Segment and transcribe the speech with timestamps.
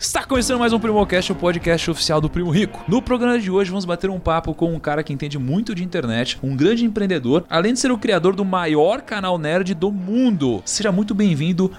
[0.00, 2.82] Está começando mais um Primocast, o podcast oficial do Primo Rico.
[2.88, 5.84] No programa de hoje vamos bater um papo com um cara que entende muito de
[5.84, 10.62] internet, um grande empreendedor, além de ser o criador do maior canal nerd do mundo.
[10.64, 11.70] Seja muito bem-vindo.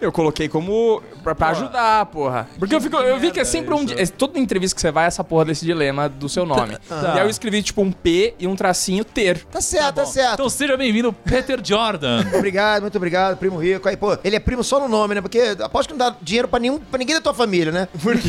[0.00, 2.48] Eu coloquei como pra, pra ajudar, porra.
[2.58, 3.84] Porque eu, fico, eu vi que é sempre um.
[3.96, 6.76] é, Toda entrevista que você vai, é essa porra desse dilema do seu nome.
[6.86, 7.14] Tá.
[7.16, 9.44] E aí eu escrevi tipo um P e um tracinho ter.
[9.46, 10.34] Tá certo, tá, certo.
[10.34, 12.24] Então seja bem-vindo, Peter Jordan.
[12.34, 13.88] Obrigado, muito obrigado, primo rico.
[13.88, 15.20] Aí, pô, ele é primo só no nome, né?
[15.20, 17.88] Porque aposto que não dá dinheiro pra, nenhum, pra ninguém da tua família, né?
[18.02, 18.28] Por quê?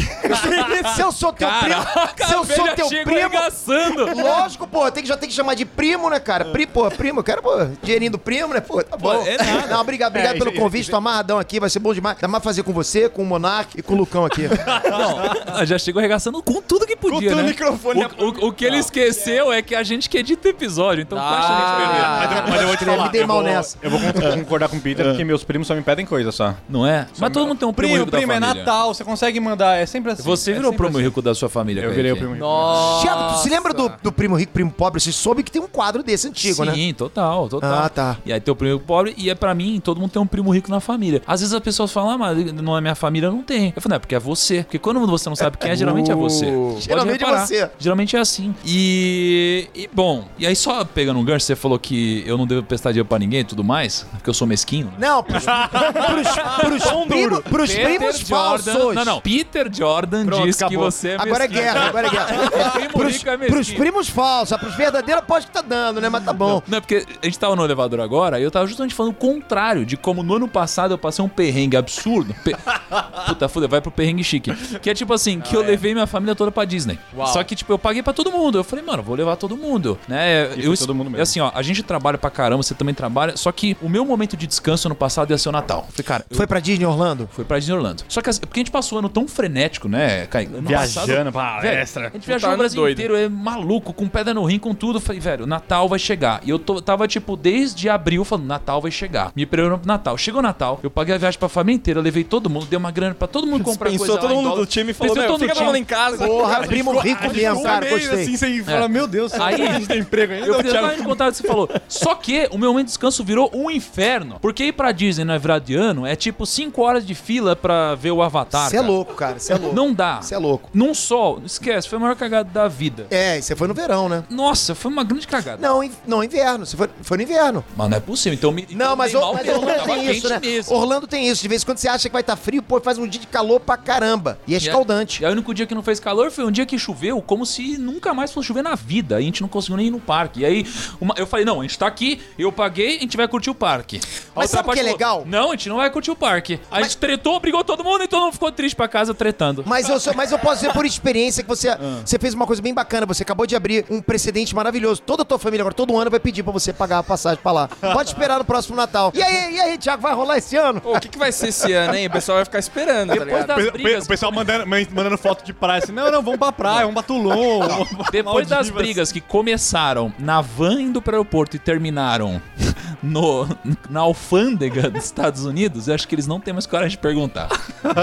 [0.95, 1.81] Se eu sou teu primo.
[2.27, 3.37] Se eu sou teu primo.
[3.37, 4.05] arregaçando.
[4.21, 6.45] Lógico, pô, tem que, já tem que chamar de primo, né, cara?
[6.45, 8.59] Pri, pô, primo, eu quero, pô, dinheirinho do primo, né?
[8.61, 9.23] Pô, tá bom.
[9.25, 9.67] é nada.
[9.67, 12.17] Não, obrigado, obrigado É, pelo convite, tô amarradão aqui, vai ser bom demais.
[12.19, 14.43] Dá mais fazer com você, com o Monark e com o Lucão aqui.
[14.89, 17.43] Não, já chegou arregaçando com tudo que podia, tudo né?
[17.43, 20.51] o microfone O, o- o que ele esqueceu é que a gente que edita o
[20.51, 21.21] episódio, então Ah.
[21.29, 22.07] baixa a gente primeiro.
[22.07, 23.03] Mas eu, mas eu vou te falar.
[23.05, 23.77] Me dei eu mal vou, nessa.
[23.81, 26.55] Eu vou con- concordar com o Peter, porque meus primos só me pedem coisa só.
[26.69, 27.07] Não é?
[27.19, 28.39] Mas todo mundo tem um primo, Primo, rico da primo, é.
[28.39, 30.23] Natal, você consegue mandar, é sempre assim.
[30.23, 31.07] Você é virou sempre primo assim.
[31.07, 32.45] rico da sua família, Eu virei o primo rico.
[32.45, 33.03] Nossa.
[33.03, 34.99] Thiago, tu se lembra do, do primo rico, primo pobre?
[35.01, 36.73] Você soube que tem um quadro desse antigo, né?
[36.73, 37.73] Sim, total, total.
[37.85, 38.17] Ah, tá.
[38.25, 40.49] E aí tem o primo pobre, e é pra mim, todo mundo tem um primo
[40.53, 41.21] rico na família.
[41.27, 43.73] Às vezes as pessoas falam, ah, mas não é minha família, não tem.
[43.75, 44.63] Eu falo, não, é porque é você.
[44.63, 46.45] Porque quando você não sabe quem é, geralmente é você.
[46.45, 47.45] Pode Geralmente é reparar.
[47.47, 47.69] você.
[47.79, 48.55] Geralmente é assim.
[48.65, 52.63] E, e, bom, e aí só pegando um gancho, você falou que eu não devo
[52.63, 54.87] prestar dinheiro pra ninguém e tudo mais, porque eu sou mesquinho.
[54.87, 54.93] né?
[55.07, 58.95] Não, pros, pros, pros, primo- pros primos falsos.
[58.95, 59.21] Não, não.
[59.21, 60.91] Peter Jordan Pronto, disse que acabou.
[60.91, 61.61] você é Agora é mesquinho.
[61.73, 62.71] guerra, agora é guerra.
[62.71, 63.49] primo pros, é mesquinho.
[63.51, 66.09] pros primos falsos, pros verdadeiros pode que tá dando, né?
[66.09, 66.61] Mas tá bom.
[66.67, 69.15] Não, é porque a gente tava no elevador agora e eu tava justamente falando o
[69.15, 72.33] contrário de como no ano passado eu passei um perrengue absurdo.
[72.43, 72.55] Pe-
[73.27, 74.53] Puta, foda, vai pro perrengue chique.
[74.79, 76.97] Que é tipo assim, que eu levei minha família toda pra Disney.
[77.15, 77.27] Uau.
[77.27, 78.57] Só que, tipo, eu paguei pra todo mundo.
[78.57, 79.97] Eu falei, mano, vou levar todo mundo.
[80.07, 80.55] Né?
[80.55, 81.19] E eu, foi todo mundo mesmo.
[81.19, 83.37] é assim, ó, a gente trabalha pra caramba, você também trabalha.
[83.37, 85.85] Só que o meu momento de descanso ano passado ia ser o Natal.
[85.87, 87.29] Eu falei, cara, eu Foi pra Disney Orlando?
[87.31, 88.03] fui pra Disney Orlando.
[88.07, 90.27] Só que assim, porque a gente passou um ano tão frenético, né?
[90.33, 92.07] Ano Viajando pra velho, palestra.
[92.07, 92.93] A gente viajou o ano Brasil doido.
[92.97, 94.97] inteiro, é maluco, com pedra no rim, com tudo.
[94.97, 96.41] Eu Falei, velho, Natal vai chegar.
[96.43, 99.31] E eu tô- tava, tipo, desde abril falando, Natal vai chegar.
[99.35, 100.17] Me preparando pro Natal.
[100.17, 102.91] Chegou o Natal, eu paguei a viagem pra família inteira, levei todo mundo, dei uma
[102.91, 105.31] grana pra todo mundo comprar Pensou coisa todo mundo do time e falou, Pensou meu,
[105.37, 106.25] todo fica todo mundo em casa.
[106.25, 108.21] Porra, primo rico mesmo, cara, gostei.
[108.23, 110.45] assim, você fala, meu Deus, Aí- a gente tem emprego ainda?
[110.47, 110.77] Eu Não, fiz Thiago.
[110.87, 111.69] exatamente o contrário do que você falou.
[111.87, 114.37] Só que o meu momento de descanso virou um inferno.
[114.41, 117.95] Porque ir pra Disney na virada de ano é tipo 5 horas de fila pra
[117.95, 118.69] ver o Avatar.
[118.69, 119.75] Você é louco, cara, você é louco.
[119.75, 120.21] Não dá.
[120.21, 120.69] Você é louco.
[120.73, 123.07] Num sol, esquece, foi a maior cagada da vida.
[123.09, 124.23] É, você foi no verão, né?
[124.29, 125.61] Nossa, foi uma grande cagada.
[125.65, 126.65] Não, in- não, inverno.
[126.65, 127.63] Você foi, foi no inverno.
[127.75, 128.63] Mas não é possível, então me.
[128.63, 130.39] então Não, mas, mas mesmo, Orlando tava tem isso, quente né?
[130.39, 130.75] mesmo.
[130.75, 131.41] Orlando tem isso.
[131.41, 133.27] De vez em quando você acha que vai estar frio, pô, faz um dia de
[133.27, 134.37] calor pra caramba.
[134.47, 135.21] E é E escaldante.
[135.21, 137.45] E aí o único dia que não fez calor foi um dia que choveu, como
[137.45, 139.15] se nunca mais fosse chover na vida.
[139.19, 140.41] E a gente não conseguiu nem ir no parque.
[140.41, 140.65] E aí
[140.99, 143.55] uma- eu falei, não, a gente tá aqui, eu paguei, a gente vai curtir o
[143.55, 143.99] parque.
[144.35, 145.23] A Mas sabe o que é falou, legal?
[145.25, 146.59] Não, a gente não vai curtir o parque.
[146.71, 149.63] A gente tretou, brigou todo mundo e todo mundo ficou triste pra casa tretando.
[149.65, 152.01] Mas eu, sou- mas eu posso dizer por experiência que você, Ah.
[152.05, 153.05] você fez uma coisa bem bacana.
[153.05, 155.01] Você acabou de abrir um precedente maravilhoso.
[155.01, 157.51] Toda a tua família agora, todo ano, vai pedir pra você pagar a passagem pra
[157.51, 157.67] lá.
[157.67, 159.11] Pode esperar no próximo Natal.
[159.15, 160.81] E aí, e aí, Thiago, vai rolar esse ano?
[160.83, 162.07] O que, que vai ser esse ano, hein?
[162.07, 163.47] O pessoal vai ficar esperando, tá Depois ligado?
[163.57, 164.05] das brigas.
[164.05, 167.03] O pessoal mandando, mandando foto de praia assim, não, não, vamos pra praia, vamos pra
[167.03, 167.59] Toulon.
[167.67, 172.41] vamos pra Depois das brigas que começaram na van indo pro aeroporto e terminaram
[173.01, 173.47] no,
[173.89, 177.47] na alfândega dos Estados Unidos, eu acho que eles não têm mais coragem de perguntar.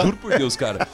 [0.03, 0.87] Juro por Deus, cara.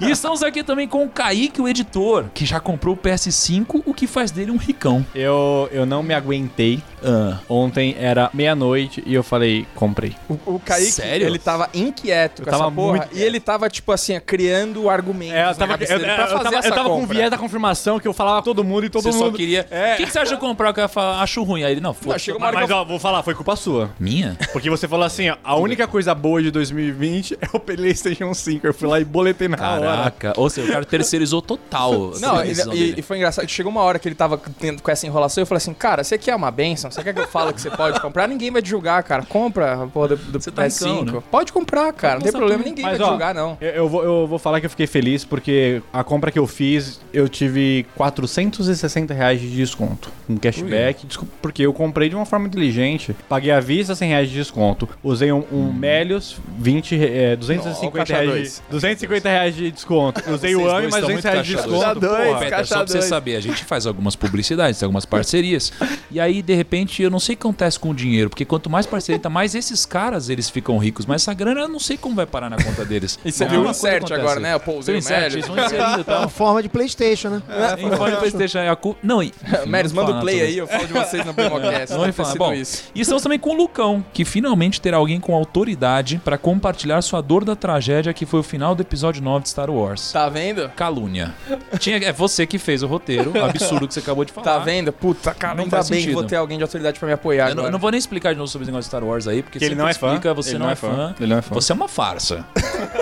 [0.00, 3.94] E estamos aqui também com o Kaique, o editor, que já comprou o PS5, o
[3.94, 5.04] que faz dele um ricão.
[5.14, 6.82] Eu, eu não me aguentei.
[7.02, 10.16] Ah, Ontem era meia-noite e eu falei, comprei.
[10.28, 11.26] O, o Kaique, Sério?
[11.26, 12.96] ele tava inquieto com Eu tava essa porra.
[12.98, 16.06] muito- E ele tava, tipo assim, criando argumentos É, eu tava, eu, dele eu, pra
[16.24, 18.62] eu fazer tava, essa eu tava com viés da confirmação que eu falava pra todo
[18.64, 19.30] mundo e todo você mundo.
[19.30, 19.66] só queria.
[19.70, 19.96] O É.
[19.96, 20.70] que, que você acha de comprar?
[20.70, 21.62] O cara fala, acho ruim.
[21.64, 22.76] Aí ele, não, Não, foda Mas que eu...
[22.76, 23.90] ó, vou falar, foi culpa sua.
[23.98, 24.36] Minha?
[24.52, 28.66] Porque você falou assim, ó, a única coisa boa de 2020 é o PlayStation 5.
[28.66, 29.80] Eu fui lá e boletei na hora.
[29.80, 30.32] Caraca.
[30.36, 32.12] Ou seja, o cara terceirizou total.
[32.20, 35.06] Não, e, e foi engraçado que chegou uma hora que ele tava tendo com essa
[35.06, 36.90] enrolação e eu falei assim, cara, você quer uma benção?
[36.90, 38.26] Você quer que eu fale que você pode comprar?
[38.28, 39.24] Ninguém vai te julgar, cara.
[39.24, 40.88] Compra a porra do, do tá PS5.
[40.88, 41.22] ricão, né?
[41.30, 42.14] Pode comprar, cara.
[42.16, 42.68] Não tem problema, tudo.
[42.68, 43.56] ninguém Mas, vai ó, julgar, não.
[43.60, 46.46] Eu, eu vou, eu vou falar que eu fiquei feliz porque a compra que eu
[46.46, 50.10] fiz, eu tive 460 reais de desconto.
[50.28, 53.14] Um cashback, desculpa, porque eu comprei de uma forma inteligente.
[53.28, 54.88] Paguei à vista 100 reais de desconto.
[55.02, 58.54] Usei um, um Melios, 20, é, 250 Ó, o caixa reais, dois.
[58.66, 60.22] de, 250 reais de desconto.
[60.30, 62.00] Usei o Vocês AMI, dois mais estão 200 muito reais de caixa desconto.
[62.00, 62.28] dois.
[62.28, 62.40] porra.
[62.40, 65.72] Caixa Peter, só pra você saber, a gente faz algumas publicidades, algumas parcerias.
[66.10, 68.70] E aí, de repente, eu não sei o que acontece com o dinheiro, porque quanto
[68.70, 71.06] mais parceria, tá, mais esses caras eles ficam ricos.
[71.06, 73.18] Mas essa grana eu não sei como vai parar na conta deles.
[73.24, 74.54] E você viu o insert agora, né?
[74.56, 75.20] O Você viu Paulzinho o insert?
[75.22, 75.36] Médio.
[75.38, 76.18] Eles vão inserindo e É tal.
[76.20, 77.42] uma forma de Playstation, né?
[77.78, 78.96] Em forma de Playstation é a cu...
[79.02, 79.32] Não, e...
[79.66, 81.94] não vou manda o play aí, eu falo de vocês no Primocast.
[82.04, 82.28] Não falar.
[82.30, 82.84] sido Bom, isso.
[82.94, 87.20] e estamos também com o Lucão, que finalmente terá alguém com autoridade pra compartilhar sua
[87.20, 90.12] dor da tragédia que foi o final do episódio 9 de Star Wars.
[90.12, 90.68] Tá vendo?
[90.70, 91.34] Calúnia.
[91.78, 94.44] Tinha, é você que fez o roteiro, absurdo que você acabou de falar.
[94.44, 94.92] Tá vendo?
[94.92, 96.14] Puta, cara, Não ainda faz bem que sentido.
[96.20, 97.68] vou ter alguém de autoridade pra me apoiar Eu não, agora.
[97.68, 99.58] eu não vou nem explicar de novo sobre esse negócio de Star Wars aí, porque
[99.58, 100.08] Que ele não é que fã.
[100.08, 101.13] explica, você Ele não, é fã.
[101.18, 101.54] Ele não é fã.
[101.54, 102.44] Você é uma farsa.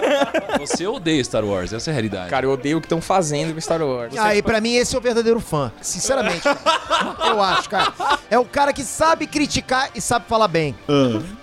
[0.58, 2.30] você odeia Star Wars, essa é a realidade.
[2.30, 4.14] Cara, eu odeio o que estão fazendo com Star Wars.
[4.16, 5.72] Ah, e pra mim esse é o verdadeiro fã.
[5.80, 6.42] Sinceramente.
[7.26, 7.92] eu acho, cara.
[8.30, 10.74] É o cara que sabe criticar e sabe falar bem.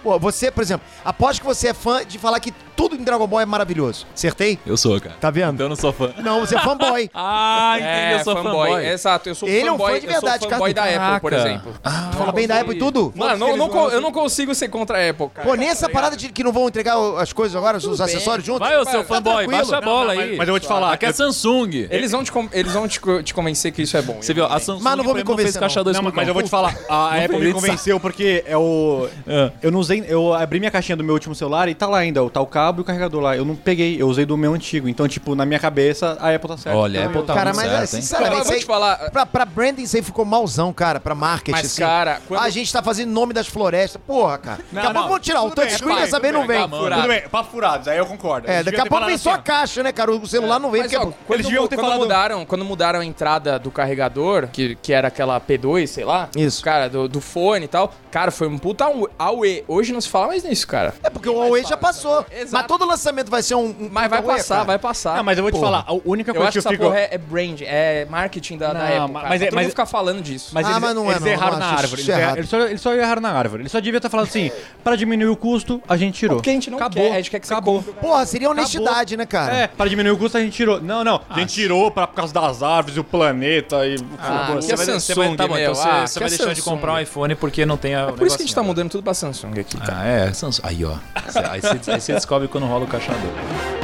[0.04, 3.28] Pô, você, por exemplo, aposto que você é fã de falar que tudo em Dragon
[3.28, 4.08] Ball é maravilhoso.
[4.14, 4.58] Acertei?
[4.66, 5.16] Eu sou, cara.
[5.20, 5.56] Tá vendo?
[5.56, 6.14] Então eu não sou fã.
[6.20, 7.10] Não, você é fanboy.
[7.22, 8.86] Ah, entendi, É, eu sou fanboy.
[8.88, 11.08] Exato, eu sou Ele é um fanboy, fã de verdade, eu sou fanboy da cara.
[11.08, 11.74] Apple, por exemplo.
[12.18, 13.12] Fala bem da Apple e tudo.
[13.16, 15.48] Mano, não, não eu não consigo ser contra a Apple, cara.
[15.48, 17.94] Pô, nem essa Tá parada de que não vão entregar as coisas agora, os bem.
[18.06, 18.68] acessórios juntos.
[18.68, 19.62] Vai, ô seu Tá fanboy, tranquilo.
[19.62, 20.30] baixa a bola Não, aí.
[20.30, 21.88] mas- mas eu vou te falar, Aqui é eu- Samsung.
[21.90, 24.18] Eles vão te, eles vão te, te convencer que isso é bom.
[24.22, 25.84] Você viu, a Samsung Mas não vou me convencer, caixa não.
[25.86, 29.08] 2 Não, com mas eu vou te falar, a Apple me convenceu porque é o.
[29.28, 29.52] É.
[29.62, 30.04] Eu não usei.
[30.08, 32.80] Eu abri minha caixinha do meu último celular e tá lá ainda, tá o cabo
[32.80, 33.36] e o carregador lá.
[33.36, 34.88] Eu não peguei, eu usei do meu antigo.
[34.88, 36.78] Então, tipo, na minha cabeça, a Apple tá certa.
[36.78, 39.10] Olha, a Apple tá Cara, muito mas é, sinceramente, eu vou te falar.
[39.12, 41.82] pra, branding isso aí ficou malzão, cara, pra marketing, Mas, assim.
[41.82, 44.02] cara, A gente tá fazendo nome das florestas.
[44.06, 44.60] Porra, cara.
[44.72, 46.70] Não, daqui a pouco não, vão tirar o touchscreen dessa vez não bem.
[46.70, 48.48] Tudo bem, papo furados, aí eu concordo.
[48.50, 50.12] É, Eles daqui deviam a ter pouco vem só a assim, ó, caixa, né, cara?
[50.12, 51.06] O celular não vem Mas, porque...
[51.08, 54.48] ó, é- quando, Eles deviam ter quando falado- mudaram, quando mudaram a entrada do carregador,
[54.52, 56.30] que, que era aquela P2, sei lá.
[56.36, 56.64] Isso.
[56.64, 57.94] Cara, do, do fone e tal.
[58.12, 59.64] Cara, foi um puta au- auê.
[59.68, 60.94] Hoje não se fala mais nisso, cara.
[61.04, 62.26] É porque o Huawei já passou.
[62.32, 62.52] Exato.
[62.54, 63.66] Mas todo lançamento vai ser um...
[63.68, 64.66] um Mas vai Huawei, passar, cara.
[64.68, 65.16] vai passar.
[65.18, 65.66] Não, mas eu vou te Porra.
[65.84, 66.84] falar, a única Eu coisa acho que que eu essa fico.
[66.86, 69.30] porra é, é brand, é marketing da, da Não, Apple, mas- cara.
[69.30, 70.52] mas é- Pra todo mas- mundo ficar falando disso.
[70.54, 72.02] Mas Ah, eles, mas não é, eles não, erraram não na acho árvore.
[72.02, 72.38] isso Eles, erra- errado.
[72.38, 73.62] eles só, eles só erraram na árvore.
[73.64, 74.52] Eles só deviam ter falado assim:
[74.84, 76.39] para diminuir o custo, a gente tirou.
[76.40, 77.04] Porque a gente não Acabou.
[77.04, 77.76] quer, a gente quer que você Acabou.
[77.84, 77.94] compre.
[77.94, 79.54] Porra, seria honestidade, né, cara?
[79.56, 80.82] É, para diminuir o custo a gente tirou.
[80.82, 81.22] Não, não.
[81.30, 83.96] A gente tirou pra, por causa das árvores e o planeta e.
[84.20, 85.62] Ah, você vai, você Samsung, vai, tá bom, meu.
[85.64, 86.70] então você, Ah, você vai deixar de Samsung.
[86.76, 88.02] comprar um iPhone porque não tem a.
[88.02, 90.00] É por isso que a gente tá mudando tudo pra Samsung aqui, cara.
[90.00, 90.62] Ah, é, Samsung.
[90.66, 90.96] Aí, ó.
[91.50, 93.79] Aí você, aí você descobre quando rola o caixador.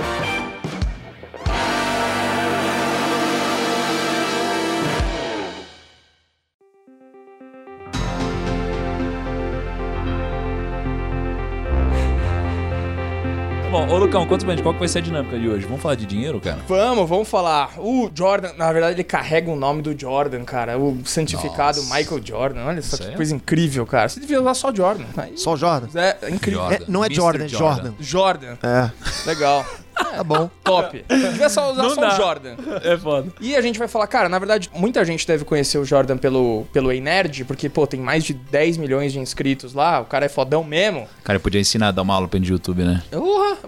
[13.89, 15.65] Ô Lucão, conta pra gente qual que vai ser a dinâmica de hoje.
[15.65, 16.57] Vamos falar de dinheiro, cara?
[16.67, 17.71] Vamos, vamos falar.
[17.77, 20.77] O Jordan, na verdade, ele carrega o nome do Jordan, cara.
[20.77, 21.95] O santificado Nossa.
[21.95, 22.65] Michael Jordan.
[22.65, 23.15] Olha só que Sério?
[23.17, 24.09] coisa incrível, cara.
[24.09, 25.05] Você devia usar só Jordan.
[25.15, 25.87] Aí, Só Jordan.
[25.99, 26.61] é, é incrível.
[26.61, 26.75] Jordan.
[26.83, 27.15] É, não é Mr.
[27.15, 27.93] Jordan, é Jordan.
[27.99, 28.55] Jordan.
[28.57, 28.57] Jordan.
[28.63, 28.91] É,
[29.27, 29.65] Legal.
[29.95, 30.49] Tá bom.
[30.63, 31.03] Top.
[31.07, 32.13] Devia só usar Não só dá.
[32.13, 32.55] o Jordan.
[32.83, 33.31] É foda.
[33.41, 36.65] E a gente vai falar, cara, na verdade, muita gente deve conhecer o Jordan pelo,
[36.73, 40.25] pelo Ei Nerd, porque, pô, tem mais de 10 milhões de inscritos lá, o cara
[40.25, 41.07] é fodão mesmo.
[41.23, 43.01] Cara, eu podia ensinar a dar uma aula pra ele de YouTube, né?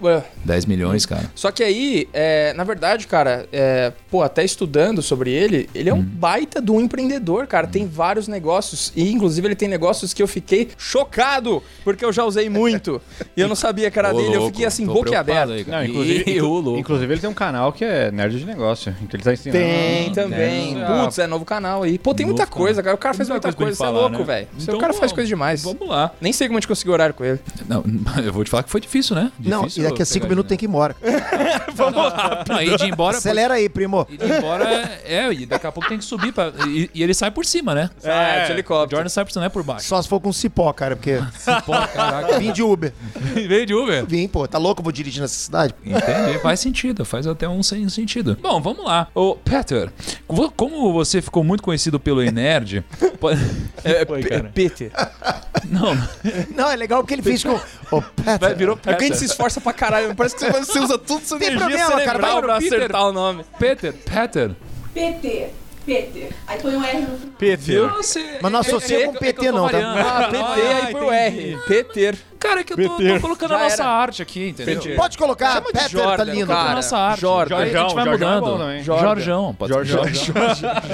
[0.02, 0.22] Ué.
[0.44, 1.30] 10 milhões, cara.
[1.34, 5.94] Só que aí, é, na verdade, cara, é, pô, até estudando sobre ele, ele é
[5.94, 5.98] Hum.
[5.98, 7.66] um baita de um empreendedor, cara.
[7.66, 8.92] Tem vários negócios.
[8.94, 13.00] E, inclusive, ele tem negócios que eu fiquei chocado, porque eu já usei muito.
[13.36, 14.28] e eu não sabia que era Ô, dele.
[14.28, 15.64] Eu louco, fiquei assim, boquiaberto.
[15.64, 15.78] cara.
[15.78, 16.76] Não, inclusive, E, louco.
[16.78, 19.58] inclusive ele tem um canal que é nerd de negócio, que ele tá ensinando.
[19.64, 20.74] Tem também.
[20.74, 20.84] tem.
[20.86, 21.98] Putz, é novo canal aí.
[21.98, 22.58] Pô, tem Novo muita canal.
[22.66, 22.94] coisa, cara.
[22.94, 24.24] O cara Tem faz muita coisa Você é louco, né?
[24.24, 24.48] velho.
[24.60, 25.62] Então, o cara faz vamos- coisa demais.
[25.62, 26.10] Vamos lá.
[26.20, 27.38] Nem sei como a gente conseguiu horário com ele.
[27.68, 27.84] Não,
[28.24, 29.30] eu vou te falar que foi difícil, né?
[29.38, 30.96] Não, Difícil e daqui a cinco pegar minutos tem de- que ir embora.
[32.48, 33.16] Não, ir de embora.
[33.18, 34.06] Acelera aí, primo.
[34.10, 36.32] Ir de embora é, é, e daqui a pouco tem que subir.
[36.32, 37.90] Pra, e, e ele sai por cima, né?
[38.02, 38.96] É, de O helicóptero.
[38.96, 39.86] Jordan sai por cima, não é por baixo.
[39.86, 41.18] Só se for com cipó, cara, porque
[41.64, 42.38] Pô, caraca.
[42.38, 42.92] vim de Uber.
[43.34, 44.04] Veio de Uber.
[44.06, 45.74] Vim, pô, tá louco, eu vou dirigir nessa cidade?
[46.10, 48.36] Entendi, faz sentido, faz até um sem sentido.
[48.40, 49.08] Bom, vamos lá.
[49.14, 49.90] Ô, Peter,
[50.56, 52.84] como você ficou muito conhecido pelo Enerd,
[53.20, 53.40] pode...
[53.84, 54.50] É, Foi, cara.
[54.54, 54.90] Peter.
[55.64, 55.96] não,
[56.54, 57.58] Não, é legal porque ele fez com.
[57.90, 59.00] Ô, Peter, vai, virou É Peter.
[59.06, 60.14] gente se esforça pra caralho.
[60.14, 62.78] Parece que você, usa tudo sua energia problema, cara, cerebral vai, pra Peter.
[62.78, 63.44] acertar o nome.
[63.58, 64.50] Peter, Peter.
[64.94, 65.50] PT.
[65.88, 66.28] Peter.
[66.46, 67.34] Aí põe um R no final.
[67.38, 67.88] Peter.
[67.94, 68.38] Você...
[68.42, 69.78] Mas não associa com é que PT, eu tô não, tá?
[69.78, 71.58] Ah, PT, aí foi o R.
[71.66, 72.18] Peter.
[72.38, 73.90] Cara, é que eu tô, tô colocando a Já nossa era.
[73.90, 74.80] arte aqui, entendeu?
[74.80, 74.96] Peter.
[74.96, 76.46] Pode colocar, Chama Peter Jordan, tá lindo.
[76.46, 76.70] cara.
[76.70, 77.20] a nossa arte.
[77.20, 77.56] Jordan.
[77.56, 78.58] Aí a gente vai Jorjão, Jorjão é mudando.
[78.58, 78.82] bom.
[78.82, 79.02] Jordan.
[79.02, 79.54] Jorjão.
[79.58, 80.04] Pode ser Jorjão.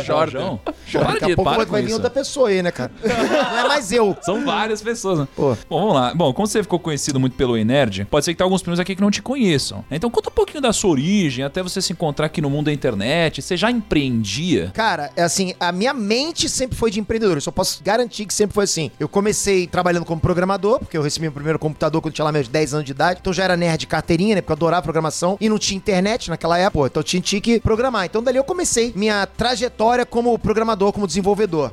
[0.05, 0.61] Jorjão.
[0.87, 1.13] Jorjão.
[1.13, 2.93] Daqui a pouco para vai, com vir outra pessoa aí, né, cara?
[3.03, 4.17] Não é mais eu.
[4.23, 5.29] São várias pessoas, né?
[5.37, 5.57] Pô.
[5.69, 6.15] Bom, vamos lá.
[6.15, 8.95] Bom, como você ficou conhecido muito pelo Enerd, pode ser que tenha alguns primos aqui
[8.95, 9.85] que não te conheçam.
[9.91, 12.73] Então conta um pouquinho da sua origem, até você se encontrar aqui no mundo da
[12.73, 13.43] internet.
[13.43, 14.71] Você já empreendia?
[14.73, 14.84] Cara,
[15.17, 17.37] é assim, a minha mente sempre foi de empreendedor.
[17.37, 18.91] Eu só posso garantir que sempre foi assim.
[18.99, 22.75] Eu comecei trabalhando como programador, porque eu recebi primeiro computador quando tinha lá meus 10
[22.75, 23.21] anos de idade.
[23.21, 24.41] Então já era nerd de carteirinha, né?
[24.41, 25.37] Porque eu adorava programação.
[25.41, 28.05] E não tinha internet naquela época, então eu tinha, tinha que programar.
[28.05, 31.73] Então dali eu comecei minha trajetória como programador, como desenvolvedor.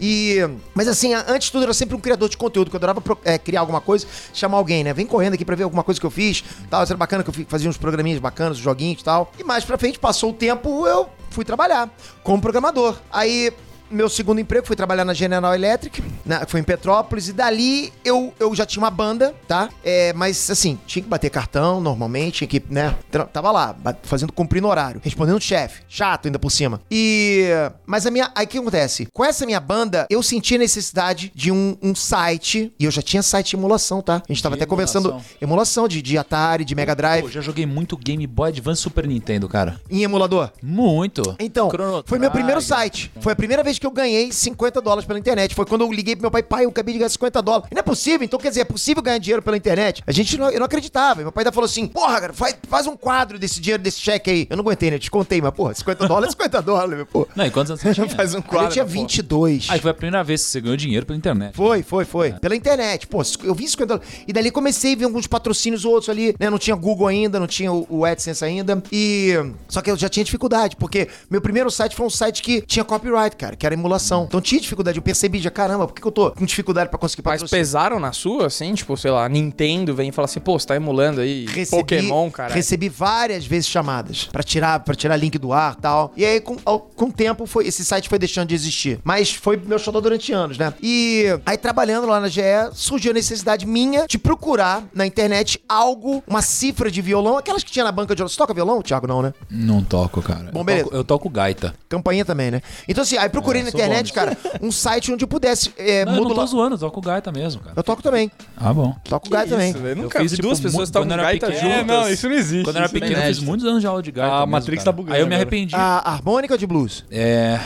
[0.00, 0.38] E.
[0.74, 3.02] Mas assim, antes de tudo, eu era sempre um criador de conteúdo, que eu adorava
[3.24, 4.92] é, criar alguma coisa, chamar alguém, né?
[4.92, 6.44] Vem correndo aqui pra ver alguma coisa que eu fiz.
[6.70, 9.32] Tal, era bacana que eu fazia uns programinhas bacanas, joguinhos e tal.
[9.38, 11.90] E mais pra frente, passou o tempo, eu fui trabalhar
[12.22, 12.96] como programador.
[13.10, 13.52] Aí
[13.92, 18.32] meu segundo emprego foi trabalhar na General Electric, na, foi em Petrópolis, e dali eu,
[18.40, 19.68] eu já tinha uma banda, tá?
[19.84, 22.94] É, mas assim, tinha que bater cartão normalmente, tinha que, né?
[23.32, 26.80] Tava lá, fazendo, cumprindo horário, respondendo o chefe, chato ainda por cima.
[26.90, 27.46] E.
[27.86, 28.30] Mas a minha.
[28.34, 29.06] Aí o que acontece?
[29.12, 33.02] Com essa minha banda, eu senti a necessidade de um, um site, e eu já
[33.02, 34.22] tinha site de emulação, tá?
[34.28, 35.08] A gente tava De até conversando.
[35.08, 35.30] emulação.
[35.40, 39.06] Emulação de, de Atari, de Mega Drive, Pô, já joguei muito Game Boy Advance Super
[39.06, 39.80] Nintendo, cara.
[39.90, 40.50] em emulador.
[40.62, 41.36] Muito.
[41.38, 43.12] Então, Chrono foi meu primeiro site.
[43.20, 45.56] Foi a primeira vez que eu ganhei 50 dólares pela internet.
[45.56, 47.68] Foi quando eu liguei pro meu pai, pai, eu acabei de ganhar 50 dólares.
[47.68, 50.04] E não é possível, então quer dizer, é possível ganhar dinheiro pela internet?
[50.06, 51.20] A gente não, eu não acreditava.
[51.20, 53.98] E meu pai ainda falou assim: porra, cara, faz, faz um quadro desse dinheiro, desse
[54.00, 54.46] cheque aí.
[54.48, 54.96] Eu não aguentei, né?
[54.96, 57.26] Eu descontei, mas, porra, 50 dólares é 50 dólares, meu, pô.
[57.34, 58.08] Não, e quantos anos você tinha?
[58.08, 58.68] Faz um quadro.
[58.68, 58.90] eu tinha pô.
[58.92, 59.66] 22.
[59.68, 61.56] Aí foi a primeira vez que você ganhou dinheiro pela internet.
[61.56, 62.32] Foi, foi, foi.
[62.34, 63.08] Pela internet.
[63.08, 64.08] Pô, eu vi 50 dólares.
[64.28, 66.48] E dali comecei a ver alguns patrocínios outros ali, né?
[66.48, 68.80] Não tinha Google ainda, não tinha o, o AdSense ainda.
[68.92, 69.32] E.
[69.68, 72.84] Só que eu já tinha dificuldade, porque meu primeiro site foi um site que tinha
[72.84, 74.24] copyright, cara, que era emulação.
[74.24, 74.98] Então tinha dificuldade.
[74.98, 78.00] Eu percebi já, caramba, por que, que eu tô com dificuldade pra conseguir Mas pesaram
[78.00, 78.74] na sua, assim?
[78.74, 82.52] Tipo, sei lá, Nintendo vem e fala assim, pô, você tá emulando aí Pokémon, cara.
[82.52, 86.12] Recebi várias vezes chamadas pra tirar, para tirar link do ar, tal.
[86.16, 88.98] E aí com, ao- com o tempo foi esse site foi deixando de existir.
[89.04, 90.74] Mas foi meu xodó durante anos, né?
[90.82, 92.42] E aí trabalhando lá na GE,
[92.72, 97.70] surgiu a necessidade minha de procurar na internet algo, uma cifra de violão, aquelas que
[97.70, 98.28] tinha na banca de violão.
[98.28, 99.32] Você toca violão, Thiago, não, né?
[99.48, 100.50] Não toco, cara.
[100.52, 100.84] Bom, Eu beleza.
[100.86, 101.74] toco- Eu toco gaita.
[101.88, 102.60] Campainha também, né?
[102.88, 106.04] Então assim, aí procurei É, na internet, bom cara, um site onde eu pudesse é,
[106.04, 106.46] Não, eu não tô modular.
[106.46, 107.74] zoando, eu toco gaita mesmo, cara.
[107.76, 108.30] Eu toco também.
[108.56, 108.94] Ah, bom.
[109.04, 109.70] Toco gaita também.
[109.70, 109.98] Isso, velho.
[109.98, 111.62] Eu Nunca fiz, vi tipo, duas pessoas tocam eu gaita pequeno.
[111.62, 111.80] juntas.
[111.80, 112.64] É, não, isso não existe.
[112.64, 114.34] Quando eu era é pequeno, eu fiz muitos anos de aula de gaita.
[114.34, 114.92] A mesmo, Matrix cara.
[114.92, 115.74] tá bugando Aí eu me arrependi.
[115.74, 117.04] A harmônica de blues?
[117.10, 117.58] É.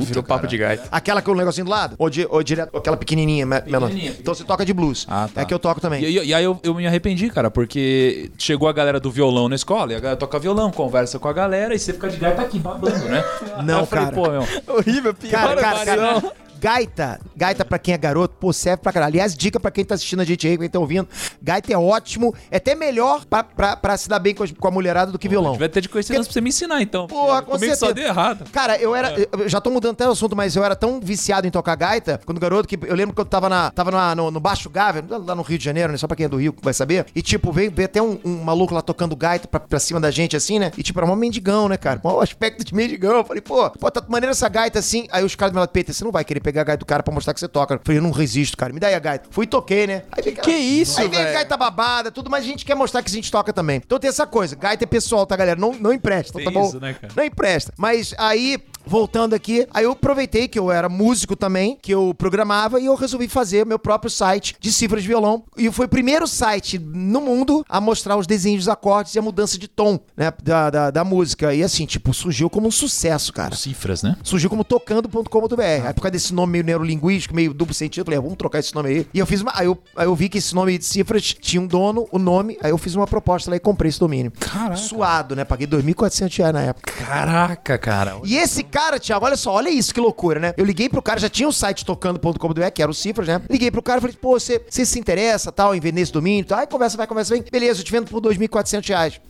[0.00, 0.84] Virou papo de gaita.
[0.90, 1.96] Aquela com o negocinho do lado?
[1.98, 3.88] Ou, direto, aquela pequenininha, me- menor?
[3.88, 5.06] Pequenininha, Então você toca de blues.
[5.08, 5.40] Ah, tá.
[5.42, 6.02] É que eu toco também.
[6.04, 9.92] E, aí eu, eu me arrependi, cara, porque chegou a galera do violão na escola,
[9.92, 12.58] e a galera toca violão, conversa com a galera, e você fica de gaita aqui
[12.58, 13.24] babando, né?
[13.64, 14.16] Não, Aí eu falei, cara.
[14.16, 14.44] pô, meu.
[14.76, 16.22] Horrível, pior Cara, cara, cara.
[16.60, 19.10] Gaita, gaita pra quem é garoto, pô, serve pra caralho.
[19.12, 21.08] Aliás, dica pra quem tá assistindo a gente aí, quem tá ouvindo.
[21.42, 24.68] Gaita é ótimo, é até melhor pra, pra, pra se dar bem com, as- com
[24.68, 25.54] a mulherada do que violão.
[25.54, 27.06] Vai ter de conhecer nós pra você me ensinar, então.
[27.06, 27.94] Porra, com Comigo só certeza.
[27.94, 28.44] deu errado.
[28.52, 29.14] Cara, eu era.
[29.32, 32.20] Eu já tô mudando até o assunto, mas eu era tão viciado em tocar gaita
[32.26, 35.02] quando garoto que eu lembro que eu tava, na, tava na- no, no Baixo Gávea,
[35.08, 35.96] lá no Rio de Janeiro, né?
[35.98, 37.06] Só pra quem é do Rio vai saber.
[37.14, 40.10] E tipo, veio, veio até um, um maluco lá tocando gaita pra, pra cima da
[40.10, 40.70] gente, assim, né?
[40.76, 42.00] E tipo, era mó mendigão, né, cara?
[42.04, 43.16] Mó aspecto de mendigão.
[43.18, 45.06] Eu falei, pô, pô, tá maneiro essa gaita assim.
[45.10, 47.02] Aí os caras me falaram, Peter, você não vai querer pegar a gaita do cara
[47.02, 47.74] pra mostrar que você toca.
[47.74, 48.72] Eu falei, eu não resisto, cara.
[48.72, 49.28] Me dá aí a gaita.
[49.30, 50.02] Fui e toquei, né?
[50.12, 51.32] Aí Que isso, Aí vem velho?
[51.34, 53.76] gaita babada, tudo, mas a gente quer mostrar que a gente toca também.
[53.84, 55.58] Então tem essa coisa, gaita é pessoal, tá, galera?
[55.58, 56.66] Não, não empresta, Tem tá bom?
[56.66, 57.12] isso, né, cara?
[57.16, 57.72] Não empresta.
[57.76, 58.58] Mas aí,
[58.90, 62.96] voltando aqui, aí eu aproveitei que eu era músico também, que eu programava, e eu
[62.96, 65.44] resolvi fazer meu próprio site de cifras de violão.
[65.56, 69.22] E foi o primeiro site no mundo a mostrar os desenhos dos acordes e a
[69.22, 71.54] mudança de tom, né, da, da, da música.
[71.54, 73.54] E assim, tipo, surgiu como um sucesso, cara.
[73.54, 74.16] Cifras, né?
[74.24, 75.62] Surgiu como tocando.com.br.
[75.62, 78.58] Aí por causa desse nome meio neurolinguístico, meio duplo sentido, eu falei, ah, vamos trocar
[78.58, 79.06] esse nome aí.
[79.14, 79.52] E eu fiz uma.
[79.54, 82.58] Aí eu, aí eu vi que esse nome de cifras tinha um dono, o nome,
[82.60, 84.32] aí eu fiz uma proposta lá e comprei esse domínio.
[84.40, 84.76] Caraca.
[84.76, 85.44] Suado, né?
[85.44, 86.92] Paguei 2.400 reais na época.
[86.92, 88.18] Caraca, cara.
[88.24, 90.54] E esse cara, Thiago, olha só, olha isso, que loucura, né?
[90.56, 93.40] Eu liguei pro cara, já tinha o site tocando.com.br, que era o Cifras, né?
[93.48, 96.44] Liguei pro cara e falei, pô, você, você se interessa, tal, em vender esse domínio,
[96.44, 96.58] tal?
[96.58, 97.44] Aí conversa, vai, conversa, vem.
[97.50, 99.20] Beleza, eu te vendo por 2.400 reais.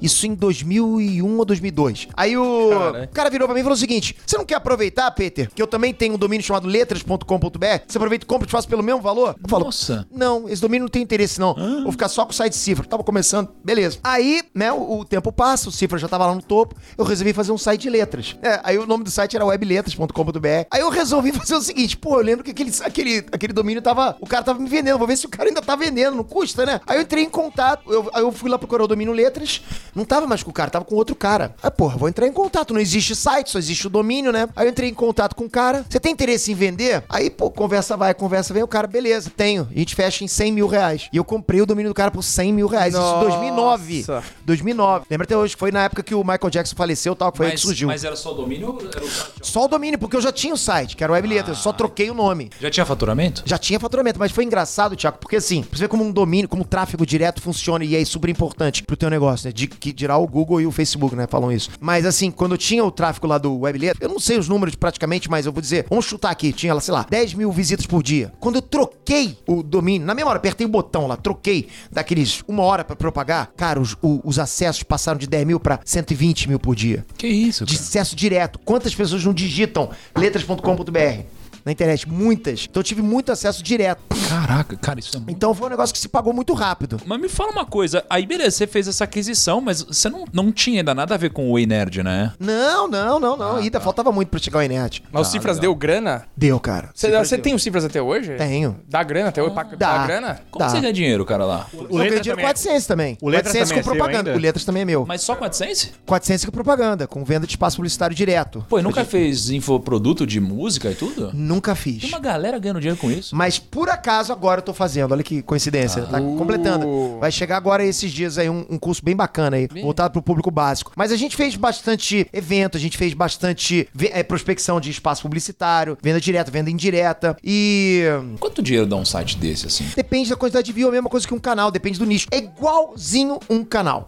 [0.00, 2.08] Isso em 2001 ou 2002.
[2.14, 3.04] Aí o Caralho.
[3.04, 5.60] o cara virou pra mim e falou o seguinte, você não quer aproveitar, Peter, que
[5.60, 7.66] eu também tenho um domínio chamado letras.com.br?
[7.86, 9.36] Você aproveita e compra e te faço pelo mesmo valor?
[9.42, 10.06] Eu falo, Nossa.
[10.10, 11.54] não, esse domínio não tem interesse, não.
[11.82, 12.86] Vou ficar só com o site cifra.
[12.86, 13.98] Tava começando, beleza.
[14.02, 16.76] Aí, né, o, o tempo passa, o cifra já tava lá no topo.
[16.96, 18.36] Eu resolvi fazer um site de letras.
[18.42, 20.66] É, aí o nome do site era webletras.com.br.
[20.70, 24.16] Aí eu resolvi fazer o seguinte, pô, eu lembro que aquele, aquele, aquele domínio tava.
[24.20, 24.98] O cara tava me vendendo.
[24.98, 26.80] Vou ver se o cara ainda tá vendendo, não custa, né?
[26.86, 29.62] Aí eu entrei em contato, eu, aí eu fui lá procurar o domínio letras.
[29.94, 31.54] Não tava mais com o cara, tava com outro cara.
[31.62, 32.72] Aí, porra, vou entrar em contato.
[32.72, 34.48] Não existe site, só existe o domínio, né?
[34.56, 35.84] Aí eu entrei em contato com o cara.
[35.88, 37.02] Você tem interesse em vender?
[37.08, 38.62] Aí, pô, conversa vai, conversa vem.
[38.62, 39.68] O cara, beleza, tenho.
[39.74, 41.08] A gente fecha em 100 mil reais.
[41.12, 42.94] E eu comprei o domínio do cara por 100 mil reais.
[42.94, 43.26] Isso em Nossa.
[43.26, 44.06] 2009.
[44.44, 45.06] 2009.
[45.10, 47.52] Lembra até hoje, foi na época que o Michael Jackson faleceu tal, que foi aí
[47.52, 47.88] que surgiu.
[47.88, 49.32] mas era só o domínio era o site?
[49.42, 51.62] Só o domínio, porque eu já tinha o site, que era o Web Letras, eu
[51.62, 52.50] só troquei o nome.
[52.60, 53.42] Já tinha faturamento?
[53.46, 56.48] Já tinha faturamento, mas foi engraçado, Thiago, porque assim, pra você ver como um domínio,
[56.48, 59.52] como o tráfego direto funciona e é super importante pro teu negócio, né?
[59.52, 61.26] De que dirá o Google e o Facebook, né?
[61.28, 61.70] Falam isso.
[61.80, 64.74] Mas assim, quando eu tinha o tráfego lá do Webletter, eu não sei os números
[64.74, 67.86] praticamente, mas eu vou dizer, vamos chutar aqui, tinha lá, sei lá, 10 mil visitas
[67.86, 68.32] por dia.
[68.40, 72.62] Quando eu troquei o domínio, na mesma hora, apertei o botão lá, troquei daqueles uma
[72.62, 76.74] hora pra propagar, cara, os, os acessos passaram de 10 mil pra 120 mil por
[76.74, 77.04] dia.
[77.16, 77.86] Que isso, De cara?
[77.86, 78.58] acesso direto.
[78.68, 81.37] Quantas pessoas não digitam letras.com.br?
[81.68, 82.66] Na internet, muitas.
[82.70, 84.00] Então eu tive muito acesso direto.
[84.26, 85.30] Caraca, cara, isso é muito...
[85.30, 86.98] Então foi um negócio que se pagou muito rápido.
[87.04, 90.50] Mas me fala uma coisa, aí beleza, você fez essa aquisição, mas você não, não
[90.50, 92.32] tinha ainda nada a ver com o Way Nerd, né?
[92.40, 93.56] Não, não, não, Ah, não.
[93.56, 93.84] ainda tá.
[93.84, 95.04] faltava muito pra chegar ao Inet.
[95.12, 96.24] Mas o Cifras deu grana?
[96.34, 96.88] Deu, cara.
[96.94, 97.42] Você Cifras você deu.
[97.44, 98.34] tem os Cifras até hoje?
[98.36, 98.80] Tenho.
[98.88, 99.52] Dá grana até hoje?
[99.52, 99.98] Pra- Dá.
[99.98, 100.40] Dá grana?
[100.50, 100.70] Como Tá.
[100.70, 101.66] você ganha dinheiro, cara, lá?
[101.74, 103.18] O Eu ganhei dinheiro também com é- 400 também.
[103.20, 104.30] O Letras 400 também com é propaganda.
[104.30, 104.38] ainda?
[104.38, 105.04] O Letras também é meu.
[105.06, 105.92] Mas só com AdSense?
[106.06, 108.64] 400 com propaganda, com venda de espaço publicitário direto.
[108.70, 111.30] Pô, e nunca fez infoproduto de música e tudo?
[111.34, 112.04] Nunca Tem fiz.
[112.04, 113.34] uma galera ganhando dinheiro com isso.
[113.34, 115.12] Mas por acaso agora eu tô fazendo.
[115.12, 116.02] Olha que coincidência.
[116.02, 117.18] Tá completando.
[117.20, 120.50] Vai chegar agora esses dias aí um, um curso bem bacana aí, voltado pro público
[120.50, 120.92] básico.
[120.96, 125.96] Mas a gente fez bastante evento, a gente fez bastante é, prospecção de espaço publicitário,
[126.02, 127.36] venda direta, venda indireta.
[127.42, 128.04] E.
[128.40, 129.84] Quanto dinheiro dá um site desse, assim?
[129.94, 132.26] Depende da quantidade de view, a mesma coisa que um canal, depende do nicho.
[132.30, 134.06] É igualzinho um canal.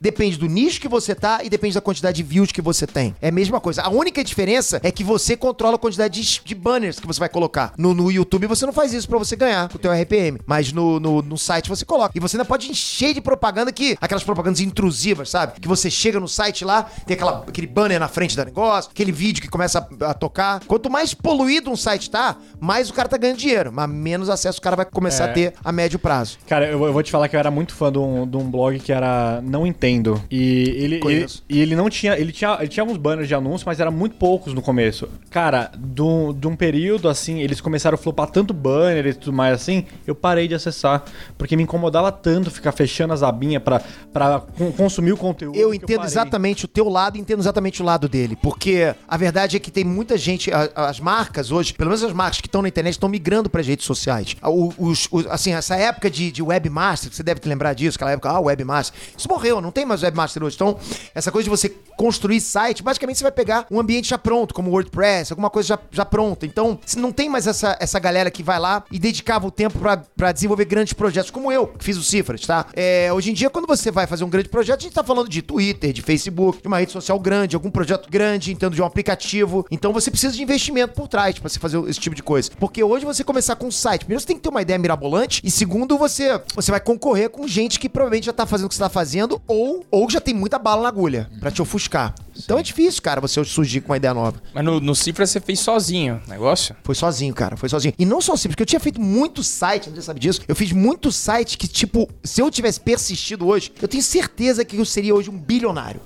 [0.00, 3.14] Depende do nicho que você tá e depende da quantidade de views que você tem.
[3.20, 3.82] É a mesma coisa.
[3.82, 7.28] A única diferença é que você controla a quantidade de, de banners que você vai
[7.28, 7.72] colocar.
[7.78, 11.00] No, no YouTube você não faz isso pra você ganhar o teu RPM, mas no,
[11.00, 12.12] no, no site você coloca.
[12.14, 15.58] E você ainda pode encher de propaganda que aquelas propagandas intrusivas, sabe?
[15.60, 19.10] Que você chega no site lá, tem aquela, aquele banner na frente do negócio, aquele
[19.12, 20.60] vídeo que começa a, a tocar.
[20.66, 24.58] Quanto mais poluído um site tá, mais o cara tá ganhando dinheiro, mas menos acesso
[24.58, 25.30] o cara vai começar É.
[25.30, 26.38] a ter a médio prazo.
[26.46, 28.50] Cara, eu, eu vou te falar que eu era muito fã de um, de um
[28.50, 30.22] blog que era Não Entendo.
[30.30, 32.16] E ele, ele, e ele não tinha.
[32.18, 35.08] Ele tinha, ele tinha alguns banners de anúncio, mas eram muito poucos no começo.
[35.30, 39.54] Cara, de um, um período assim, eles começaram a flopar tanto banner e tudo mais
[39.54, 41.04] assim, eu parei de acessar.
[41.38, 43.80] Porque me incomodava tanto ficar fechando as abinhas pra,
[44.12, 45.56] pra con- consumir o conteúdo.
[45.56, 46.10] Eu entendo parei.
[46.10, 48.36] exatamente o teu lado e entendo exatamente o lado dele.
[48.42, 52.12] Porque a verdade é que tem muita gente, a- as marcas hoje, pelo menos as
[52.12, 54.34] marcas que estão na internet, estão migrando para as redes sociais.
[54.42, 58.10] O- Os, os- assim, essa época de, de webmaster, você deve te lembrar disso, aquela
[58.10, 58.98] época, ah, webmaster.
[59.16, 60.56] Isso morreu, não tem mais webmaster hoje.
[60.56, 60.76] Então,
[61.14, 64.70] essa coisa de você construir site, basicamente você vai pegar um ambiente já pronto, como
[64.70, 66.44] WordPress, alguma coisa já, já pronta.
[66.56, 69.78] Então, não tem mais essa, essa galera que vai lá e dedicava o tempo
[70.16, 72.64] pra desenvolver grandes projetos, como eu, que fiz o Cifras, tá?
[72.72, 75.28] É, hoje em dia, quando você vai fazer um grande projeto, a gente tá falando
[75.28, 78.86] de Twitter, de Facebook, de uma rede social grande, algum projeto grande, entendo de um
[78.86, 79.66] aplicativo.
[79.70, 82.50] Então você precisa de investimento por trás pra você fazer esse tipo de coisa.
[82.58, 85.42] Porque hoje você começar com um site, primeiro você tem que ter uma ideia mirabolante,
[85.44, 88.76] e segundo, você, você vai concorrer com gente que provavelmente já tá fazendo o que
[88.76, 92.14] você tá fazendo, ou, ou já tem muita bala na agulha pra te ofuscar.
[92.34, 94.40] Então é difícil, cara, você surgir com uma ideia nova.
[94.54, 96.45] Mas no, no Cifras você fez sozinho negócio?
[96.82, 97.56] Foi sozinho, cara.
[97.56, 97.94] Foi sozinho.
[97.98, 100.40] E não só assim, porque eu tinha feito muito site, você sabe disso.
[100.46, 104.76] Eu fiz muito site que, tipo, se eu tivesse persistido hoje, eu tenho certeza que
[104.76, 106.00] eu seria hoje um bilionário.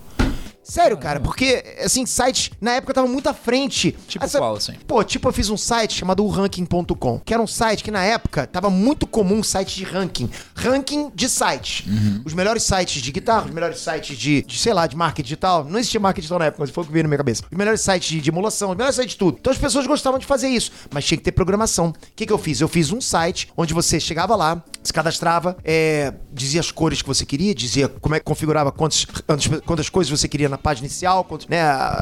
[0.70, 3.90] Sério, cara, porque, assim, sites na época estavam muito à frente.
[4.06, 4.74] Tipo Essa- qual, assim?
[4.87, 8.46] Pô, tipo, eu fiz um site chamado ranking.com, que era um site que na época
[8.46, 10.30] tava muito comum um site de ranking.
[10.54, 11.85] Ranking de sites.
[12.24, 15.64] Os melhores sites de guitarra, os melhores sites de, de, sei lá, de marketing digital.
[15.64, 17.42] Não existia marketing digital na época, mas foi o que veio na minha cabeça.
[17.50, 19.38] Os melhores sites de, de emulação, os melhores sites de tudo.
[19.40, 21.88] Então as pessoas gostavam de fazer isso, mas tinha que ter programação.
[21.88, 22.61] O que, que eu fiz?
[22.61, 27.09] Eu fiz um site onde você chegava lá, se cadastrava, é, dizia as cores que
[27.09, 30.86] você queria, dizia como é que configurava quantas, quantas, quantas coisas você queria na página
[30.86, 31.60] inicial, né?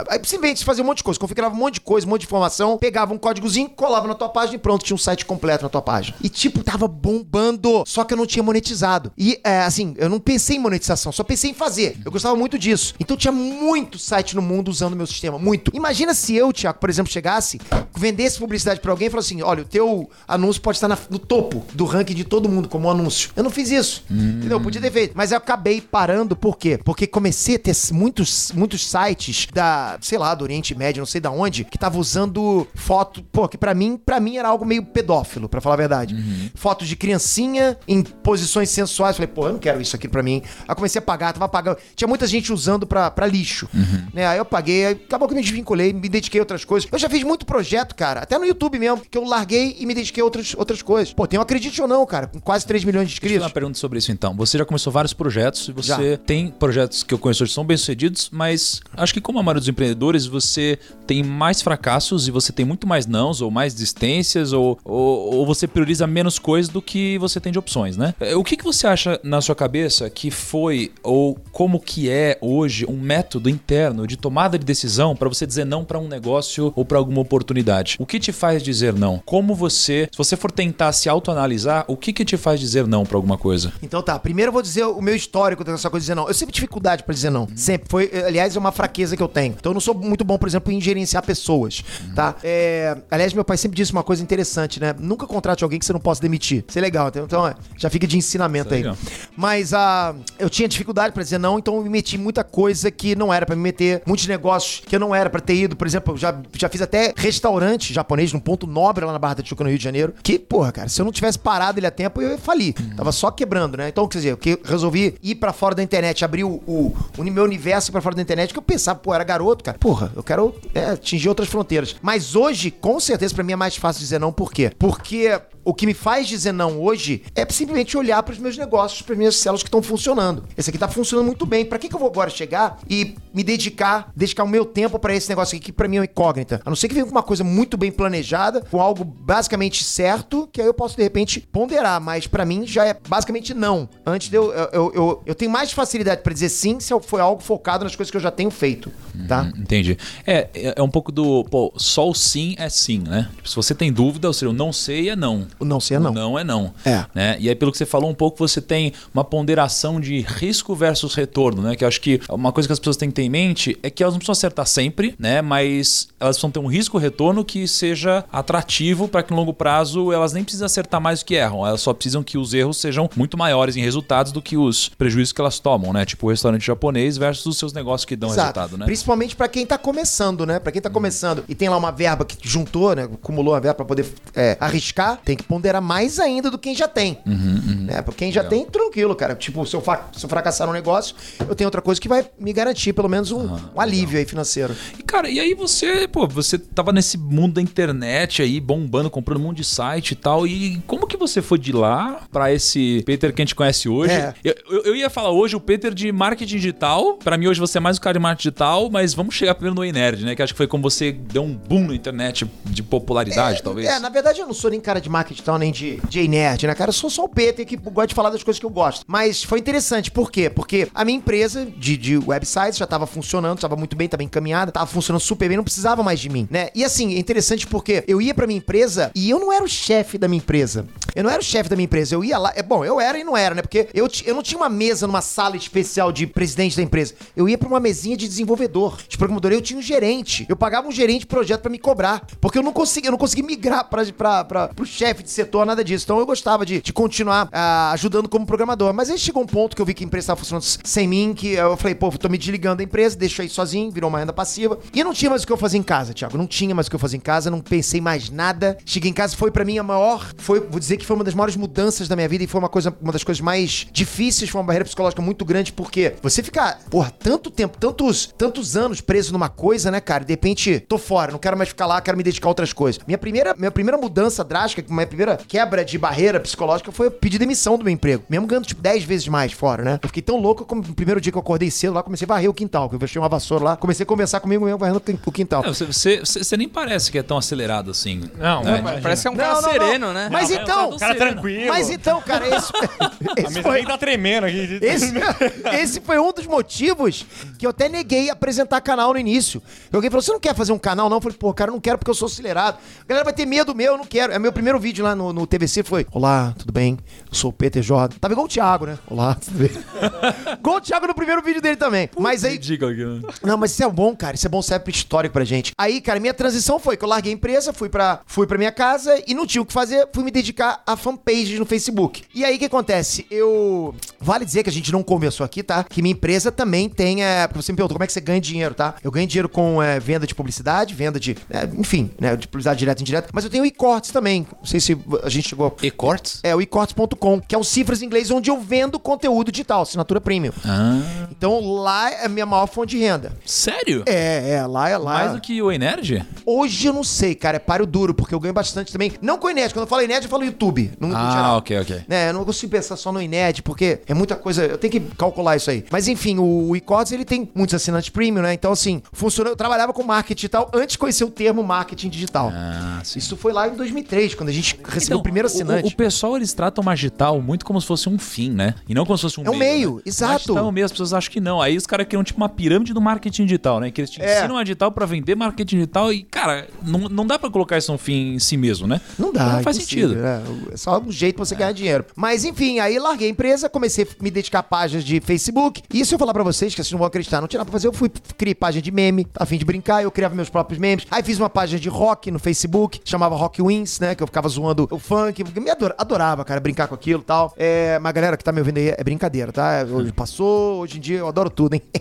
[0.08, 2.26] Aí simplesmente fazia um monte de coisa, configurava um monte de coisa, um monte de
[2.26, 5.68] informação, pegava um códigozinho, colava na tua página e pronto, tinha um site completo na
[5.68, 6.16] tua página.
[6.22, 9.12] E tipo, tava bombando, só que eu não tinha monetizado.
[9.16, 11.96] E é, assim, eu não pensei em monetização, só pensei em fazer.
[12.04, 12.94] Eu gostava muito disso.
[13.00, 15.70] Então tinha muito site no mundo usando o meu sistema, muito.
[15.74, 17.60] Imagina se eu, Thiago, por exemplo, chegasse,
[17.96, 21.18] vendesse publicidade pra alguém e falasse assim: olha, o teu anúncio pode estar na- no
[21.18, 23.30] topo do ranking de todo mundo como anúncio.
[23.36, 24.04] Eu não fiz isso.
[24.10, 24.60] Entendeu?
[24.60, 25.12] Podia ter feito.
[25.14, 26.78] Mas eu acabei parando, por quê?
[26.84, 31.20] Porque comecei a ter muitos, muitos sites da, sei lá, do Oriente Médio, não sei
[31.20, 34.84] da onde, que tava usando foto, pô, que pra mim, para mim era algo meio
[34.84, 36.16] pedófilo, pra falar a verdade.
[36.54, 39.16] Fotos de criancinha em posições sensuais.
[39.16, 40.42] Falei, pô, eu não quero isso aqui pra mim.
[40.66, 41.78] Aí comecei a pagar, tava pagando.
[41.94, 43.68] Tinha muita gente usando pra, pra lixo.
[44.12, 44.26] Né?
[44.26, 46.88] Aí eu paguei, aí acabou que me desvinculei, me dediquei a outras coisas.
[46.90, 49.94] Eu já fiz muito projeto, cara, até no YouTube mesmo, que eu larguei e me
[49.94, 51.12] dediquei a outras, outras coisas.
[51.12, 53.46] Pô, tem um acredite ou não, cara, com quase 3 milhões de Deixa eu inscritos.
[53.46, 54.34] uma pergunta sobre isso então.
[54.37, 56.16] Você já começou vários projetos e você Já.
[56.18, 59.68] tem projetos que eu conheço que são bem-sucedidos, mas acho que como a maioria dos
[59.68, 64.78] empreendedores, você tem mais fracassos e você tem muito mais nãos ou mais desistências ou,
[64.84, 68.14] ou, ou você prioriza menos coisas do que você tem de opções, né?
[68.20, 72.38] É, O que, que você acha na sua cabeça que foi ou como que é
[72.40, 76.72] hoje um método interno de tomada de decisão para você dizer não para um negócio
[76.76, 77.96] ou para alguma oportunidade?
[77.98, 79.20] O que te faz dizer não?
[79.24, 83.04] Como você, se você for tentar se autoanalisar, o que que te faz dizer não
[83.04, 83.72] para alguma coisa?
[83.82, 86.28] Então tá, primeiro eu vou dizer o meu histórico dessa coisa de dizer não.
[86.28, 87.48] Eu sempre tive dificuldade pra dizer não.
[87.56, 87.88] Sempre.
[87.88, 89.54] Foi, aliás, é uma fraqueza que eu tenho.
[89.59, 92.35] Então eu não sou muito bom, por exemplo, em gerenciar pessoas, tá?
[92.42, 94.94] É, aliás, meu pai sempre disse uma coisa interessante, né?
[94.98, 96.64] Nunca contrate alguém que você não possa demitir.
[96.68, 97.09] Isso é legal.
[97.09, 98.83] Então, então, já fica de ensinamento é aí.
[98.83, 98.96] legal.
[99.37, 102.90] Mas ah, eu tinha dificuldade pra dizer não, então eu me meti em muita coisa
[102.90, 105.76] que não era pra me meter, muitos negócios que eu não era pra ter ido.
[105.76, 109.35] Por exemplo, eu já, já fiz até restaurante japonês num ponto nobre lá na Barra
[109.35, 110.14] da Tijuca, no Rio de Janeiro.
[110.22, 112.74] Que, porra, cara, se eu não tivesse parado ele a tempo, eu ia falir.
[112.96, 113.88] Tava só quebrando, né?
[113.88, 117.44] Então, quer dizer, eu resolvi ir pra fora da internet, abrir o, o, o meu
[117.44, 119.78] universo pra fora da internet, que eu pensava, pô, era garoto, cara.
[119.78, 121.94] Porra, eu quero é, atingir outras fronteiras.
[122.00, 124.32] Mas hoje, com certeza, pra mim é mais fácil dizer não.
[124.32, 124.72] Por quê?
[124.78, 129.02] Porque o que me faz dizer não hoje é simplesmente olhar para os meus negócios,
[129.02, 130.44] para as minhas células que estão funcionando.
[130.56, 131.64] Esse aqui tá funcionando muito bem.
[131.64, 135.14] Para que, que eu vou agora chegar e me dedicar, dedicar o meu tempo para
[135.14, 136.62] esse negócio aqui que para mim é uma incógnita?
[136.64, 140.48] A não ser que venha com uma coisa muito bem planejada, com algo basicamente certo,
[140.50, 143.88] que aí eu posso de repente ponderar, mas para mim já é basicamente não.
[144.06, 147.20] Antes de eu eu, eu, eu, eu tenho mais facilidade para dizer sim se foi
[147.20, 148.90] algo focado nas coisas que eu já tenho feito,
[149.26, 149.42] tá?
[149.42, 149.98] Hum, Entendi.
[150.26, 151.44] É, é é um pouco do.
[151.44, 153.28] Pô, só o sim é sim, né?
[153.37, 155.46] Tipo, se você tem dúvida, ou seja, o não sei é não.
[155.58, 156.12] O não sei é não.
[156.12, 156.72] O não é não.
[156.84, 157.04] É.
[157.12, 157.37] Né?
[157.40, 161.14] E aí, pelo que você falou um pouco, você tem uma ponderação de risco versus
[161.14, 161.74] retorno, né?
[161.74, 163.90] Que eu acho que uma coisa que as pessoas têm que ter em mente é
[163.90, 165.42] que elas não precisam acertar sempre, né?
[165.42, 170.32] Mas elas precisam ter um risco-retorno que seja atrativo para que no longo prazo elas
[170.32, 171.66] nem precisem acertar mais do que erram.
[171.66, 175.32] Elas só precisam que os erros sejam muito maiores em resultados do que os prejuízos
[175.32, 176.04] que elas tomam, né?
[176.04, 178.85] Tipo o restaurante japonês versus os seus negócios que dão resultado, né?
[178.87, 180.59] Principalmente pra quem tá começando, né?
[180.59, 183.05] Pra quem tá começando e tem lá uma verba que juntou, né?
[183.05, 186.74] Acumulou uma verba pra poder é, arriscar, tem que ponderar mais ainda do que quem
[186.77, 187.18] já tem.
[187.24, 188.03] Né?
[188.03, 189.35] Pra quem já tem, tranquilo, cara.
[189.35, 191.14] Tipo, se eu, se eu fracassar no negócio,
[191.48, 194.74] eu tenho outra coisa que vai me garantir pelo menos um, um alívio aí financeiro.
[194.98, 199.38] E, cara, e aí você, pô, você tava nesse mundo da internet aí, bombando, comprando
[199.40, 200.46] um monte de site e tal.
[200.46, 204.12] E como que você foi de lá pra esse Peter que a gente conhece hoje?
[204.12, 204.35] É.
[204.44, 207.14] Eu, eu- eu ia falar hoje o Peter de marketing digital.
[207.14, 209.74] Pra mim, hoje você é mais um cara de marketing digital, mas vamos chegar primeiro
[209.74, 210.34] no Ei Nerd, né?
[210.34, 213.88] Que acho que foi como você deu um boom na internet de popularidade, talvez.
[213.88, 216.66] É, na verdade eu não sou nem cara de marketing tal, nem de, de nerd,
[216.66, 216.90] né, cara?
[216.90, 219.04] Eu sou só o Peter que gosta de falar das coisas que eu gosto.
[219.06, 220.50] Mas foi interessante, por quê?
[220.50, 224.72] Porque a minha empresa de, de websites já tava funcionando, tava muito bem, tava encaminhada,
[224.72, 226.68] tava funcionando super bem, não precisava mais de mim, né?
[226.74, 229.68] E assim, é interessante porque eu ia pra minha empresa e eu não era o
[229.68, 230.86] chefe da minha empresa.
[231.14, 232.52] Eu não era o chefe da minha empresa, eu ia lá.
[232.54, 233.62] É bom, eu era e não era, né?
[233.62, 237.14] Porque eu, eu não tinha uma mesa numa sala especial de presidente da empresa.
[237.36, 239.52] Eu ia pra uma mesinha de desenvolvedor, de programador.
[239.52, 240.46] Eu tinha um gerente.
[240.48, 242.26] Eu pagava um gerente de projeto pra me cobrar.
[242.40, 245.66] Porque eu não conseguia, eu não consegui migrar pra, pra, pra, pro chefe de setor,
[245.66, 246.04] nada disso.
[246.04, 248.92] Então eu gostava de, de continuar ah, ajudando como programador.
[248.92, 251.35] Mas aí chegou um ponto que eu vi que a empresa estava funcionando sem mim,
[251.35, 254.33] que eu falei, pô, tô me desligando da empresa, deixo aí sozinho, virou uma renda
[254.33, 254.78] passiva.
[254.92, 256.37] E não tinha mais o que eu fazer em casa, Thiago.
[256.37, 258.78] Não tinha mais o que eu fazer em casa, não pensei mais nada.
[258.85, 261.35] Cheguei em casa, foi pra mim a maior, foi, vou dizer que foi uma das
[261.35, 264.61] maiores mudanças da minha vida e foi uma coisa, uma das coisas mais difíceis, foi
[264.61, 269.32] uma barreira psicológica muito grande, porque você ficar, porra, tanto tempo, tantos, tantos anos preso
[269.32, 270.24] numa coisa, né, cara?
[270.24, 273.00] De repente, tô fora, não quero mais ficar lá, quero me dedicar a outras coisas.
[273.06, 277.38] Minha primeira, minha primeira mudança drástica, minha primeira quebra de barreira psicológica foi eu pedir
[277.38, 278.22] demissão do meu emprego.
[278.28, 279.98] Mesmo ganhando, tipo, 10 vezes mais fora, né?
[280.02, 282.28] Eu fiquei tão louco, como no primeiro dia que eu acordei cedo lá, comecei a
[282.28, 285.02] varrer o quintal, que eu fechei uma vassoura lá, comecei a conversar comigo mesmo, varrendo
[285.26, 285.62] o quintal.
[285.62, 288.22] Não, você, você, você- você nem parece que é tão acelerado assim.
[288.38, 289.00] Não, É.
[289.00, 289.70] Parece ser um Não, cara não, não.
[289.72, 290.28] sereno, né?
[290.30, 291.68] Mas Não, é, então, Cara tranquilo.
[291.68, 294.78] mas então, cara, esse, A esse mesa foi, tá tremendo aqui.
[294.82, 295.12] esse,
[295.80, 297.26] esse foi um dos motivos
[297.59, 299.62] que eu até neguei apresentar canal no início.
[299.92, 301.16] Alguém falou: você não quer fazer um canal, não?
[301.16, 302.79] Eu falei, pô, cara, eu não quero porque eu sou acelerado.
[303.03, 304.33] A galera vai ter medo meu, eu não quero.
[304.33, 306.98] É meu primeiro vídeo lá no, no TVC foi: Olá, tudo bem?
[307.31, 308.16] Eu sou o Peter Jordan.
[308.20, 308.98] Tava igual o Thiago, né?
[309.07, 309.70] Olá, tudo bem?
[310.59, 312.09] igual o Thiago no primeiro vídeo dele também.
[312.18, 312.53] Mas aí.
[312.53, 313.20] Ridículo aqui, né?
[313.42, 314.37] Não, mas isso é bom, cara.
[314.37, 315.72] Isso é bom, serve histórico pra gente.
[315.77, 318.72] Aí, cara, minha transição foi que eu larguei a empresa, fui pra, fui pra minha
[318.72, 322.24] casa e não tinha o que fazer, fui me dedicar a fanpages no Facebook.
[322.35, 323.27] E aí, o que acontece?
[323.31, 323.94] Eu.
[324.20, 325.85] Vale dizer que a gente não conversou aqui, tá?
[325.85, 327.22] Que minha empresa também tem.
[327.28, 327.46] É...
[327.46, 328.94] Porque você me perguntou como é que você ganha dinheiro, tá?
[329.02, 331.36] Eu ganho dinheiro com é, venda de publicidade, venda de.
[331.50, 332.36] é, enfim, né?
[332.36, 333.28] De publicidade direta e indireta.
[333.32, 334.46] Mas eu tenho e-cortes também.
[334.58, 335.76] Não sei se a gente chegou.
[335.82, 336.40] E-cortes?
[336.42, 340.20] É o ecortes.com, que é um cifras em inglês onde eu vendo conteúdo digital, assinatura
[340.20, 340.52] premium.
[340.64, 343.32] Ah, Então lá é a minha maior fonte de renda.
[343.44, 344.02] sério?
[344.06, 345.12] É, é, lá é lá.
[345.14, 346.24] Mais do que o Ei Nerd?
[346.46, 349.12] Hoje eu não sei, cara, é páreo duro, porque eu ganho bastante também.
[349.20, 350.90] Não com o Inet, quando eu falo Inet, eu falo YouTube.
[350.98, 351.56] No, no Ah, geral.
[351.58, 352.00] ok, ok.
[352.08, 355.00] Né, eu não consigo pensar só no Inet, porque É muita coisa, eu tenho que
[355.16, 355.84] calcular isso aí.
[355.90, 358.54] Mas enfim, o, o e-commerce ele tem muitos assinantes premium, né?
[358.54, 362.50] Então assim, funcionou, eu trabalhava com marketing digital antes de conhecer o termo marketing digital.
[362.54, 363.18] Ah, sim.
[363.18, 365.92] Isso foi lá em 2003, quando a gente recebeu Então, o primeiro O, assinante.
[365.92, 368.74] o pessoal, eles tratam o Magital muito como se fosse um fim, né?
[368.88, 370.02] E não como se fosse um É um meio, né?
[370.07, 370.33] exato.
[370.33, 371.61] Magital é um meio, as pessoas acham que não.
[371.61, 373.90] Aí os caras criam tipo uma pirâmide do marketing digital, né?
[373.90, 374.38] Que eles te É.
[374.40, 377.92] ensinam a digital pra vender marketing digital e, cara, não, não dá pra colocar isso
[377.92, 379.00] um fim em si mesmo, né?
[379.18, 380.14] Não dá, Não faz sentido.
[380.14, 380.42] né?
[380.72, 382.04] É só um jeito pra você ganhar dinheiro.
[382.16, 385.83] Mas enfim, aí larguei a empresa, comecei a me dedicar a páginas de Facebook.
[385.92, 387.88] E isso eu vou falar pra vocês, que vão acreditar, não tinha nada pra fazer.
[387.88, 391.06] Eu fui criar página de meme, a fim de brincar, eu criava meus próprios memes.
[391.10, 394.14] Aí fiz uma página de rock no Facebook, chamava Rock Wins, né?
[394.14, 395.44] Que eu ficava zoando o funk.
[395.60, 397.52] Me adora- adorava, cara, brincar com aquilo e tal.
[397.56, 399.84] É, mas galera que tá me ouvindo aí é brincadeira, tá?
[399.90, 401.82] Hoje passou, hoje em dia eu adoro tudo, hein?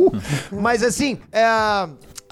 [0.00, 1.44] Uh, mas assim, é.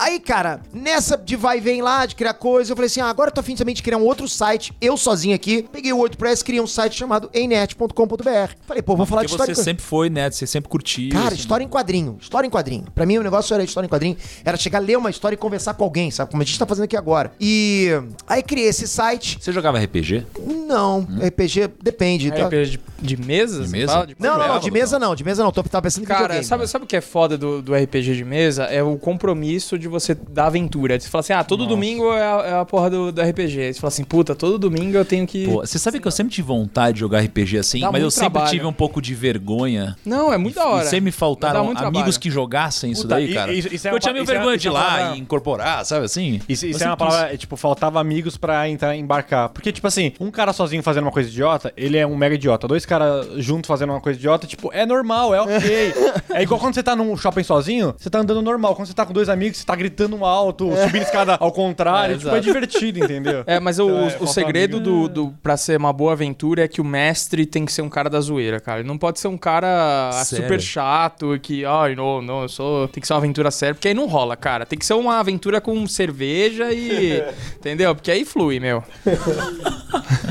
[0.02, 3.06] Aí, cara, nessa de vai e vem lá, de criar coisa, eu falei assim: ah,
[3.06, 5.62] agora eu tô afim também de criar um outro site, eu sozinho aqui.
[5.70, 8.54] Peguei o WordPress, criei um site chamado enet.com.br.
[8.66, 9.54] Falei, pô, vou falar de Porque história.
[9.54, 10.28] você sempre foi, né?
[10.28, 11.10] Você sempre curtiu.
[11.10, 11.36] Cara, assim.
[11.36, 12.18] história em quadrinho.
[12.20, 12.86] História em quadrinho.
[12.92, 14.16] Pra mim, o negócio era história em quadrinho.
[14.44, 16.32] Era chegar, ler uma história e conversar com alguém, sabe?
[16.32, 17.32] Como a gente tá fazendo aqui agora.
[17.40, 17.90] E
[18.26, 19.38] aí criei esse site.
[19.40, 20.26] Você jogava RPG?
[20.66, 22.32] Não, RPG depende.
[22.32, 22.46] tá?
[22.46, 23.64] RPG de, de mesa?
[23.64, 24.06] De mesa?
[24.06, 25.50] De Não, não, de mesa não, de mesa não.
[25.52, 26.44] Tô tava pensando em Cara, videogame.
[26.44, 28.64] sabe, sabe o que é foda do, do RPG de mesa?
[28.64, 30.98] É o compromisso de você dar aventura.
[30.98, 33.60] Você fala assim, ah, todo domingo é a, é a porra do, do RPG.
[33.60, 35.46] Aí você fala assim, puta, todo domingo eu tenho que...
[35.46, 38.10] Pô, você sabe que eu sempre tive vontade de jogar RPG assim, Dá mas eu
[38.10, 38.50] sempre trabalho.
[38.50, 39.96] tive um pouco de vergonha.
[40.04, 40.84] Não, é muito da hora.
[40.84, 42.20] E sempre me faltaram muito amigos trabalho.
[42.20, 43.52] que jogassem isso Puta, daí, cara.
[43.52, 45.84] isso- isso é eu tinha meio é- vergonha isso de é ir lá e incorporar,
[45.84, 46.40] sabe assim?
[46.48, 49.48] Isso, isso Eu é uma palavra, é, tipo, faltava amigos pra entrar, embarcar.
[49.48, 52.68] Porque, tipo assim, um cara sozinho fazendo uma coisa idiota, ele é um mega idiota.
[52.68, 52.91] Dois caras
[53.36, 55.94] juntos fazendo uma coisa idiota, tipo, é normal, é ok.
[56.34, 58.74] é igual quando você tá num shopping sozinho, você tá andando normal.
[58.74, 62.14] Quando você tá com dois amigos, você tá gritando alto, subindo escada ao contrário.
[62.14, 63.44] É, tipo, é divertido, entendeu?
[63.46, 65.08] É, mas o, Então, é, o falta segredo amigo.
[65.08, 67.88] do, do, pra ser uma boa aventura é que o mestre tem que ser um
[67.88, 68.80] cara da zoeira, cara.
[68.80, 70.44] Ele não pode ser um cara Sério?
[70.44, 72.88] super chato que, ai, não, não, eu sou.
[72.88, 74.66] Tem que ser uma aventura séria, porque aí não rola, cara.
[74.66, 77.22] Tem que ser uma aventura com cerveja e.
[77.56, 77.94] entendeu?
[77.94, 78.82] Porque aí flui, meu.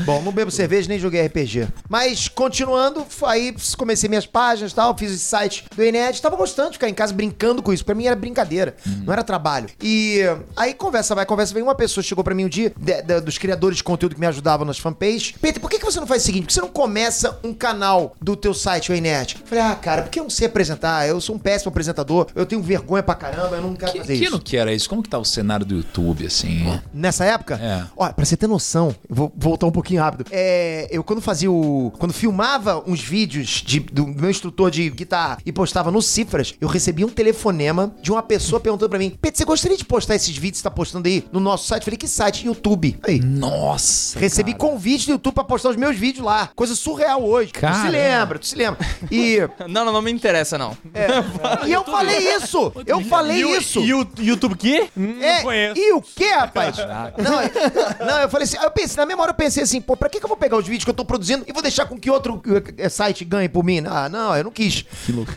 [0.04, 1.68] Bom, não bebo cerveja nem joguei RPG.
[1.88, 6.20] Mas, continuando, aí comecei minhas páginas e tal, fiz esse site do Enet.
[6.20, 7.82] Tava gostando de ficar em casa brincando com isso.
[7.84, 9.68] Pra mim era brincadeira, não era trabalho.
[9.82, 10.20] E
[10.54, 11.62] aí, conversa vai, conversa vem.
[11.62, 14.26] Uma pessoa chegou pra mim um dia, de- de- dos criadores de conteúdo que me
[14.26, 15.32] ajudavam nas fanpages.
[15.40, 16.42] Peter, por que, que você não faz o seguinte?
[16.42, 19.38] Por que você não começa um canal do teu site, o Enet?
[19.46, 21.08] Falei, ah, cara, porque eu não sei apresentar.
[21.08, 22.26] Eu sou um péssimo apresentador.
[22.34, 23.56] Eu tenho vergonha pra caramba.
[23.56, 24.38] Eu não quero Que, fazer que isso.
[24.40, 24.88] que era isso?
[24.90, 26.78] Como que tá o cenário do YouTube, assim?
[26.92, 27.54] Nessa época?
[27.62, 27.84] É.
[27.96, 30.26] Olha, pra você ter noção, vou voltar um pouquinho rápido.
[30.30, 31.90] É, eu quando fazia o.
[31.98, 32.41] Quando filmava
[32.86, 37.10] uns vídeos de- do meu instrutor de guitarra e postava no Cifras, eu recebia um
[37.10, 40.56] telefonema de uma pessoa perguntando pra mim: Pedro, você gostaria de postar esses vídeos que
[40.58, 41.82] você tá postando aí no nosso site?
[41.82, 42.46] Eu falei, que site?
[42.46, 42.98] YouTube.
[43.06, 43.20] Aí.
[43.20, 44.18] Nossa!
[44.18, 46.50] Recebi convite do YouTube pra postar os meus vídeos lá.
[46.54, 47.52] Coisa surreal hoje.
[47.52, 47.82] Tu Caramba.
[47.84, 48.86] se lembra, tu se lembra.
[49.10, 50.76] E, Não, não, não me interessa, não.
[51.66, 52.72] e eu falei isso!
[52.86, 53.80] Eu falei isso!
[53.80, 54.88] E o YouTube quê?
[54.96, 55.80] Hum, É, não conheço.
[55.80, 56.76] e o que, rapaz?
[56.78, 57.52] Não, é-
[58.04, 60.24] não, eu falei assim, eu pensei, na memória eu pensei assim, pô, pra que, que
[60.24, 62.31] eu vou pegar os vídeos que eu tô produzindo e vou deixar com que outro
[62.78, 63.82] eh, site ganhe por mim?
[63.86, 64.84] Ah, não, eu não quis.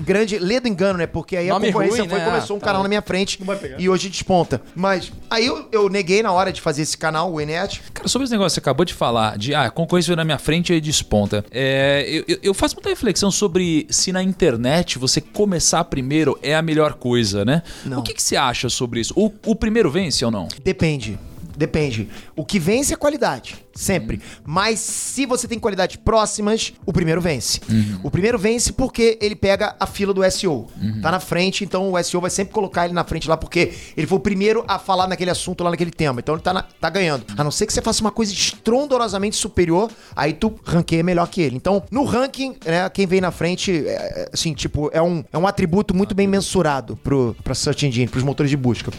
[0.02, 1.08] Grande, lê do engano, né?
[1.08, 2.26] Porque aí Nome a concorrência ruim, foi né?
[2.26, 2.84] começou um Ah, tá canal bom.
[2.84, 3.40] na minha frente
[3.78, 4.62] e hoje desponta.
[4.76, 7.82] Mas aí eu, eu neguei na hora de fazer esse canal, o Enet.
[7.94, 10.24] Cara, sobre esse negócio que você acabou de falar, de ah, a concorrência veio na
[10.26, 11.44] minha frente e desponta.
[11.52, 16.56] É, eu- eu, eu faço muita reflexão sobre se na internet você começar primeiro é
[16.56, 17.62] a melhor coisa, né?
[17.86, 18.00] Não.
[18.00, 19.14] O que, que você acha sobre isso?
[19.16, 20.48] O, o primeiro vence ou não?
[20.64, 21.18] Depende.
[21.58, 22.10] Depende.
[22.36, 23.56] O que vence é qualidade.
[23.76, 24.22] Sempre.
[24.46, 27.60] Mas se você tem qualidades próximas, o primeiro vence.
[28.02, 30.68] O primeiro vence porque ele pega a fila do SEO.
[31.02, 34.08] Tá na frente, então o SEO vai sempre colocar ele na frente lá, porque ele
[34.08, 36.22] foi o primeiro a falar naquele assunto lá naquele tema.
[36.22, 37.26] Então ele tá, na- tá ganhando.
[37.38, 41.42] A não ser que você faça uma coisa estrondorosamente superior, aí tu ranqueia melhor que
[41.42, 41.58] ele.
[41.58, 45.46] Então, no ranking, né, quem vem na frente, é, assim, tipo, é um, é um
[45.46, 48.90] atributo muito bem mensurado pro, pra Search Engine, pros motores de busca.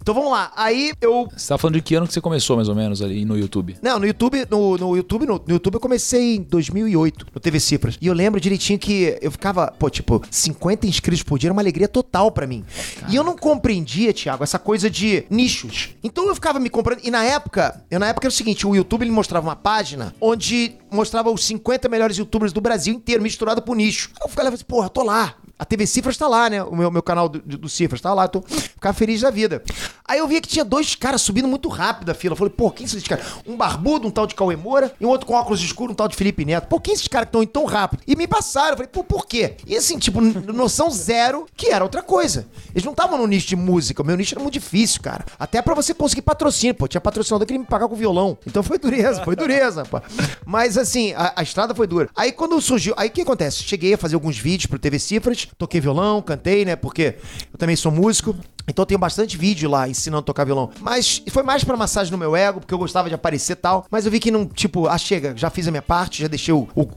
[0.00, 0.52] Então vamos lá.
[0.54, 3.24] Aí eu Você tá falando de que ano que você começou, mais ou menos, ali
[3.24, 3.53] no YouTube?
[3.82, 7.60] Não, no YouTube, no, no YouTube, no, no YouTube eu comecei em 2008, no TV
[7.60, 7.98] Cifras.
[8.00, 11.62] E eu lembro direitinho que eu ficava, pô, tipo, 50 inscritos por dia era uma
[11.62, 12.64] alegria total pra mim.
[13.08, 15.90] E eu não compreendia, Thiago, essa coisa de nichos.
[16.02, 17.00] Então eu ficava me comprando.
[17.04, 20.14] E na época, eu na época era o seguinte, o YouTube ele mostrava uma página
[20.20, 24.10] onde mostrava os 50 melhores youtubers do Brasil inteiro misturado por nicho.
[24.22, 25.36] Eu ficava assim, porra, tô lá.
[25.58, 26.62] A TV Cifras tá lá, né?
[26.62, 28.26] O meu, meu canal do, do Cifras tá lá.
[28.26, 29.62] Tô, ficava feliz da vida.
[30.06, 32.32] Aí eu via que tinha dois caras subindo muito rápido a fila.
[32.32, 33.24] Eu falei, pô, quem são esses caras?
[33.46, 36.08] Um barbudo, um tal de Cauê Moura, e um outro com óculos escuros, um tal
[36.08, 36.66] de Felipe Neto.
[36.66, 38.02] Pô, quem esses caras que estão indo tão rápido?
[38.06, 38.70] E me passaram.
[38.70, 39.56] Eu falei, pô, por quê?
[39.66, 42.46] E assim, tipo, noção zero que era outra coisa.
[42.72, 44.02] Eles não estavam no nicho de música.
[44.02, 45.24] O meu nicho era muito difícil, cara.
[45.38, 46.88] Até pra você conseguir patrocínio, pô.
[46.88, 48.36] Tinha patrocinador que me pagar com violão.
[48.46, 50.00] Então foi dureza, foi dureza, pô.
[50.44, 52.10] Mas assim, a, a estrada foi dura.
[52.14, 52.92] Aí quando surgiu.
[52.96, 53.62] Aí o que acontece?
[53.62, 56.76] Cheguei a fazer alguns vídeos pro TV Cifras, toquei violão, cantei, né?
[56.76, 57.16] Porque
[57.52, 58.36] eu também sou músico.
[58.66, 60.70] Então tenho bastante vídeo lá ensinando a tocar violão.
[60.80, 63.86] Mas foi mais pra massagem no meu ego, porque eu gostava de aparecer e tal.
[63.90, 66.54] Mas eu vi que não, tipo, ah, chega, já fiz a minha parte, já deixei
[66.54, 66.88] o, o-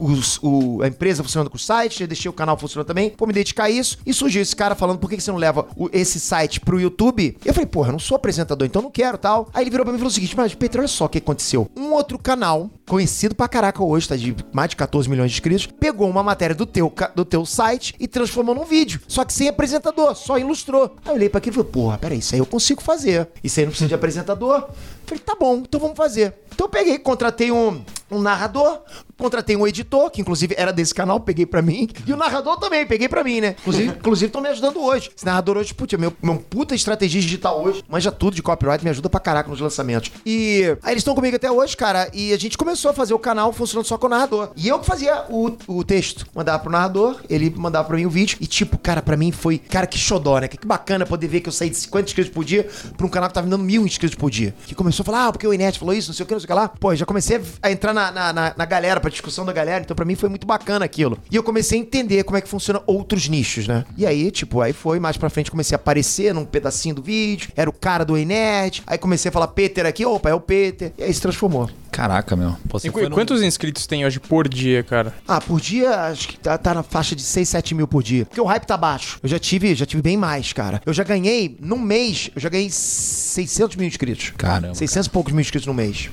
[0.41, 3.13] o- a empresa funcionando com o site, já deixei o canal funcionando também.
[3.17, 3.97] Vou me dedicar a isso.
[4.05, 7.37] E surgiu esse cara falando, por que você não leva o- esse site pro YouTube?
[7.43, 9.49] Eu falei, porra, eu não sou apresentador, então não quero tal.
[9.53, 11.17] Aí ele virou pra mim e falou o seguinte, mas Pedro, olha só o que
[11.17, 11.69] aconteceu.
[11.75, 15.65] Um outro canal, conhecido pra caraca hoje, tá de mais de 14 milhões de inscritos,
[15.65, 19.01] pegou uma matéria do teu, do teu site e transformou num vídeo.
[19.07, 20.95] Só que sem apresentador, só ilustrou.
[21.03, 23.27] Aí eu olhei pra aquilo falei, porra, peraí, isso aí eu consigo fazer.
[23.43, 24.69] Isso aí não precisa de apresentador.
[25.05, 26.33] Falei, tá bom, então vamos fazer.
[26.53, 28.81] Então eu peguei, contratei um, um narrador,
[29.17, 31.89] contratei um editor, que inclusive era desse canal, peguei pra mim.
[32.05, 33.55] E o narrador também, peguei pra mim, né?
[33.59, 35.11] Inclusive, inclusive estão me ajudando hoje.
[35.15, 37.83] Esse narrador hoje, putz, é meu, meu puta estratégia digital hoje.
[37.87, 40.11] Manja tudo de copyright, me ajuda pra caraca nos lançamentos.
[40.25, 42.09] E aí eles estão comigo até hoje, cara.
[42.13, 44.51] E a gente começou a fazer o canal funcionando só com o narrador.
[44.55, 46.25] E eu que fazia o, o texto.
[46.35, 48.37] Mandava pro narrador, ele mandava pra mim o vídeo.
[48.39, 50.47] E tipo, cara, pra mim foi, cara, que xodó, né?
[50.47, 53.09] Que, que bacana poder ver que eu saí de 50 inscritos por dia pra um
[53.09, 54.53] canal que tava me dando mil inscritos por dia.
[54.65, 56.39] Que começou a falar, ah, porque o Inet falou isso, não sei o que, não
[56.39, 56.67] sei o que lá.
[56.67, 59.81] Pô, já comecei a entrar na, na, na, na galera, pra discussão da galera.
[59.83, 61.17] Então pra mim foi muito bacana aquilo.
[61.31, 63.85] E eu comecei a entender como é que funciona outros nichos, né?
[63.97, 67.49] E aí, tipo, aí foi mais pra frente, comecei a aparecer num pedacinho do vídeo.
[67.55, 68.83] Era o cara do Inet.
[68.85, 70.91] Aí comecei a falar Peter aqui, opa, é o Peter.
[70.97, 71.69] E aí se transformou.
[71.91, 72.55] Caraca, meu.
[72.69, 75.13] Pô, E num- quantos inscritos tem hoje por dia, cara?
[75.27, 78.25] Ah, por dia, acho que tá, tá na faixa de 6, 7 mil por dia.
[78.25, 79.19] Porque o hype tá baixo.
[79.23, 80.79] Eu já tive, já tive bem mais, cara.
[80.85, 84.31] Eu já ganhei, num mês, eu já ganhei 600 mil inscritos.
[84.37, 84.75] Caramba.
[84.75, 86.09] 600 e poucos mil inscritos no mês.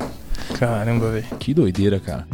[0.58, 1.26] Caramba, velho.
[1.38, 2.26] Que doideira, cara.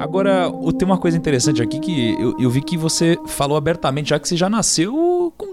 [0.00, 4.18] Agora, tem uma coisa interessante aqui que eu, eu vi que você falou abertamente, já
[4.18, 4.94] que você já nasceu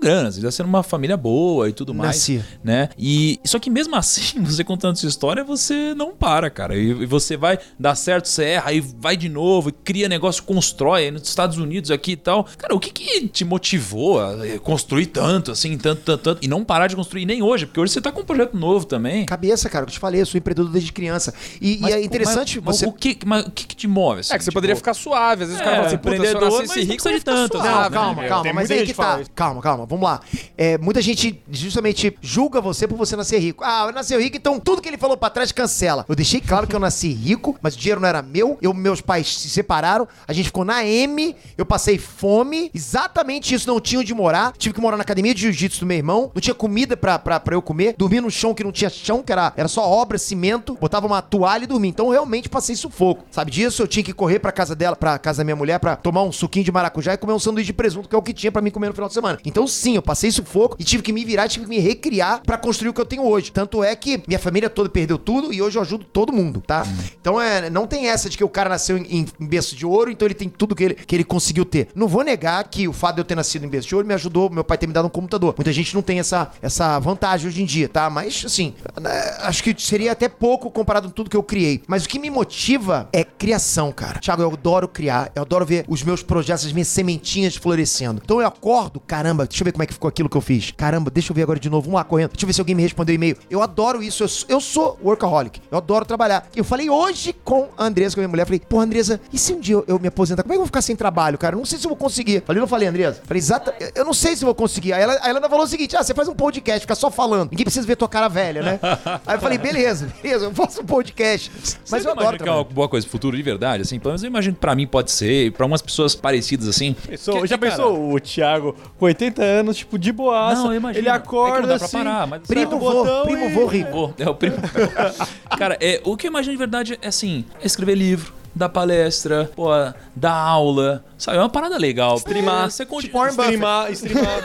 [0.08, 2.08] grana, você já nasceu numa família boa e tudo mais.
[2.16, 2.44] Nasci.
[2.64, 2.90] Né?
[2.98, 6.76] E só que mesmo assim, você contando sua história, você não para, cara.
[6.76, 10.44] E, e você vai dar certo, você erra, aí vai de novo, e cria negócio,
[10.44, 12.46] constrói aí nos Estados Unidos aqui e tal.
[12.58, 16.48] Cara, o que que te motivou a eh, construir tanto, assim, tanto, tanto, tanto, e
[16.48, 17.66] não parar de construir nem hoje?
[17.66, 19.26] Porque hoje você tá com um projeto novo também.
[19.26, 21.34] Cabeça, cara, que eu te falei, eu sou empreendedor desde criança.
[21.62, 22.86] E, e é interessante mas, você.
[22.86, 24.22] Mas o, que, mas o que que te move?
[24.22, 24.34] assim?
[24.34, 25.44] É que você Tipo, poderia ficar suave.
[25.44, 27.20] Às vezes o É, cara fala assim, puta, se eu empreendedor, nascesse mas rico, de
[27.24, 27.68] tanto, suave.
[27.70, 27.84] assim.
[27.84, 28.28] Não, calma, né?
[28.30, 29.20] calma, mas aí que tá.
[29.36, 30.22] Calma, calma, vamos lá.
[30.58, 33.64] É, muita gente justamente julga você por você nascer rico.
[33.64, 36.06] Ah, eu nasci rico, então tudo que ele falou pra trás cancela.
[36.08, 38.58] Eu deixei claro que eu nasci rico, mas o dinheiro não era meu.
[38.62, 43.68] Eu, meus pais se separaram, a gente ficou na M, eu passei fome, exatamente isso,
[43.68, 44.54] não tinha onde morar.
[44.58, 47.40] Tive que morar na academia de jiu-jitsu do meu irmão, não tinha comida pra, pra,
[47.40, 50.18] pra eu comer, dormia no chão que não tinha chão, que era, era só obra,
[50.18, 51.90] cimento, botava uma toalha e dormia.
[51.90, 53.26] Então realmente passei sufoco.
[53.32, 53.82] Sabe disso?
[53.82, 56.32] Eu tinha que correr pra casa dela, pra casa da minha mulher, pra tomar um
[56.32, 58.62] suquinho de maracujá e comer um sanduíche de presunto, que é o que tinha pra
[58.62, 59.40] mim comer no final de semana.
[59.46, 62.58] Então sim, eu passei sufoco e tive que me virar, tive que me recriar pra
[62.58, 63.52] construir o que eu tenho hoje.
[63.52, 66.86] Tanto é que minha família toda perdeu tudo e hoje eu ajudo todo mundo, tá?
[67.20, 70.12] Então é, não tem essa de que o cara nasceu em, em berço de ouro,
[70.12, 71.90] então ele tem tudo que ele, que ele conseguiu ter.
[71.96, 74.14] Não vou negar que o fato de eu ter nascido em berço de ouro me
[74.14, 75.56] ajudou, meu pai ter me dado um computador.
[75.58, 78.10] Muita gente não tem essa, essa vantagem hoje em dia, tá?
[78.10, 81.82] Mas assim, né, acho que seria até pouco comparado com tudo que eu criei.
[81.88, 84.20] Mas o que me motiva é criação, cara.
[84.20, 88.22] Thiago, eu adoro criar, eu adoro ver os meus projetos, as minhas sementinhas florescendo.
[88.24, 90.72] Então eu acordo, caramba, deixa eu ver como é que ficou aquilo que eu fiz.
[90.76, 92.30] Caramba, deixa eu ver agora de novo, vamos lá correndo.
[92.32, 93.38] Deixa eu ver se alguém me respondeu e-mail.
[93.50, 95.62] Eu adoro isso, eu, sou- eu sou workaholic.
[95.72, 96.48] Eu adoro trabalhar.
[96.56, 99.54] Eu falei hoje com a Andresa, com a minha mulher, falei, pô, Andresa, e se
[99.54, 101.56] um dia eu, eu me aposentar, como é que eu vou ficar sem trabalho, cara?
[101.56, 102.44] Eu não sei se eu vou conseguir.
[102.46, 103.22] Falei, não falei, Andresa?
[103.26, 104.94] Falei, exata, eu- eu não sei se eu vou conseguir.
[104.94, 107.52] Aí ela, aí ela falou o seguinte: ah, você faz um podcast, fica só falando.
[107.52, 108.80] Ninguém precisa ver tua cara velha, né?
[109.26, 111.52] aí eu falei, beleza, beleza, eu faço um podcast.
[111.90, 114.00] Mas Você eu adoro que é uma boa coisa futuro de verdade, assim?
[114.00, 116.96] Pelo menos eu imagino que pra mim pode ser, e pra umas pessoas parecidas assim.
[117.08, 120.62] Pensou- Que- já cara, pensou o Thiago com 80 anos, tipo, de boaça.
[120.64, 121.02] Não, eu imagino.
[121.02, 123.92] Ele É acorda não dá pra assim, parar, mas- Primo vô, botão primo vô rico.
[123.92, 124.58] Vô, é o primo.
[125.58, 129.50] Cara, é, o que eu imagino de verdade é assim: é escrever livro, dar palestra,
[129.56, 129.70] pô,
[130.16, 131.04] dar aula.
[131.18, 132.16] Sabe, é uma parada legal.
[132.18, 132.70] Streamar.
[132.70, 133.30] Você continua.
[133.30, 133.42] Tipo.
[133.42, 134.44] Streamar, streamar.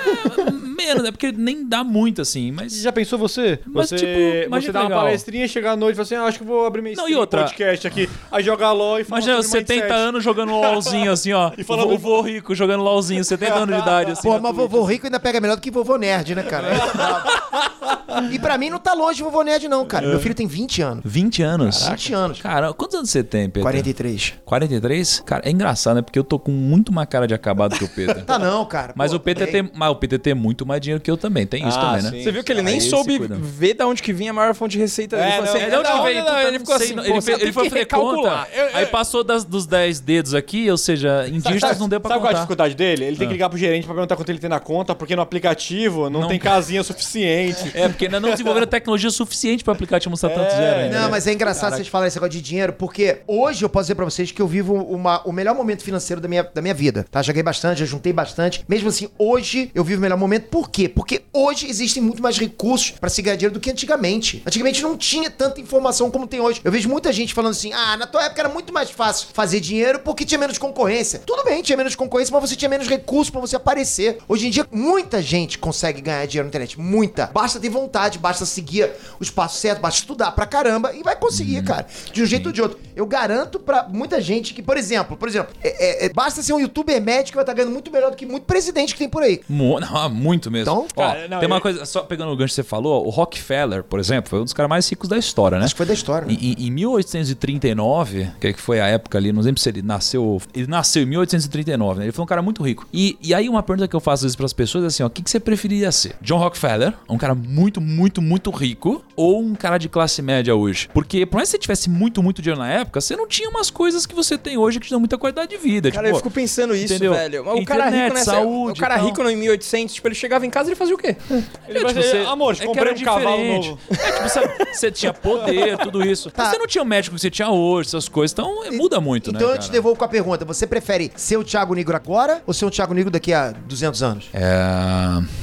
[0.77, 1.11] Menos, né?
[1.11, 2.81] Porque nem dá muito assim, mas.
[2.81, 3.59] Já pensou você?
[3.66, 5.05] Mas, você, tipo, imagina você dá uma legal.
[5.05, 7.16] palestrinha, chegar à noite e falar assim, ah, acho que vou abrir minha Não, stream,
[7.18, 8.09] e outra- podcast aqui.
[8.31, 9.92] Aí joga LOL e fala Imagina, sobre 70 mindset.
[10.09, 11.53] anos jogando LOLzinho assim, ó.
[11.59, 14.22] E falando- o vô rico jogando LOLzinho, 70 anos de idade assim.
[14.22, 16.68] Pô, mas vovô rico ainda pega melhor do que vovô nerd, né, cara?
[16.68, 18.35] É.
[18.35, 20.07] E pra mim não tá longe de vovô nerd, não, cara.
[20.07, 21.03] Meu filho tem 20 anos.
[21.05, 21.87] 20 anos.
[21.88, 22.40] 20 anos.
[22.40, 23.62] Cara, quantos anos você tem, Pedro?
[23.62, 24.01] 43.
[24.44, 25.22] 43?
[25.26, 26.02] Cara, é engraçado, né?
[26.02, 28.22] Porque eu tô com muito mais cara de acabado que o Pedro.
[28.32, 28.92] Tá não, cara.
[28.96, 29.64] Mas Pô, o Pedro tem.
[29.64, 31.46] tem, mas o Pedro tem muito mais dinheiro que eu também.
[31.46, 32.10] Tem isso Ah, também, né?
[32.10, 32.22] sim.
[32.22, 34.72] Você viu que ele nem Aí soube ver da onde que vinha a maior fonte
[34.72, 35.28] de receita dele.
[35.30, 36.18] É, Ele falou não, assim, É de onde "Da que veio?
[36.20, 37.02] onde, da-" Puta, Ele ficou não assim, não.
[37.04, 38.46] pô, ele, fez- ele foi fazer conta.
[38.54, 42.00] Eu- eu- Aí passou das, dos 10 dedos aqui, ou seja, em dígitos não deu
[42.00, 42.38] pra Sabe qual é a contar.
[42.40, 43.04] dificuldade dele?
[43.04, 45.22] Ele tem que ligar pro gerente pra perguntar quanto ele tem na conta, porque no
[45.22, 46.28] aplicativo não, Não.
[46.28, 47.70] tem casinha suficiente.
[47.74, 50.94] É, porque ainda não desenvolveram tecnologia suficiente pra aplicativo mostrar tanto zero ainda.
[50.96, 51.08] Não, né?
[51.10, 54.05] mas é engraçado vocês falarem esse negócio de dinheiro, porque hoje eu posso dizer pra
[54.05, 57.22] vocês que eu vivo uma- o melhor momento financeiro da minha, da minha vida, tá?
[57.22, 58.64] Já ganhei bastante, já juntei bastante.
[58.68, 60.48] Mesmo assim, hoje eu vivo o melhor momento.
[60.48, 60.88] Por quê?
[60.88, 64.42] Porque hoje existem muito mais recursos pra se ganhar dinheiro do que antigamente.
[64.46, 66.60] Antigamente não tinha tanta informação como tem hoje.
[66.64, 69.60] Eu vejo muita gente falando assim, ah, na tua época era muito mais fácil fazer
[69.60, 71.21] dinheiro porque tinha menos concorrência.
[71.25, 74.19] Tudo bem, tinha menos concorrência, mas você tinha menos recursos pra você aparecer.
[74.29, 76.79] Hoje em dia, muita gente consegue ganhar dinheiro na internet.
[76.81, 77.27] Muita.
[77.27, 78.90] Basta ter vontade, basta seguir
[79.21, 81.87] os passos certos, basta estudar pra caramba e vai conseguir, cara.
[82.12, 82.79] De um jeito ou de outro.
[82.94, 86.52] Eu garanto pra muita gente que, por exemplo, por exemplo, é- é- é- basta ser
[86.52, 89.08] um youtuber médico que vai estar ganhando muito melhor do que muito presidente que tem
[89.08, 89.40] por aí.
[89.48, 90.62] Mu- não, muito mesmo.
[90.72, 93.06] Então, Ó, cara, não, tem uma eu- coisa, só pegando o gancho que você falou,
[93.06, 95.64] o Rockefeller, por exemplo, foi um dos caras mais ricos da história, né?
[95.64, 96.37] Acho que foi da história, né?
[96.40, 100.40] Em, em 1839, que é que foi a época ali, não lembro se ele nasceu.
[100.54, 102.04] Ele nasceu em 1839, né?
[102.06, 102.87] Ele foi um cara muito rico.
[102.92, 105.06] E, e aí, uma pergunta que eu faço às vezes pras pessoas é assim: ó,
[105.06, 106.14] o que, que você preferiria ser?
[106.20, 110.88] John Rockefeller, um cara muito, muito, muito rico, ou um cara de classe média hoje?
[110.92, 113.71] Porque, por mais que você tivesse muito, muito dinheiro na época, você não tinha umas
[113.71, 115.90] coisas que você tem hoje que te dão muita qualidade de vida.
[115.92, 117.13] Cara, tipo, eu fico pensando isso, entendeu?
[117.15, 117.42] velho.
[117.42, 118.31] O cara Internet, rico nessa...
[118.33, 119.06] saúde o cara e tal.
[119.06, 121.17] rico no 1800, tipo, ele chegava em casa e ele fazia o quê?
[121.31, 123.69] Ele É, tipo, dizer, você- amor, é comprei um cavalo diferente.
[123.69, 123.79] novo.
[123.90, 126.31] É, tipo, sabe, você tinha poder, tudo isso.
[126.31, 126.42] Tá.
[126.42, 128.33] Mas você não tinha o médico que você tinha hoje, essas coisas.
[128.33, 129.54] Então, é, muda muito, Então né?
[129.54, 129.73] eu te cara?
[129.73, 132.92] devolvo com a pergunta: você prefere ser o Thiago Negro agora ou ser o Thiago
[132.94, 134.25] Negro daqui a 200 anos?
[134.33, 134.42] É...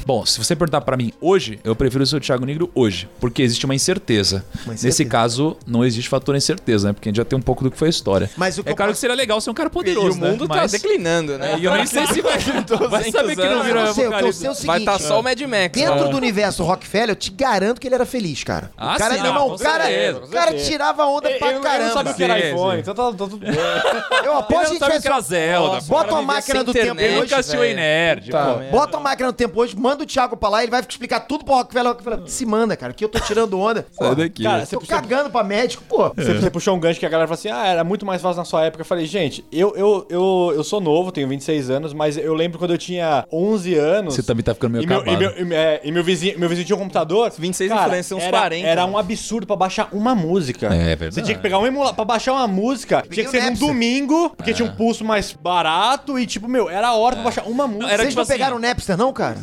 [0.06, 3.42] Bom, se você perguntar pra mim hoje, eu prefiro ser o Thiago Negro hoje, porque
[3.42, 4.44] existe uma incerteza.
[4.66, 5.10] Uma Nesse incerteza.
[5.10, 6.94] caso, não existe fator incerteza, né?
[6.94, 8.09] Porque a gente já tem um pouco do que foi a história.
[8.38, 10.18] Mas o que é eu claro posso- que seria legal ser um cara E poderoso,
[10.18, 10.56] o mundo né?
[10.56, 11.54] tá Mas- declinando, né?
[11.54, 12.38] É, e eu nem sei se vai,
[12.90, 14.40] vai saber que não virou Eu não sei, o que eu apocalipse.
[14.40, 14.68] sei é o seguinte.
[14.68, 15.72] Vai estar só o Mad Max.
[15.74, 16.12] Dentro né?
[16.12, 18.72] do universo Rockefeller, eu te garanto que ele era feliz, cara.
[18.78, 21.56] Ah, o cara, sim, não, com o cara, certeza, cara tirava onda Ele, pra ele
[21.58, 21.94] não caramba.
[21.94, 23.50] sabe o que era iPhone, então tá, tá tudo bem.
[24.24, 25.30] Eu aposto Ele que não sabe o que é a tivesse.
[25.30, 25.82] Zelda.
[25.88, 27.16] Bota uma máquina do tempo hoje.
[27.16, 28.54] Nunca assistiu Nerd, Tá.
[28.72, 31.44] Bota a máquina no tempo hoje, manda o Thiago pra lá, ele vai explicar tudo
[31.46, 31.88] pro Rockefeller.
[31.92, 33.86] O Rockefeller se manda, cara, que eu tô tirando onda.
[33.92, 34.44] Sai daqui.
[34.44, 34.66] Cara, né?
[34.66, 36.10] você Tô cagando pra médico, pô.
[36.16, 38.38] você, você puxou um gancho que a galera fala assim: ah, era muito mais fácil
[38.38, 38.82] na sua época.
[38.82, 42.58] Eu falei, gente, eu, eu, eu, eu sou novo, tenho 26 anos, mas eu lembro
[42.60, 44.16] quando eu tinha 11 anos.
[44.16, 46.48] Você também tá ficando meio e meu, e, meu, e, é, e meu vizinho, meu
[46.50, 47.32] vizinho tinha um computador.
[47.38, 50.68] 26 cara, influencers, uns era, 40, Era um absurdo pra baixar uma música.
[50.68, 51.16] É verdade.
[51.16, 51.96] Você tinha que pegar um emulador.
[51.96, 56.18] Pra baixar uma música, tinha que ser num domingo, porque tinha um pulso mais barato
[56.20, 57.88] e, tipo, meu, era a hora pra baixar uma música.
[57.92, 59.38] era Vocês tipo não assim- pegaram o Napster, não, cara?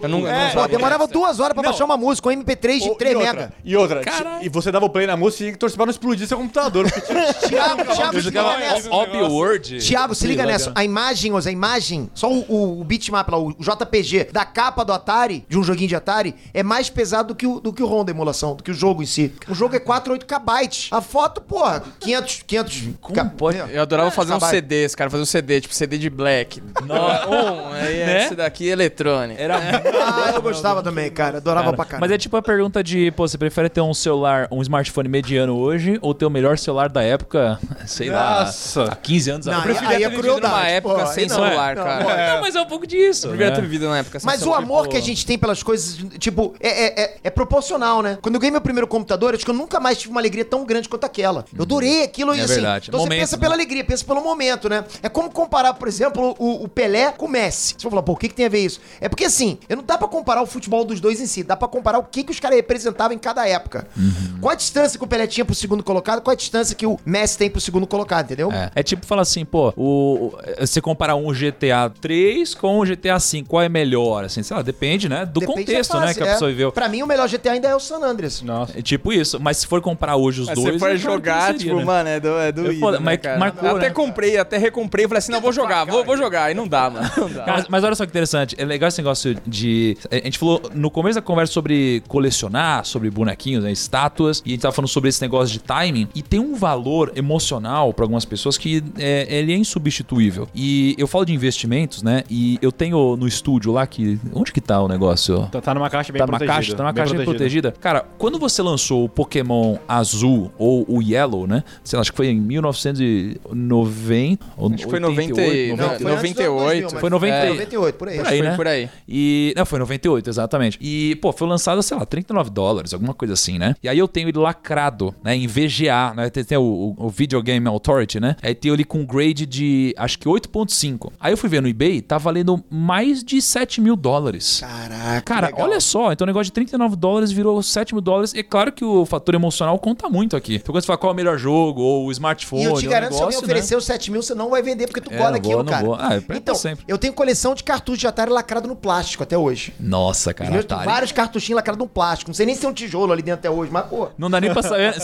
[0.00, 1.20] Eu não, eu É, não demorava Napster.
[1.20, 1.70] duas horas pra Não.
[1.70, 3.52] baixar uma música, um MP3 de Ô, 3 e outra, mega.
[3.64, 4.02] E outra,
[4.42, 6.36] e você dava o play na música e tinha que torcer pra não explodir seu
[6.38, 6.86] computador.
[6.90, 7.00] Porque
[7.48, 7.62] tinha,
[7.94, 8.90] Thiago, se liga nessa.
[8.90, 9.78] Obi Word.
[9.78, 10.72] Thiago, se liga nessa.
[10.74, 14.92] A imagem, a imagem, só o, o, o bitmap lá, o JPG da capa do
[14.92, 17.86] Atari, de um joguinho de Atari, é mais pesado do que o, do que o
[17.86, 19.32] ROM da emulação, do que o jogo em si.
[19.48, 20.48] O jogo é 4, 8 KB.
[20.90, 22.82] A foto, porra, 500, 500...
[23.00, 23.58] Como pode?
[23.58, 24.56] Eu adorava fazer uns Trabalho.
[24.58, 26.62] CDs, cara, fazer um CD, tipo CD de black.
[26.86, 27.28] Nossa.
[27.28, 28.24] Um, aí Né?
[28.24, 29.40] esse daqui é eletrônico.
[29.40, 31.38] Era Ah, eu gostava também, cara.
[31.38, 32.06] Adorava Cara, pra caramba.
[32.06, 35.56] Mas é tipo a pergunta de, pô, você prefere ter um celular, um smartphone mediano
[35.56, 38.82] hoje ou ter o melhor celular da época, sei Nossa.
[38.84, 39.80] lá, há 15 anos Não, atrás?
[39.82, 42.04] Eu aí é preferia ter vivido numa época pô, sem não, celular, não, cara.
[42.04, 43.28] não, Eu Não, mas é um pouco disso.
[43.28, 43.56] preferia né?
[43.56, 44.58] ter vivido numa época sem Mas o celular.
[44.58, 48.18] amor Tipo- que a gente tem pelas coisas, tipo, é, é, é, é proporcional, né?
[48.20, 50.64] Quando eu ganhei meu primeiro computador, acho que eu nunca mais tive uma alegria tão
[50.64, 51.44] grande quanto aquela.
[51.56, 52.54] Eu adorei aquilo e É assim.
[52.54, 52.88] verdade.
[52.88, 53.40] Então Momento, você pensa né?
[53.40, 54.84] pela alegria, pensa pelo momento, né?
[55.02, 57.74] É como comparar, por exemplo, o, o Pelé com o Messi.
[57.76, 58.80] Você vai falar, pô, o que, que tem a ver isso?
[59.00, 61.56] É porque assim, eu não dá pra comparar o futebol dos dois em si, dá
[61.56, 63.86] pra comparar o que, que os caras representavam em cada época.
[63.96, 64.38] Uhum.
[64.40, 66.98] Qual a distância que o Pelé tinha pro segundo colocado, qual a distância que o
[67.04, 68.50] Messi tem pro segundo colocado, entendeu?
[68.52, 68.70] É.
[68.74, 73.18] É tipo falar assim, pô, o, o- você comparar um GTA 3 com o GTA
[73.20, 74.24] 5, qual é melhor?
[74.24, 75.24] Assim, sei lá, depende, né?
[75.26, 76.32] Do Depende da contexto, né, fase, que a é.
[76.32, 76.72] pessoa viveu.
[76.72, 78.42] Pra mim, o melhor GTA ainda é o San Andreas.
[78.42, 78.78] Nossa.
[78.78, 79.38] É tipo isso.
[79.40, 80.74] Mas se for comparar hoje os Mas dois.
[80.74, 81.84] você for jogar, seria, tipo, né?
[81.84, 83.38] mano, é, do, é É foda, né, mas cara?
[83.38, 83.94] marcou, Eu até né?
[83.94, 87.08] comprei, até recomprei, falei assim, não, vou jogar, vou, vou jogar, e não dá, mano,
[87.16, 87.44] não dá.
[87.44, 89.96] Cara, mas olha só que interessante, é legal esse negócio de.
[90.10, 94.52] A gente falou no começo da conversa sobre colecionar, sobre bonequinhos, né, estátuas, e a
[94.52, 97.57] gente tava falando sobre esse negócio de timing, e tem um valor emocional
[97.94, 100.48] pra algumas pessoas que é, ele é insubstituível.
[100.54, 102.22] E eu falo de investimentos, né?
[102.30, 104.18] E eu tenho no estúdio lá que.
[104.32, 105.48] Onde que tá o negócio?
[105.50, 106.56] Tá, tá numa caixa bem tá numa protegida.
[106.56, 107.74] caixa, tá numa bem caixa bem protegida.
[107.80, 111.62] Cara, quando você lançou o Pokémon azul ou o Yellow, né?
[111.82, 115.88] Sei lá, acho que foi em 1990 ou Acho que foi 88, 90, Não, não,
[115.88, 116.88] foi antes do 98.
[116.92, 118.18] mas Foi 90 é, 98, por aí.
[118.18, 118.56] Por aí, né?
[118.56, 118.90] por aí.
[119.08, 119.54] E.
[119.56, 120.78] Não, foi 98, exatamente.
[120.80, 123.74] E, pô, foi lançado, sei lá, 39 dólares, alguma coisa assim, né?
[123.82, 125.36] E aí eu tenho ele lacrado, né?
[125.36, 126.30] Em VGA, né?
[126.30, 128.36] Tem, tem o, o, o Video Game Authority, né?
[128.42, 131.12] Aí tem ele com grade de acho que 8.5.
[131.18, 134.60] Aí eu fui ver no eBay, tá valendo mais de 7 mil dólares.
[134.60, 135.22] Caraca.
[135.22, 135.66] Cara, legal.
[135.66, 138.34] olha só, então o negócio de 39 dólares virou 7 mil dólares.
[138.34, 140.56] E é claro que o fator emocional conta muito aqui.
[140.56, 142.86] Então quando você fala qual é o melhor jogo, ou o smartphone, E eu te
[142.86, 145.32] garanto, se negócio, alguém oferecer os 7 mil, você não vai vender porque tu É,
[145.32, 145.84] daquilo, vou, não cara.
[145.84, 145.94] vou.
[145.94, 146.84] Ah, é então, sempre.
[146.86, 149.72] eu tenho coleção de cartuchos de Atari lacrado no plástico até hoje.
[149.80, 149.88] Né?
[149.88, 152.30] Nossa, cara, eu tenho vários cartuchinhos lacrados no plástico.
[152.30, 154.08] Não sei nem se tem um tijolo ali dentro até hoje, mas, pô.
[154.18, 154.94] Não dá nem pra saber.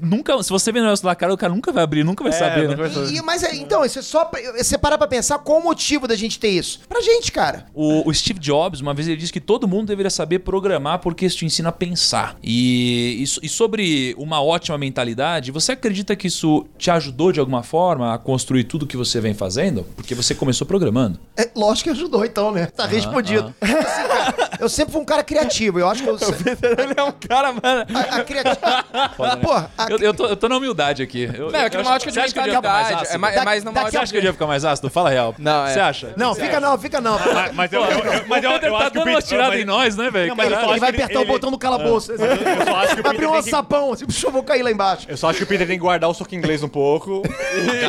[0.00, 2.62] Nunca, se você vê o negócio cara, o cara nunca vai abrir, nunca vai saber,
[2.62, 2.68] né?
[2.68, 3.12] nunca vai saber.
[3.12, 4.24] E- mas é, então, isso é só.
[4.24, 6.80] pra- Você parar pra pensar qual o motivo da gente ter isso.
[6.88, 7.66] Pra gente, cara.
[7.74, 11.26] O, o Steve Jobs, uma vez ele disse que todo mundo deveria saber programar porque
[11.26, 12.36] isso te ensina a pensar.
[12.42, 17.62] E, e e sobre uma ótima mentalidade, você acredita que isso te ajudou de alguma
[17.62, 19.84] forma a construir tudo que você vem fazendo?
[19.96, 21.18] Porque você começou programando.
[21.36, 22.66] É, lógico que ajudou, então, né?
[22.66, 23.52] Tá respondido.
[23.60, 23.72] Assim,
[24.08, 25.78] cara, eu sempre fui um cara criativo.
[25.78, 26.16] Eu acho que eu.
[26.78, 27.86] Ele é um cara, mano.
[27.94, 28.84] A, a criatividade.
[29.42, 31.28] Pô, a- Eu, eu tô, eu tô na humildade aqui.
[31.34, 32.68] Eu, Não, é que eu numa acho- ótica de você acha que eu devia ficar
[32.72, 33.02] mentalidade.
[33.02, 33.14] ácido?
[33.14, 34.02] É mais, é mais numa daqui Você ótica.
[34.02, 34.90] acha que eu devia ficar mais ácido?
[34.90, 35.34] Fala a real.
[35.38, 35.72] Não, é.
[35.74, 36.12] Você acha?
[36.16, 37.18] Não, fica não, fica não.
[37.18, 39.22] Mas, mas eu, eu, eu- mas eu, Peter eu tá acho que o Peter...
[39.22, 40.34] tiradas mas- em nós, né, velho?
[40.34, 42.12] Não, eu Ele vai apertar o botão do calabouço.
[42.12, 45.06] Eu o Vai abrir Peter um sapão, assim, puxa, eu vou cair lá embaixo.
[45.08, 47.22] Eu só acho que o Peter tem que guardar o soco inglês um pouco.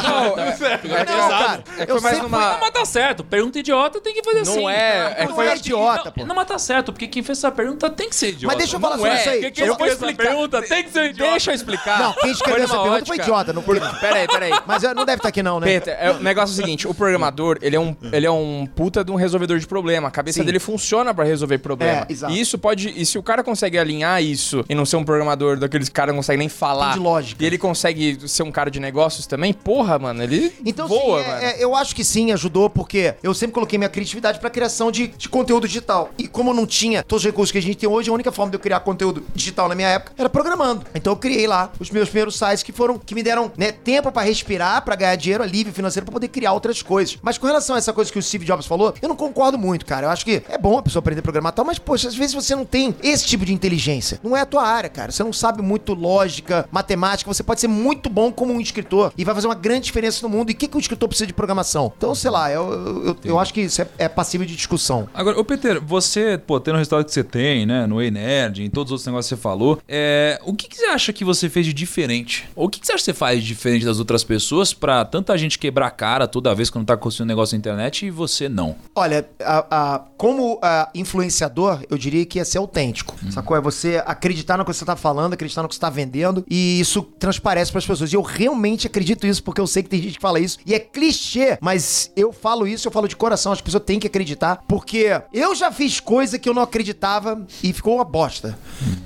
[0.03, 1.63] Não, é, é, Não, cara.
[1.77, 3.23] é que eu sempre Não, mas tá certo.
[3.23, 4.67] Pergunta idiota tem que fazer Não assim.
[4.69, 6.25] é, é Não é idiota, pô.
[6.25, 8.47] Não, mas tá certo, porque quem fez essa pergunta tem que ser idiota.
[8.47, 9.51] Mas deixa eu falar Não sobre é, isso aí.
[9.51, 10.23] Quem Eu- fez essa explicar.
[10.29, 11.31] pergunta tem que ser idiota.
[11.31, 11.99] Deixa eu explicar.
[11.99, 13.53] Não, quem escreveu essa pergunta foi idiota.
[13.53, 13.63] Não...
[13.63, 14.51] Peraí, peraí.
[14.65, 15.67] Mas não deve estar aqui não, né?
[15.67, 18.67] Peter, é, o negócio é o seguinte, o programador, ele é um, ele é um
[18.75, 20.07] puta de um resolvedor de problema.
[20.07, 20.45] A cabeça Sim.
[20.45, 22.05] dele funciona pra resolver problema.
[22.09, 22.33] É, exato.
[22.33, 25.57] E isso pode, e se o cara consegue alinhar isso e não ser um programador
[25.57, 26.93] daqueles que cara não consegue nem falar.
[26.93, 27.43] Tem de lógica.
[27.43, 31.25] E ele consegue ser um cara de negócios também, porra, mano, ele Então, voa, sim,
[31.25, 31.43] é- mano.
[31.45, 35.07] é- eu acho que sim, ajudou, porque eu sempre coloquei minha criatividade pra criação de,
[35.07, 36.11] de conteúdo digital.
[36.17, 38.31] E como eu não tinha todos os recursos que a gente tem hoje, a única
[38.31, 40.85] forma de eu criar conteúdo digital na minha época era programando.
[40.95, 44.11] Então eu criei lá os meus primeiros sites que foram que me deram né, tempo
[44.11, 47.17] pra respirar, pra ganhar dinheiro, alívio financeiro, pra poder criar outras coisas.
[47.21, 49.85] Mas com relação a essa coisa que o Steve Jobs falou, eu não concordo muito,
[49.85, 50.07] cara.
[50.07, 52.33] Eu acho que é bom a pessoa aprender a programar tal, mas, poxa, às vezes
[52.33, 54.19] você não tem esse tipo de inteligência.
[54.23, 55.11] Não é a tua área, cara.
[55.11, 57.31] Você não sabe muito lógica, matemática.
[57.33, 60.29] Você pode ser muito bom como um escritor e vai fazer uma grande diferença no
[60.29, 60.49] mundo.
[60.49, 61.91] E o que, que o escritor precisa de programação?
[61.97, 65.07] Então, sei lá, eu, eu, eu- eu acho que isso é, é passível de discussão.
[65.13, 68.69] Agora, ô Peter, você, pô, tendo o resultado que você tem, né, no E-Nerd, em
[68.69, 71.49] todos os outros negócios que você falou, é, o que, que você acha que você
[71.49, 72.47] fez de diferente?
[72.55, 75.03] Ou o que, que você acha que você faz de diferente das outras pessoas pra
[75.05, 78.09] tanta gente quebrar a cara toda vez quando tá construindo um negócio na internet e
[78.09, 78.75] você não?
[78.95, 83.15] Olha, a- a- como a, influenciador, eu diria que é ser autêntico.
[83.31, 83.55] Sacou?
[83.55, 86.79] É você acreditar no que você tá falando, acreditar no que você tá vendendo, e
[86.79, 88.11] isso transparece pras pessoas.
[88.11, 90.57] E eu realmente acredito isso, porque eu sei que tem gente que fala isso.
[90.65, 93.51] E é clichê, mas eu falo isso, eu falo de coração.
[93.51, 95.99] As pessoas têm que acreditar, porque eu já fiz
[96.33, 98.57] coisa que eu não acreditava e ficou uma bosta.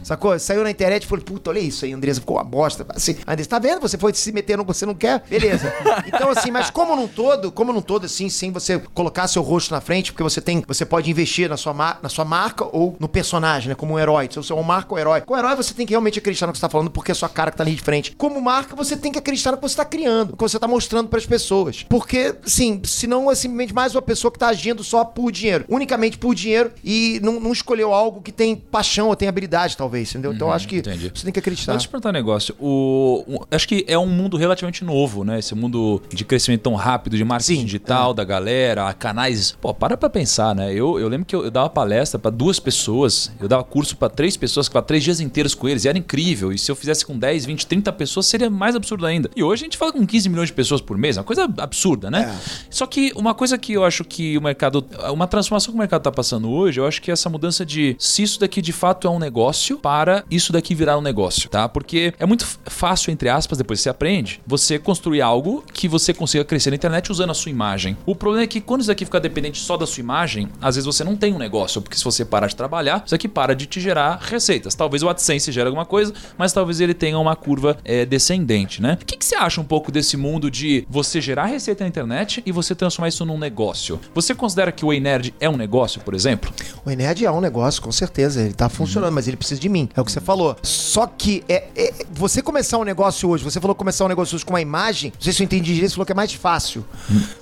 [0.04, 0.38] Sacou?
[0.40, 2.86] Saiu na internet e falei, puta, olha isso aí, Andresa, ficou uma bosta.
[2.90, 3.82] Assim, Andresa, tá vendo?
[3.82, 5.24] Você foi se meter no que você não quer?
[5.30, 5.74] Beleza.
[6.08, 9.74] Então, assim, mas como num todo, como num todo, assim, sem você colocar seu rosto
[9.74, 13.10] na frente, porque você tem, você pode investir na sua, na sua marca ou no
[13.10, 13.76] personagem, né?
[13.76, 14.30] Como um herói.
[14.32, 15.22] Se você é uma marca ou herói.
[15.22, 17.16] Com herói, você tem que realmente acreditar no que você tá falando, porque é a
[17.16, 18.16] sua cara que tá ali de frente.
[18.16, 20.68] Como marca, você tem que acreditar no que você tá criando, no que você tá
[20.68, 21.84] mostrando pras pessoas.
[21.90, 25.66] Porque, sim, senão é simplesmente mais uma pessoa que tá agindo só por dinheiro.
[25.68, 30.10] Unicamente por dinheiro e não, não escolheu algo que tem paixão ou tem habilidade, talvez,
[30.10, 30.34] entendeu?
[30.34, 31.12] Então, eu acho que entendi.
[31.14, 31.72] você tem que acreditar.
[31.74, 32.56] Deixa eu te perguntar um negócio.
[32.60, 35.40] O, o- acho que é um mundo relativamente novo, né?
[35.40, 39.52] Esse mundo de crescimento tão rápido, de marketing Sim, digital, da galera, canais.
[39.62, 40.72] Pô, para pra pensar, né?
[40.74, 44.10] Eu, eu lembro que eu, eu dava palestra pra duas pessoas, eu dava curso pra
[44.10, 46.52] três pessoas, ficava três dias inteiros com eles, e era incrível.
[46.52, 49.30] E se eu fizesse com 10, 20, 30 pessoas, seria mais absurdo ainda.
[49.36, 51.44] E hoje a gente fala com 15 milhões de pessoas por mês, é uma coisa
[51.58, 52.36] absurda, né?
[52.70, 54.86] Só que uma coisa que eu acho que o mercado.
[55.12, 57.96] Uma transformação que o mercado tá passando hoje, eu acho que é essa mudança de
[58.00, 61.68] se isso daqui de fato é um negócio para isso daqui virar um negócio, tá?
[61.68, 66.14] Porque é muito fácil, entre aspas, depois que você aprende, você construir algo que você
[66.14, 67.98] consiga crescer na internet usando a sua imagem.
[68.06, 70.86] O problema é que quando isso aqui fica dependente só da sua imagem, às vezes
[70.86, 73.66] você não tem um negócio, porque se você parar de trabalhar, isso aqui para de
[73.66, 74.76] te gerar receitas.
[74.76, 78.98] Talvez o AdSense gere alguma coisa, mas talvez ele tenha uma curva é, descendente, né?
[79.02, 82.42] O que, que você acha um pouco desse mundo de você gerar receita na internet
[82.46, 84.00] e você transformar isso num negócio?
[84.14, 86.52] Você considera que o Ei Nerd é um negócio, por exemplo?
[86.88, 88.42] O Enerd é um negócio, com certeza.
[88.42, 89.90] Ele tá funcionando, mas ele precisa de mim.
[89.94, 90.56] É o que você falou.
[90.64, 94.46] Só que é, é- você começar um negócio hoje, você falou começar um negócio hoje
[94.46, 96.86] com uma imagem, não sei se eu entendi direito, você falou que é mais fácil.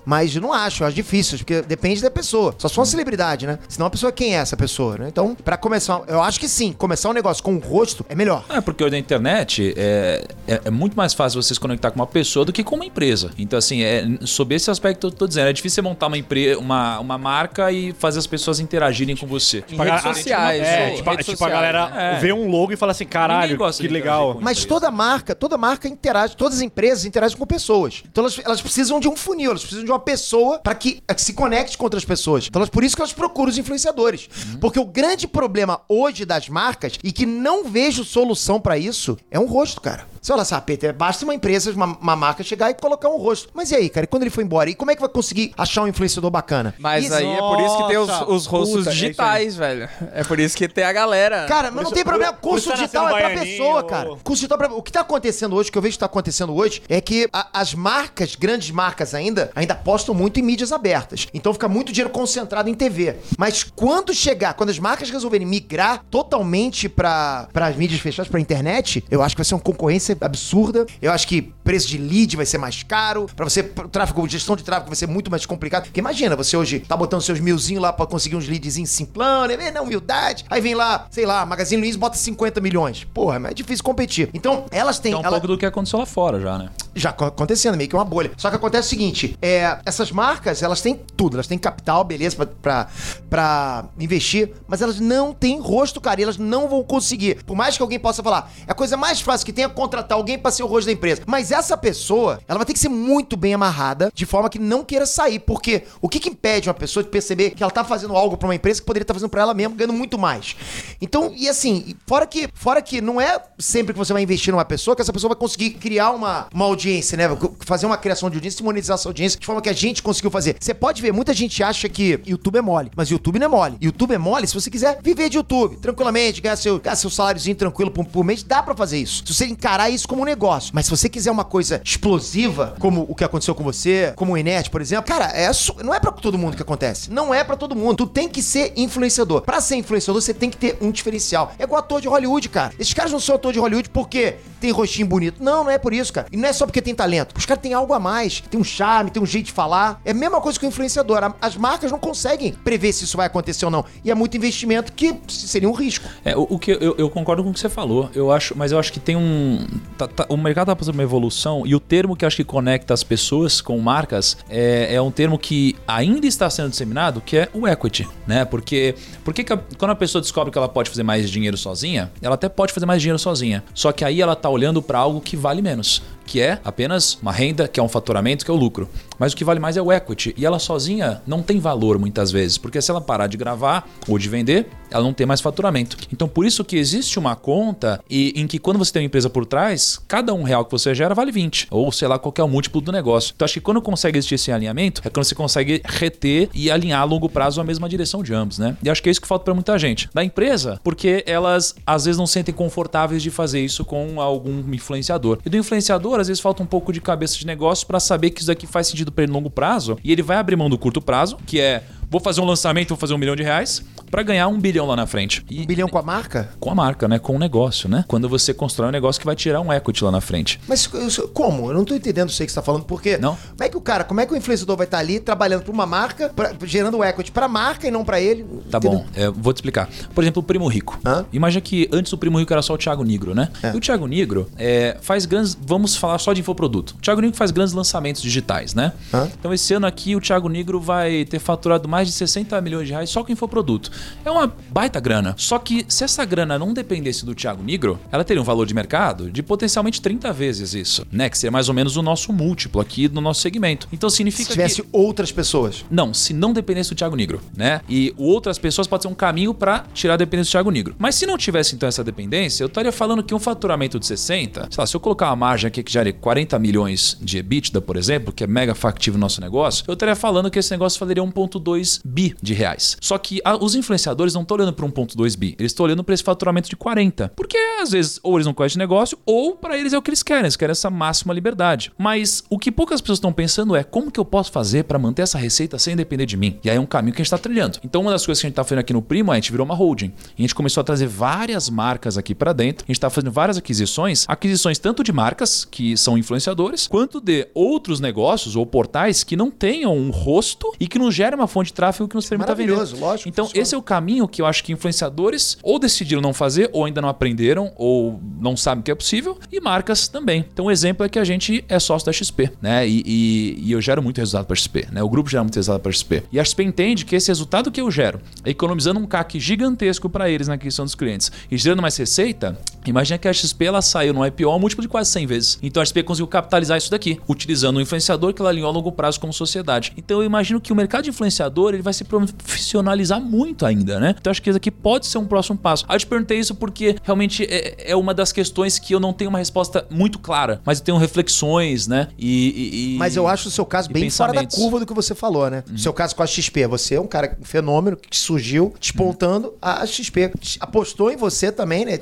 [0.03, 2.55] Mas eu não acho, eu acho difícil, porque depende da pessoa.
[2.57, 3.59] Só se for uma celebridade, né?
[3.69, 5.09] Senão a pessoa, quem é essa pessoa, né?
[5.09, 8.45] Então, pra começar, eu acho que sim, começar um negócio com o rosto é melhor.
[8.49, 11.99] É, porque hoje na internet é, é, é muito mais fácil você se conectar com
[11.99, 13.29] uma pessoa do que com uma empresa.
[13.37, 16.17] Então, assim, é, sob esse aspecto que eu tô dizendo, é difícil você montar uma,
[16.17, 19.34] empre uma, uma marca e fazer as pessoas interagirem com você.
[19.69, 20.61] Em redes sociais.
[20.61, 22.15] É, ou tipo, a- redes tipo a sociais, galera né?
[22.15, 22.19] É.
[22.19, 24.37] vê um logo e fala assim, caralho, que legal.
[24.41, 28.03] Mas toda marca, toda marca interage, todas as empresas interagem com pessoas.
[28.11, 31.21] Então elas, elas precisam de um funil, elas precisam de uma pessoa para que, que
[31.21, 32.45] se conecte com outras pessoas.
[32.47, 34.29] Então elas, por isso que elas procuram os influenciadores.
[34.59, 39.39] Porque o grande problema hoje das marcas, e que não vejo solução para isso, é
[39.39, 40.05] um rosto, cara.
[40.25, 43.17] Você olha assim, ah, Peter, basta uma empresa, uma, uma marca chegar e colocar um
[43.17, 43.47] rosto.
[43.53, 44.67] Mas e aí, cara, e quando ele for embora?
[44.67, 46.73] E como é que vai conseguir achar um influenciador bacana?
[46.79, 49.87] Mas Isso- aí é por isso que tem os, os rostos puta, é digitais, velho.
[50.13, 51.45] É por isso que tem a galera.
[51.45, 52.33] Cara, mas não tem problema.
[52.33, 54.09] Curso tá digital é pra pessoa, ou- cara.
[54.23, 54.73] Curso digital é pra...
[54.75, 57.29] O que tá acontecendo hoje, o que eu vejo que tá acontecendo hoje, é que
[57.31, 61.27] a- as marcas, grandes marcas ainda, ainda apostam muito em mídias abertas.
[61.35, 63.17] Então fica muito dinheiro concentrado em TV.
[63.37, 69.05] Mas quando chegar, quando as marcas resolverem migrar totalmente pra, as mídias fechadas, pra internet,
[69.11, 70.85] eu acho que vai ser uma concorrência absurda.
[71.01, 73.25] Eu acho que preço de lead vai ser mais caro.
[73.35, 75.85] Pra você, pro tráfego, gestão de tráfego vai ser muito mais complicado.
[75.85, 79.71] Porque imagina, você hoje tá botando seus milzinhos lá pra conseguir uns leadzinhos simplão, né?
[79.71, 80.45] Na humildade.
[80.49, 83.03] Aí vem lá, sei lá, Magazine Luiza bota 50 milhões.
[83.13, 84.29] Porra, mas é difícil competir.
[84.33, 85.13] Então, elas têm.
[85.13, 86.69] É um ela- pouco do que aconteceu lá fora já, né?
[86.97, 88.31] já co- acontecendo, meio que uma bolha.
[88.37, 92.37] Só que acontece o seguinte: é, essas marcas, elas têm tudo, elas têm capital, beleza,
[92.37, 92.87] pra, pra,
[93.29, 97.43] pra investir, mas elas não têm rosto, cara, e elas não vão conseguir.
[97.43, 100.17] Por mais que alguém possa falar, é a coisa mais fácil que tem é contratar
[100.17, 101.21] alguém pra ser o rosto da empresa.
[101.25, 104.83] Mas essa pessoa, ela vai ter que ser muito bem amarrada, de forma que não
[104.83, 105.39] queira sair.
[105.39, 108.47] Porque o que, que impede uma pessoa de perceber que ela tá fazendo algo pra
[108.47, 110.55] uma empresa que poderia estar fazendo pra ela mesma, ganhando muito mais?
[111.01, 114.65] Então, e assim, fora que, fora que não é sempre que você vai investir numa
[114.65, 117.25] pessoa que essa pessoa vai conseguir criar uma, uma audiência, né?
[117.61, 120.31] Fazer uma criação de audiência e monetizar essa audiência de forma que a gente conseguiu
[120.31, 120.57] fazer.
[120.59, 123.77] Você pode ver, muita gente acha que YouTube é mole, mas YouTube não é mole.
[123.81, 127.55] YouTube é mole se você quiser viver de YouTube tranquilamente, ganhar seu, ganhar seu saláriozinho
[127.55, 129.23] tranquilo por, por mês, dá pra fazer isso.
[129.25, 130.71] Se você encarar isso como um negócio.
[130.73, 134.37] Mas se você quiser uma coisa explosiva, como o que aconteceu com você, como o
[134.37, 135.49] Inet, por exemplo, cara, é
[135.83, 137.11] não é pra todo mundo que acontece.
[137.11, 137.97] Não é pra todo mundo.
[137.97, 139.41] Tu tem que ser influenciador.
[139.41, 141.53] Pra ser influenciador, você tem que ter um diferencial.
[141.59, 142.73] É igual ator de Hollywood, cara.
[142.79, 145.43] Esses caras não são ator de Hollywood porque tem rostinho bonito.
[145.43, 146.27] Não, não é por isso, cara.
[146.31, 147.35] E não é só porque tem talento.
[147.37, 148.41] Os caras têm algo a mais.
[148.41, 150.01] Tem um charme, tem um jeito de falar.
[150.05, 151.19] É a mesma coisa que o influenciador.
[151.41, 153.85] As marcas não conseguem prever se isso vai acontecer ou não.
[154.03, 156.07] E é muito investimento que seria um risco.
[156.23, 158.09] É, o, o que eu, eu concordo com o que você falou.
[158.13, 159.65] Eu acho, mas eu acho que tem um.
[159.97, 161.34] tá- tá- o mercado tá passando uma evolução
[161.65, 165.37] e o termo que acho que conecta as pessoas com marcas é, é um termo
[165.37, 168.45] que ainda está sendo disseminado, que é o equity, né?
[168.45, 172.11] Porque, porque que a- quando a pessoa descobre que ela pode fazer mais dinheiro sozinha,
[172.21, 173.63] ela até pode fazer mais dinheiro sozinha.
[173.73, 177.31] Só que aí ela tá olhando para algo que vale menos, que é apenas uma
[177.31, 178.89] renda, que é um faturamento, que é o lucro.
[179.19, 180.33] Mas o que vale mais é o equity.
[180.37, 184.17] E ela sozinha não tem valor muitas vezes, porque se ela parar de gravar ou
[184.17, 185.97] de vender, ela não tem mais faturamento.
[186.11, 189.29] Então por isso que existe uma conta e, em que quando você tem uma empresa
[189.29, 191.67] por trás, cada um real que você gera vale 20.
[191.71, 193.33] Ou sei lá, qualquer múltiplo do negócio.
[193.35, 197.01] Então acho que quando consegue existir esse alinhamento, é quando você consegue reter e alinhar
[197.01, 198.77] a longo prazo a mesma direção de ambos, né?
[198.83, 200.09] E acho que é isso que falta para muita gente.
[200.13, 204.59] Da empresa, porque elas às vezes não se sentem confortáveis de fazer isso com algum
[204.73, 205.39] influenciador.
[205.45, 208.41] E do influenciador, às vezes falta um pouco de cabeça de negócio para saber que
[208.41, 210.77] isso daqui faz sentido para ele no longo prazo e ele vai abrir mão do
[210.77, 214.23] curto prazo, que é vou fazer um lançamento, vou fazer um milhão de reais, para
[214.23, 215.43] ganhar um bilhão lá na frente.
[215.49, 216.49] E Um bilhão com a marca?
[216.59, 217.19] com a marca, né?
[217.19, 218.05] Com o negócio, né?
[218.07, 220.59] Quando você constrói um negócio que vai tirar um equity lá na frente.
[220.67, 220.87] Mas
[221.33, 221.69] como?
[221.69, 222.83] Eu não tô entendendo isso aí que você tá falando.
[222.85, 223.35] Porque Não?
[223.35, 225.71] como é que o cara, como é que o influenciador vai estar ali trabalhando pra
[225.73, 228.43] uma marca, pra- gerando equity pra marca e não pra ele?
[228.71, 228.99] Tá Entendeu?
[228.99, 229.89] bom, é, vou te explicar.
[230.13, 230.99] Por exemplo, o Primo Rico.
[231.05, 231.25] Hã?
[231.33, 233.49] Imagina que antes o Primo Rico era só o Thiago Negro, né?
[233.63, 233.73] É.
[233.73, 235.57] E o Thiago Negro é, faz grandes.
[235.65, 236.95] Vamos falar só de infoproduto.
[236.97, 238.93] O Thiago Negro faz grandes lançamentos digitais, né?
[239.13, 239.29] Hã?
[239.39, 242.93] Então esse ano aqui o Thiago Negro vai ter faturado mais de 60 milhões de
[242.93, 243.91] reais só com infoproduto.
[244.23, 245.33] É uma baita grana.
[245.37, 248.73] Só que se essa grana não dependesse do Thiago Negro, ela teria um valor de
[248.73, 251.29] mercado de potencialmente 30 vezes isso, né?
[251.29, 253.87] Que seria mais ou menos o nosso múltiplo aqui no nosso segmento.
[253.91, 255.85] Então significa Se tivesse que outras pessoas.
[255.89, 257.81] não, se não dependesse do Thiago Negro, né?
[257.89, 260.95] E outras pessoas pode ser um caminho pra tirar a dependência do Thiago Negro.
[260.97, 264.67] Mas se não tivesse então essa dependência, eu estaria falando que um faturamento de 60,
[264.71, 267.97] sei lá, se eu colocar uma margem aqui que gere 40 milhões de EBITDA, por
[267.97, 271.23] exemplo, que é mega factível no nosso negócio, eu estaria falando que esse negócio valeria
[271.23, 272.97] 1.2 bi de reais.
[273.01, 276.13] Só que a- os influenciadores não estão olhando para 1.2 bi, eles estão olhando para
[276.13, 277.31] esse faturamento de 40.
[277.35, 280.23] Porque às vezes ou eles não conhecem negócio ou para eles é o que eles
[280.23, 281.91] querem, eles querem essa máxima liberdade.
[281.97, 285.21] Mas o que poucas pessoas estão pensando é como que eu posso fazer para manter
[285.21, 286.59] essa receita sem depender de mim.
[286.63, 287.79] E aí é um caminho que a gente está trilhando.
[287.83, 289.51] Então uma das coisas que a gente está fazendo aqui no Primo, é a gente
[289.51, 290.11] virou uma holding.
[290.37, 292.85] E a gente começou a trazer várias marcas aqui para dentro.
[292.85, 297.47] A gente está fazendo várias aquisições, aquisições tanto de marcas que são influenciadores, quanto de
[297.53, 301.67] outros negócios ou portais que não tenham um rosto e que não gerem uma fonte
[301.67, 302.71] de tráfego que nos permita vender.
[302.71, 306.33] Maravilhoso, lógico, Então esse esse o caminho que eu acho que influenciadores ou decidiram não
[306.33, 310.45] fazer, ou ainda não aprenderam, ou não sabem que é possível, e marcas também.
[310.51, 312.87] Então, o exemplo é que a gente é sócio da XP, né?
[312.87, 315.01] E, e- e eu gero muito resultado para XP, né?
[315.03, 316.23] O grupo gera muito resultado para XP.
[316.31, 320.29] E a XP entende que esse resultado que eu gero, economizando um CAC gigantesco para
[320.29, 324.13] eles na aquisição dos clientes e gerando mais receita, imagina que a XP ela saiu
[324.13, 325.59] no IPO a um múltiplo de quase 100 vezes.
[325.61, 328.91] Então a XP conseguiu capitalizar isso daqui, utilizando o influenciador que ela alinhou a longo
[328.91, 329.93] prazo como sociedade.
[329.97, 334.15] Então eu imagino que o mercado de influenciador ele vai se profissionalizar muito ainda, né?
[334.19, 335.85] Então acho que isso aqui pode ser um próximo passo.
[335.87, 339.13] Aí eu te perguntei isso porque realmente é, é uma das questões que eu não
[339.13, 342.07] tenho uma resposta muito clara, mas eu tenho reflexões, né?
[342.17, 344.41] E, e- Mas eu acho o seu caso bem fora da.
[344.41, 344.47] Uhum.
[344.47, 345.63] curva do que você falou, né?
[345.73, 346.67] O seu caso com a XP.
[346.67, 350.31] Você é um cara, um fenômeno que surgiu despontando a XP.
[350.59, 351.97] Apostou em você também, né?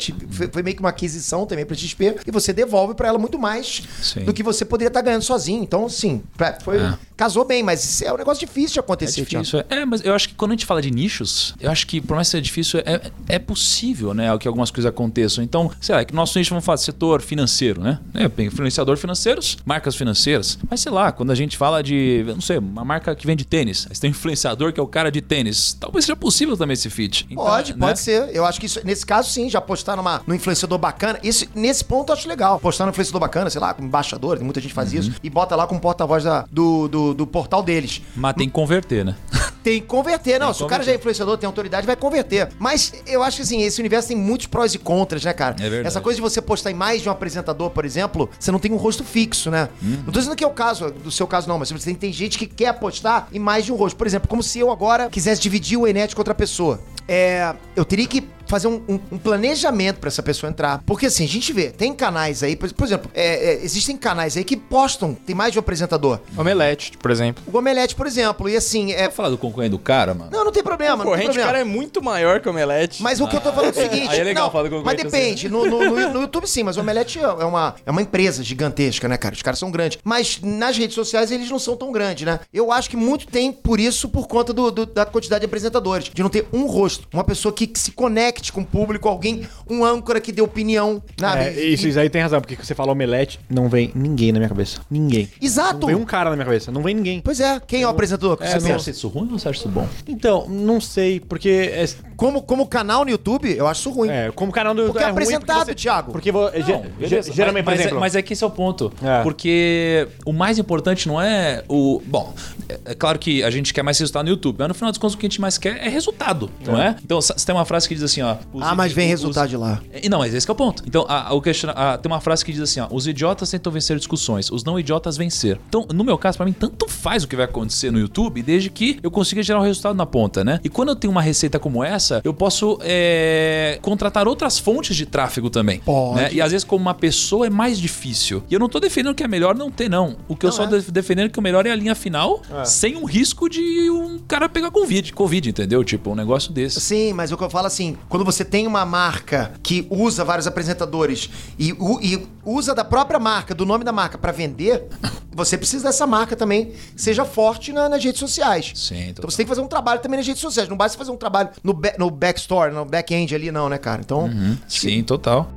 [0.52, 2.16] Foi, meio que uma aquisição também pra XP.
[2.26, 4.24] E você devolve pra ela muito mais Sim.
[4.26, 5.64] do que você poderia estar ganhando sozinho.
[5.64, 6.22] Então, sim,
[6.64, 6.98] foi, É.
[7.16, 9.46] casou bem, mas é um negócio difícil de É acontecer, Thiago.
[9.46, 9.64] difícil.
[9.70, 12.16] É, mas eu acho que quando a gente fala de nichos, eu acho que por
[12.16, 14.36] mais que seja difícil, é, é possível, né?
[14.38, 15.44] Que algumas coisas aconteçam.
[15.44, 18.00] Então, sei lá, é que nosso nicho, vamos falar, setor financeiro, né?
[18.14, 20.58] É, tem influenciador financeiros, marcas financeiras.
[20.70, 23.88] Mas sei lá, quando a gente fala de, não sei, uma marca que vende tênis,
[23.90, 25.74] aí você tem um influenciador que é o cara de tênis.
[25.80, 27.26] Talvez seja possível também esse fit.
[27.30, 27.80] Então, Pode, né?
[27.80, 28.30] pode ser.
[28.34, 31.20] Eu acho que isso, nesse caso, sim, já postar numa, num influenciador bacana.
[31.24, 32.60] Isso, nesse ponto eu acho legal.
[32.60, 35.00] Postar num influenciador bacana, sei lá, como embaixador, muita gente faz Uhum.
[35.00, 38.02] isso, e bota lá como porta-voz da- do, do, do portal deles.
[38.16, 39.16] Mas tem que converter, né?
[39.64, 40.54] Tem que converter, não.
[40.54, 42.50] Se o cara já é influenciador, tem autoridade, vai converter.
[42.60, 45.56] Mas eu acho que assim, esse universo tem muitos prós e contras, né, cara?
[45.58, 45.88] É verdade.
[45.88, 48.72] Essa coisa de você postar em mais de um apresentador, por exemplo, você não tem
[48.72, 49.70] um rosto fixo, né?
[49.82, 50.04] Uhum.
[50.06, 52.14] Não tô dizendo que é o caso, do seu caso não, mas você tem, tem
[52.14, 53.96] gente que quer apostar em mais de um rosto.
[53.96, 56.80] Por exemplo, como se eu agora quisesse dividir o Enet com outra pessoa.
[57.08, 60.82] É, eu teria que fazer um, um- um planejamento pra essa pessoa entrar.
[60.86, 64.38] Porque assim, a gente vê, tem canais aí, por, por exemplo, é, é, existem canais
[64.38, 66.20] aí que postam, tem mais de um apresentador.
[66.38, 67.44] Omelete, por exemplo.
[67.52, 69.10] O Omelete, por exemplo, e assim, é.
[69.10, 70.30] Falar do concorrente do cara, mano?
[70.32, 71.48] Não, não tem problema, não tem Corrente, problema.
[71.48, 73.02] cara, é muito maior que o Omelete.
[73.02, 74.10] Mas o que eu tô falando é o seguinte.
[74.12, 75.50] Aí é legal não, falar do Mas concorrente depende.
[75.50, 79.08] No, no- no- no YouTube, sim, mas o Omelete é uma, é uma empresa gigantesca,
[79.08, 79.34] né, cara?
[79.36, 79.98] Os caras são grandes.
[80.04, 82.40] Mas nas redes sociais eles não são tão grandes, né?
[82.54, 86.10] Eu acho que muito tem por isso, por conta do- do- da quantidade de apresentadores.
[86.14, 87.08] De não ter um rosto.
[87.14, 91.02] Uma pessoa que, que se conecte com o público, alguém, um âncora que dê opinião.
[91.20, 91.42] Sabe?
[91.44, 94.50] É, isso, isso aí tem razão, porque você fala omelete, não vem ninguém na minha
[94.50, 94.82] cabeça.
[94.90, 95.30] Ninguém.
[95.42, 95.80] Exato.
[95.80, 97.22] Não vem um cara na minha cabeça, não vem ninguém.
[97.22, 98.38] Pois é, quem é o apresentador?
[98.38, 98.90] que É, você você pensa?
[98.92, 99.88] isso ruim ou você acha isso bom?
[100.08, 101.50] Então, não sei, porque.
[101.74, 101.86] É,
[102.16, 104.10] Como, como canal no YouTube, eu acho isso ruim.
[104.10, 106.12] é, como canal do Porque é ruim apresentado, você- Thiago.
[106.12, 107.98] Porque vo- ge- Não, ge- geralmente, por mas, exemplo.
[107.98, 108.94] É, mas é que esse é o ponto.
[109.04, 109.22] É.
[109.24, 112.02] Porque o mais importante não é o.
[112.06, 112.34] Bom,
[112.70, 114.98] é, é claro que a gente quer mais resultado no YouTube, mas no final das
[114.98, 116.96] contas o que a gente mais quer é resultado, não é?
[117.04, 118.38] Então, você tem uma frase que diz assim, ó.
[118.62, 119.82] Ah, mas vem os- resultado de lá.
[119.92, 120.84] É, Não, mas esse que é o ponto.
[120.88, 123.50] Então, a- a- o questiona- a- tem uma frase que diz assim, ó, os idiotas
[123.50, 125.60] tentam vencer discussões, os não idiotas vencer.
[125.68, 128.70] Então, no meu caso, pra mim, tanto faz o que vai acontecer no YouTube, desde
[128.70, 130.60] que eu consiga gerar o resultado na ponta, né?
[130.64, 135.06] E quando eu tenho uma receita como essa, eu posso é, contratar outras fontes de
[135.06, 135.80] tráfego também.
[135.80, 136.16] Pode.
[136.18, 136.30] né?
[136.34, 138.44] E às vezes, como uma pessoa, é mais difícil.
[138.50, 140.16] E eu não tô defendendo que é melhor não ter, não.
[140.28, 140.68] O que eu Não só é.
[140.68, 144.20] def- defendendo é que o melhor é a linha final, sem um risco de um
[144.28, 145.84] cara pegar Covid, Covid, entendeu?
[145.84, 146.80] Tipo, um negócio desse.
[146.82, 150.48] Sim, mas o que eu falo assim, quando você tem uma marca que usa vários
[150.48, 154.86] apresentadores e, u- e usa da própria marca, do nome da marca pra vender,
[155.32, 158.72] você precisa dessa marca também seja forte na- nas redes sociais.
[158.76, 160.68] Sim, Então você tem que fazer um trabalho também nas redes sociais.
[160.68, 164.02] Não basta fazer um trabalho no, no backstore, no back-end ali, não, né, cara?
[164.02, 164.28] Então,
[164.68, 165.50] Sim, total.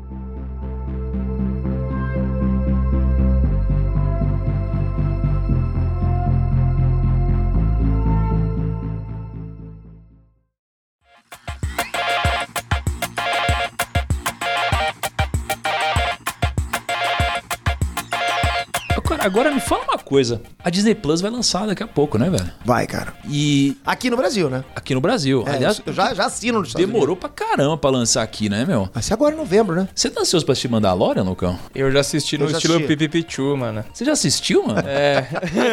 [19.27, 20.41] Agora, me fala uma coisa.
[20.63, 22.51] A Disney Plus vai lançar daqui a pouco, né, velho?
[22.65, 23.13] vai, cara.
[23.29, 24.65] E Aqui no Brasil, né?
[24.75, 25.45] aqui no Brasil.
[25.47, 28.65] É, Aliás, eu já, já assino nos Estados demorou pra caramba pra lançar aqui, né,
[28.65, 28.89] meu?
[28.95, 29.89] Vai ser agora em novembro, né?
[29.95, 31.59] Você tá ansioso pra assistir Mandalorian, Lucão?
[31.75, 32.97] Eu já assisti no Eu já estilo assisti.
[32.97, 33.85] Pipipichu, mano.
[33.93, 34.83] Você já assistiu, mano?
[34.87, 35.27] É,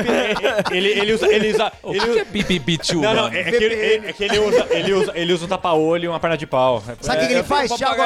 [0.71, 1.27] ele, ele usa.
[1.27, 3.35] Ele usa O ele que, usa- que é pipipichu, Não, não, mano?
[3.35, 6.05] é, é que, ele, é- é que ele usa, ele usa, ele usa um tapa-olho
[6.05, 6.83] e uma perna de pau.
[7.01, 8.01] Sabe o que, que ele faz, Thiago?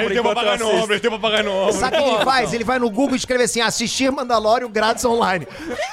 [0.00, 1.72] ele tem um papagaio no ombro, ele tem um papagaio no ombro.
[1.74, 2.52] Sabe o que ele faz?
[2.52, 5.46] Ele vai no Google e escreve assim: assistir Mandalorian grátis online.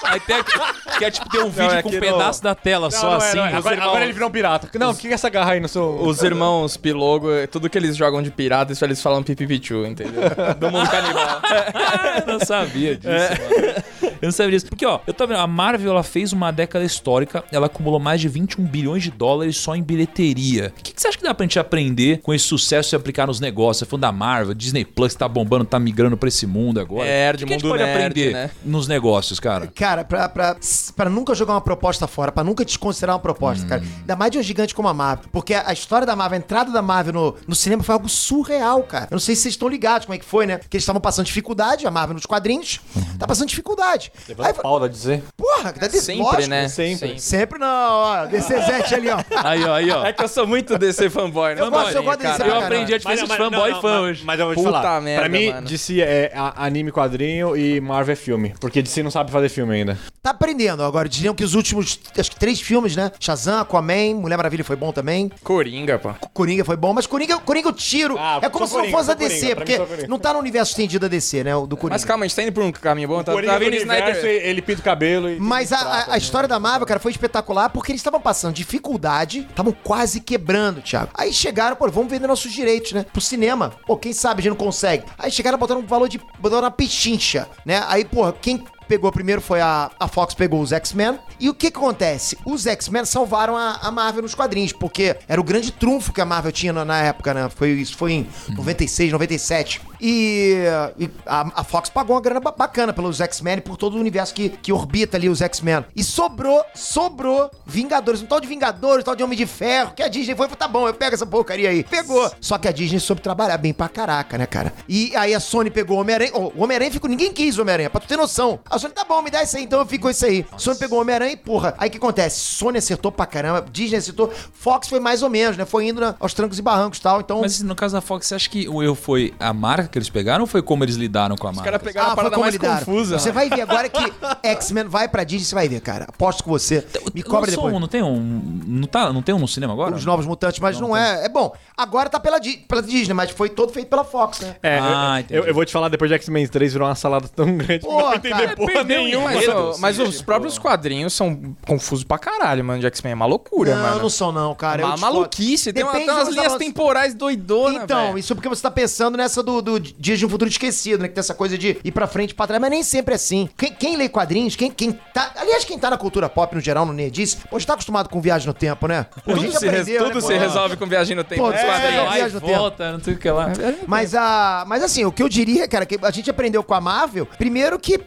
[0.04, 0.60] Aí tem aqui,
[0.98, 3.38] que é tipo ter um vídeo é com um pedaço da tela só é, assim.
[3.38, 3.50] não é.
[3.50, 4.70] Os Agora, irmãos- agora ele virou um pirata.
[4.80, 5.84] Não, o que é essa garra aí no seu.
[6.02, 10.22] os irmãos Pilogo, tudo que eles jogam de pirata, isso eles falam Pipipichu, entendeu?
[10.60, 11.42] Do mundo canibal.
[12.26, 13.84] Eu não sabia disso, mano.
[14.22, 14.68] Eu não sabia disso.
[14.68, 18.22] Porque, ó, eu tô vendo, a Marvel, ela fez uma década histórica, ela acumulou mais
[18.22, 20.74] de 21 bilhões de dólares só em bilheteria.
[20.78, 23.28] O que, que você acha que dá pra gente aprender com esse sucesso e aplicar
[23.28, 23.80] nos negócios?
[23.80, 27.06] Você falando da Marvel, Disney Plus tá bombando, tá migrando pra esse mundo agora.
[27.06, 28.52] Nerd, o que, que a gente mundo pode nerd, aprender né?
[28.64, 29.68] nos negócios, cara?
[29.68, 30.58] Cara, pra, pra,
[30.96, 33.84] pra nunca jogar uma proposta fora, pra nunca desconsiderar uma proposta, cara.
[34.00, 35.26] Ainda mais de um gigante como a Marvel.
[35.32, 38.10] Porque a, a história da Marvel, a entrada da Marvel no, no cinema foi algo
[38.10, 39.06] surreal, cara.
[39.06, 40.58] Eu não sei se vocês estão ligados como é que foi, né?
[40.58, 42.80] Que eles estavam passando dificuldade, a Marvel nos quadrinhos,
[43.20, 44.07] tá passando dificuldade.
[44.40, 45.24] Aí, Paulo a dizer.
[45.36, 46.68] porra, que dá de- Sempre, lógico, né?
[46.68, 47.20] sempre.
[47.20, 48.26] Sempre não, ó.
[48.26, 49.18] DCZ ali, ó.
[49.44, 50.06] Aí, ó, aí, ó.
[50.06, 51.62] É que eu sou muito DC fanboy, né?
[51.62, 52.52] Eu gosto- eu gosto Caralho.
[52.52, 54.24] Eu aprendi a diferença de fanboy e fã hoje.
[54.26, 55.02] Mas eu vou te Puta falar.
[55.02, 55.68] merda, pra mim, mano.
[55.68, 58.54] DC é a- anime, quadrinho e Marvel é filme.
[58.60, 59.98] Porque DC não sabe fazer filme ainda.
[60.22, 60.84] Tá aprendendo.
[60.84, 63.12] Agora, diriam que os últimos, acho que três filmes, né?
[63.20, 65.32] Shazam, Aquaman, Mulher Maravilha foi bom também.
[65.44, 66.14] Coringa, pô.
[66.34, 68.16] Coringa foi bom, mas Coringa, Coringa eu tiro.
[68.20, 71.08] Ah, é como se não fosse a DC, porque não tá no universo estendido da
[71.10, 71.56] DC, né?
[71.56, 71.96] O do Coringa.
[71.96, 73.24] Mas calma, a gente tá indo por um caminho bom.
[73.24, 74.46] Tá, Coringa tá do vindo universo, Snyder.
[74.48, 75.40] ele pinta o cabelo e...
[75.40, 79.40] Mas a, a- a história da Marvel, cara, foi espetacular porque eles estavam passando dificuldade,
[79.50, 81.10] estavam quase quebrando, Thiago.
[81.14, 83.06] Aí chegaram, pô, vamos vender nossos direitos, né?
[83.12, 83.72] Pro cinema.
[83.86, 85.04] Pô, quem sabe a gente não consegue.
[85.18, 86.20] Aí chegaram botando um valor de.
[86.40, 87.84] botaram uma pechincha, né?
[87.88, 91.20] Aí, pô, quem pegou primeiro foi a, a Fox pegou os X-Men.
[91.40, 92.38] E o que que acontece?
[92.46, 96.26] Os X-Men salvaram a, a Marvel nos quadrinhos, porque era o grande trunfo que a
[96.26, 97.50] Marvel tinha na, na época, né?
[97.54, 99.82] Foi, isso foi em 96, 97.
[100.00, 100.64] E,
[100.98, 104.00] e a, a Fox pagou uma grana ba- bacana pelos X-Men e por todo o
[104.00, 105.86] universo que, que orbita ali os X-Men.
[105.96, 110.02] E sobrou, sobrou Vingadores, um tal de Vingadores, um tal de Homem de Ferro, que
[110.04, 111.84] a Disney foi, tá bom, eu pego essa porcaria aí.
[111.84, 112.32] Pegou.
[112.40, 114.74] Só que a Disney soube trabalhar bem pra caraca, né, cara?
[114.88, 116.32] E aí a Sony pegou o Homem-Aranha.
[116.36, 118.60] o Homem-Aranha ficou, ninguém quis o Homem-Aranha, pra tu ter noção.
[118.70, 120.46] A Sony, tá bom, me dá isso aí, então eu fico com isso aí.
[120.58, 122.40] Sony pegou o Homem-Aranha e, porra, aí o que acontece?
[122.40, 125.66] Sony acertou pra caramba, Disney acertou, Fox foi mais ou menos, né?
[125.66, 127.42] Foi indo na- aos trancos e barrancos e tal, então...
[127.42, 130.10] Mas no caso da Fox, você acha que o erro foi a marca que eles
[130.10, 131.72] pegaram ou foi como eles lidaram com a Os marca?
[131.72, 132.86] caras pegaram a Ah, foi parada como mais lidaram.
[132.86, 133.20] confusa.
[133.20, 134.14] Você vai ver agora que
[134.44, 136.06] X-Men vai pra Disney, você vai ver, cara.
[136.08, 136.86] Aposto com você.
[137.14, 137.74] Me cobra depois.
[137.74, 138.62] um, não tem um.
[138.66, 139.96] Não, tá, não tem um no cinema agora?
[139.96, 141.26] Os Novos Mutantes, mas não, é.
[141.26, 141.54] É bom.
[141.76, 144.56] Agora tá pela, pela Disney, mas foi todo feito pela Fox, né?
[144.64, 147.28] É, Ah, eu- eu, eu vou te falar, depois de X-Men 3 virou uma salada
[147.28, 149.32] tão grande que não Pô, entender cara, porra perdeu nenhuma.
[149.32, 153.12] Mas, ó, mas os próprios quadrinhos são confusos pra caralho, mano, de X-Men.
[153.12, 154.02] É uma loucura, não, mano.
[154.04, 154.82] não são não, cara.
[154.82, 155.16] Eu uma discordo.
[155.18, 155.74] maluquice.
[155.74, 158.18] Tem, uma, tem umas onde linhas tá- temporais doidonas, Então, velho.
[158.20, 161.08] isso porque você tá pensando nessa do, do Dias de um Futuro Esquecido, né?
[161.08, 163.16] Que tem essa coisa de ir pra frente e pra trás, mas nem sempre é
[163.16, 163.50] assim.
[163.58, 165.32] Quem, quem lê quadrinhos, quem, quem tá.
[165.36, 168.20] Aliás, quem tá na cultura pop no geral, no Nerdice, pô, já tá acostumado com
[168.22, 169.06] viagem no tempo, né?
[169.26, 171.42] Pô, Tudo, gente se, res- aprendeu, tudo né, se resolve com viagem no tempo.
[171.42, 172.54] Pô, é, é, viagem no tempo.
[172.58, 173.52] volta, não sei o que lá.
[173.88, 176.82] Mas, a, mas assim, o que eu diria, cara, que a gente aprendeu com a
[176.82, 178.00] Marvel, primeiro que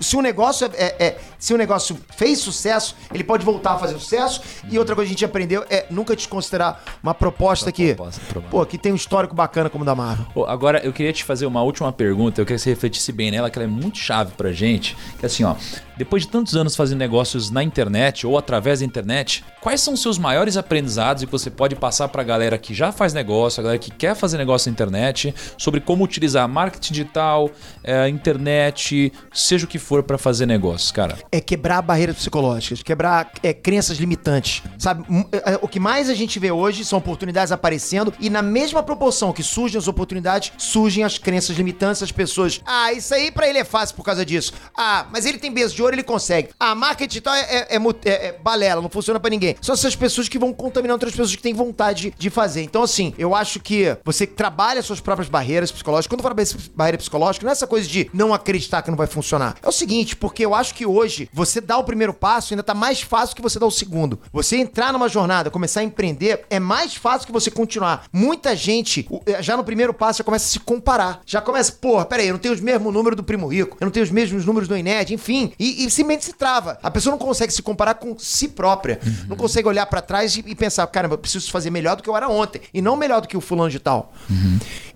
[0.00, 3.78] se o negócio é, é- é- se o negócio fez sucesso, ele pode voltar a
[3.78, 4.40] fazer sucesso.
[4.70, 8.50] E outra coisa que a gente aprendeu é nunca desconsiderar uma proposta que, proposta, proposta.
[8.50, 10.24] pô, que tem um histórico bacana como o da Marvel.
[10.32, 12.40] Pô, agora, eu queria te fazer uma última pergunta.
[12.40, 14.96] Eu queria que você refletisse bem nela, que ela é muito chave pra gente.
[15.18, 15.54] Que é assim, ó.
[15.96, 20.02] Depois de tantos anos fazendo negócios na internet ou através da internet, quais são os
[20.02, 23.62] seus maiores aprendizados e que você pode passar pra galera que já faz negócio, a
[23.62, 27.50] galera que quer fazer negócio na internet, sobre como utilizar marketing digital,
[27.84, 31.16] eh, internet, seja o que for pra fazer negócios, cara?
[31.34, 35.04] É quebrar barreiras psicológicas, quebrar é, crenças limitantes, sabe?
[35.10, 38.84] M- é, O que mais a gente vê hoje são oportunidades aparecendo e na mesma
[38.84, 42.60] proporção que surgem as oportunidades, surgem as crenças limitantes, as pessoas.
[42.64, 44.52] Ah, isso aí pra ele é fácil por causa disso.
[44.76, 46.50] Ah, mas ele tem beijo de ouro, ele consegue.
[46.60, 49.56] Ah, marketing digital é, é- é é- é balela, não funciona pra ninguém.
[49.60, 52.62] São essas pessoas que vão contaminar outras pessoas que têm vontade de fazer.
[52.62, 56.06] Então, assim, eu acho que você trabalha suas próprias barreiras psicológicas.
[56.08, 56.36] Quando eu falo
[56.76, 59.56] barreira psicológica, não é essa coisa de não acreditar que não vai funcionar.
[59.62, 62.74] É o seguinte, porque eu acho que hoje você dar o primeiro passo ainda tá
[62.74, 64.20] mais fácil que você dar o segundo.
[64.32, 68.06] Você entrar numa jornada, começar a empreender, é mais fácil que você continuar.
[68.12, 71.20] Muita gente, eh, já no primeiro passo, já começa a se comparar.
[71.26, 73.92] Já começa, porra, peraí, eu não tenho os mesmos números do Primo Rico, eu não
[73.92, 75.52] tenho os mesmos números do Inéd, enfim.
[75.58, 76.78] E, e simplesmente se trava.
[76.82, 79.00] A pessoa não consegue se comparar com si própria.
[79.28, 82.08] Não consegue olhar pra trás e, e pensar, caramba, eu preciso fazer melhor do que
[82.08, 82.60] eu era ontem.
[82.72, 84.12] E não melhor do que o fulano de tal.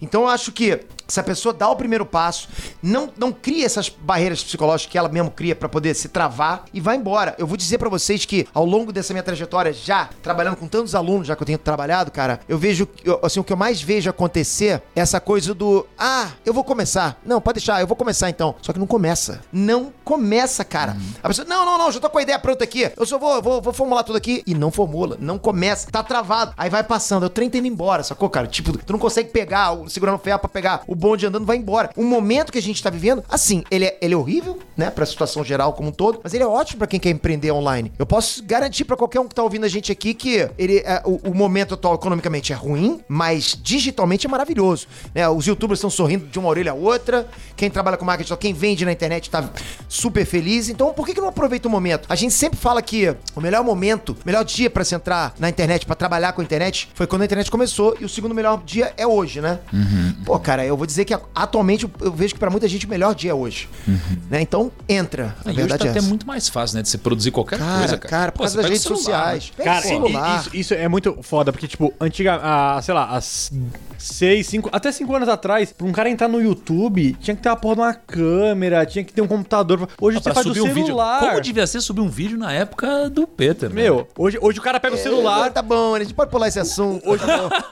[0.01, 2.49] Então eu acho que se a pessoa dá o primeiro passo,
[2.83, 6.81] não, não cria essas barreiras psicológicas que ela mesmo cria pra poder se travar e
[6.81, 7.35] vai embora.
[7.39, 10.95] Eu vou dizer pra vocês que ao longo dessa minha trajetória, já trabalhando com tantos
[10.95, 13.81] alunos, já que eu tenho trabalhado, cara, eu vejo, eu- assim, o que eu mais
[13.81, 17.19] vejo acontecer é essa coisa do, ah, eu vou começar.
[17.25, 18.55] Não, pode deixar, eu vou começar então.
[18.61, 19.41] Só que não começa.
[19.53, 20.97] Não começa, cara.
[21.23, 22.91] A pessoa, não, não, não, já tô com a ideia pronta aqui.
[22.97, 24.43] Eu só vou, vou, vou formular tudo aqui.
[24.47, 25.91] E não formula, não começa.
[25.91, 26.53] Tá travado.
[26.57, 28.47] Aí vai passando, o trem tá indo embora, sacou, cara?
[28.47, 31.57] Tipo, tu não consegue pegar, o- segurar no ferro pra pegar o bonde andando vai
[31.57, 31.91] embora.
[31.97, 35.07] O momento que a gente tá vivendo, assim, ele é, ele é horrível, né, pra
[35.07, 37.93] situação geral como um todo, mas ele é ótimo pra quem quer empreender online.
[37.99, 41.03] Eu posso garantir pra qualquer um que tá ouvindo a gente aqui que ele, é,
[41.05, 44.87] o, o momento atual economicamente é ruim, mas digitalmente é maravilhoso.
[45.15, 45.29] Né?
[45.29, 48.85] Os youtubers estão sorrindo de uma orelha a outra, quem trabalha com marketing, quem vende
[48.85, 49.49] na internet tá
[49.89, 50.69] super feliz.
[50.69, 52.07] Então, por que, que não aproveita o momento?
[52.09, 55.49] A gente sempre fala que o melhor momento, o melhor dia pra se entrar na
[55.49, 58.63] internet, pra trabalhar com a internet, foi quando a internet começou e o segundo melhor
[58.65, 59.59] dia é hoje, né?
[60.25, 63.15] Pô, cara, eu vou dizer que atualmente eu vejo que para muita gente o melhor
[63.15, 63.69] dia é hoje.
[63.87, 63.99] Uhum.
[64.31, 64.41] Né?
[64.41, 65.37] Então, entra.
[65.45, 66.83] A e verdade hoje tá é até muito mais fácil, né?
[66.83, 68.09] De você produzir qualquer cara, coisa, cara.
[68.09, 69.53] Cara, por causa das redes sociais.
[69.57, 69.87] Cara.
[69.87, 73.53] Isso, isso, é muito foda, porque, tipo, antiga, ah, sei lá, as
[73.99, 77.49] 6, 5, até cinco anos atrás, pra um cara entrar no YouTube, tinha que ter
[77.49, 79.89] uma porra de uma câmera, tinha que ter um computador.
[80.01, 80.71] Hoje ah, você faz subir celular.
[80.71, 81.29] Um vídeo.
[81.31, 83.83] Como devia ser subir um vídeo na época do Peter, né?
[83.83, 85.51] Meu, hoje, hoje o cara pega o é, celular.
[85.51, 87.09] Tá bom, a gente pode pular esse assunto.
[87.09, 87.25] Hoje,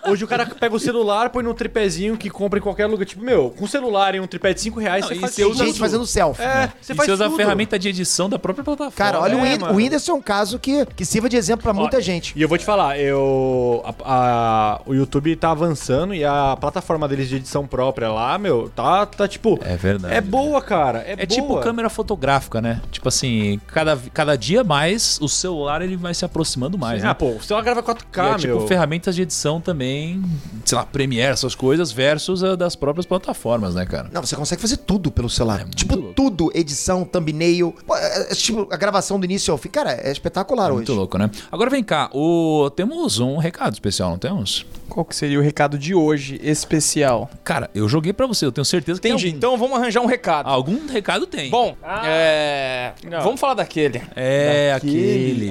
[0.08, 3.06] hoje o cara pega o celular, põe num tripézinho que compra em qualquer lugar.
[3.06, 5.78] Tipo, meu, com celular e um tripé de cinco reais, Não, você faz usa gente
[5.78, 6.42] fazendo selfie.
[6.42, 6.72] É, né?
[6.80, 7.34] você e faz você usa tudo.
[7.34, 8.96] a ferramenta de edição da própria plataforma.
[8.96, 11.72] Cara, olha, é, o, o Whindersson é um caso que, que sirva de exemplo pra
[11.72, 12.32] muita gente.
[12.34, 13.84] E eu vou te falar, eu.
[13.84, 18.70] A, a, o YouTube tá avançando e a plataforma deles de edição própria lá, meu,
[18.74, 19.58] tá, tá tipo.
[19.62, 20.14] É verdade.
[20.14, 20.98] É boa, cara.
[21.06, 21.62] É, É tipo boa.
[21.62, 22.80] câmera fotográfica, né?
[22.90, 27.14] Tipo assim, cada, cada dia mais o celular ele vai se aproximando mais, Ah, né?
[27.14, 28.66] pô, o celular grava 4K, e é tipo meu.
[28.66, 30.22] ferramentas de edição também,
[30.64, 34.08] sei lá, Premiere, essas coisas, versus a das próprias plataformas, né, cara?
[34.12, 35.60] Não, você consegue fazer tudo pelo celular.
[35.60, 36.14] É muito tipo, louco.
[36.14, 36.50] tudo.
[36.54, 37.74] Edição, thumbnail.
[37.92, 39.68] É- é tipo, a gravação do início ao fim.
[39.68, 40.98] Cara, é espetacular Muito hoje.
[40.98, 41.30] louco, né?
[41.50, 42.70] Agora vem cá, o...
[42.74, 44.64] temos um recado especial, não temos?
[44.88, 47.30] Qual que seria o recado de hoje, especial?
[47.44, 49.24] Cara, eu joguei pra você, eu tenho certeza que Entendi.
[49.24, 49.38] tem algum.
[49.38, 50.48] Então vamos arranjar um recado.
[50.48, 51.50] Algum recado tem.
[51.50, 52.92] Bom, é...
[53.08, 53.22] Não.
[53.22, 54.00] vamos falar daquele.
[54.14, 55.00] é Daquele?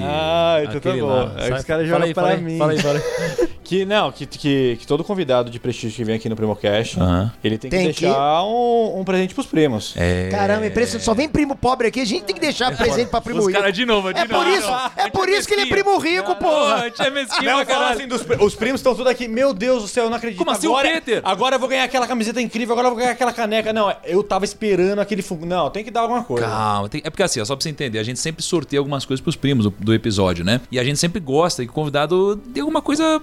[0.02, 1.08] Ah, então tá Aquele bom.
[1.08, 1.32] lá.
[1.36, 2.58] É que Sai- os caras jogam fala aí, mim.
[2.58, 3.48] Fala aí, fala aí.
[3.66, 7.32] Que não, que, que, que todo convidado de prestígio que vem aqui no Primocast, Aham.
[7.42, 9.92] ele tem que Tem que- deixar um, um presente pros primos.
[9.96, 10.28] É...
[10.30, 11.04] Caramba, impressionante.
[11.04, 12.00] Só vem primo pobre aqui.
[12.00, 13.58] A gente tem que deixar presente pra primo Os rico.
[13.58, 14.44] caras de novo, de É novo.
[14.44, 16.82] por isso, é por isso que ele é primo rico, porra.
[16.84, 19.26] Pô, tinha mesquinho Não, fala assim, dos, os primos estão tudo aqui.
[19.26, 20.38] Meu Deus do céu, eu não acredito.
[20.38, 21.20] Como assim, o agora, Peter?
[21.24, 23.72] Agora eu vou ganhar aquela camiseta incrível, agora eu vou ganhar aquela caneca.
[23.72, 25.44] Não, eu tava esperando aquele fogo.
[25.44, 26.46] Não, tem que dar alguma coisa.
[26.46, 29.04] Calma, tem- é porque assim, ó, só pra você entender, a gente sempre sorteia algumas
[29.04, 30.60] coisas pros primos do, do episódio, né?
[30.70, 33.20] E a gente sempre gosta que o convidado dê alguma coisa.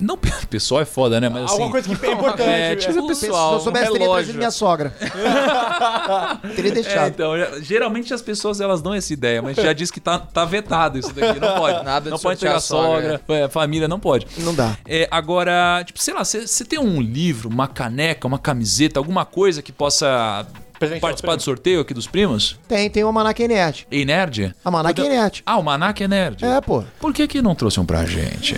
[0.00, 1.28] Não, pe- pessoal é foda, né?
[1.28, 1.52] Mas assim.
[1.52, 2.42] Alguma coisa que é importante.
[2.48, 4.90] É, é, tipo, Se pessoal, eu soubesse, teria trazido minha sogra.
[6.56, 7.08] teria É, deixado.
[7.08, 10.44] então, já- geralmente as pessoas elas dão essa ideia, mas já diz que tá, tá
[10.44, 11.84] vetado isso daqui, não pode.
[11.84, 13.20] Nada de não pode pegar a sogra.
[13.26, 14.26] sogra, é, família, não pode.
[14.38, 14.76] Não dá.
[14.86, 19.62] É, agora, tipo, sei lá, você tem um livro, uma caneca, uma camiseta, alguma coisa
[19.62, 20.46] que possa
[20.82, 22.58] Presente participar do sorteio aqui dos primos?
[22.66, 23.86] Tem, tem o Almanac Nerd.
[23.88, 24.52] Ei, nerd?
[24.64, 25.42] Almanac Pode- Nerd.
[25.46, 26.44] Ah, o Manac é nerd.
[26.44, 26.82] É, pô.
[26.98, 28.56] Por que que não trouxe um pra gente?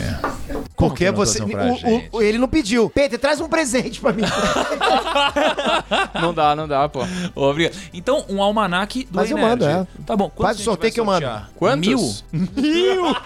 [0.75, 1.43] Como Porque você.
[1.43, 2.89] um o- o- ele não pediu.
[2.89, 4.23] Peter, traz um presente pra mim.
[6.21, 7.01] Não dá, não dá, pô.
[7.35, 7.77] Obrigado.
[7.93, 9.87] Então, um almanac do Mas eu mando, é.
[10.07, 10.31] Tá bom.
[10.37, 11.27] Faz o gente sorteio que eu mando.
[11.57, 12.25] Quantos?
[12.33, 12.51] Mil?
[12.57, 13.17] Mil?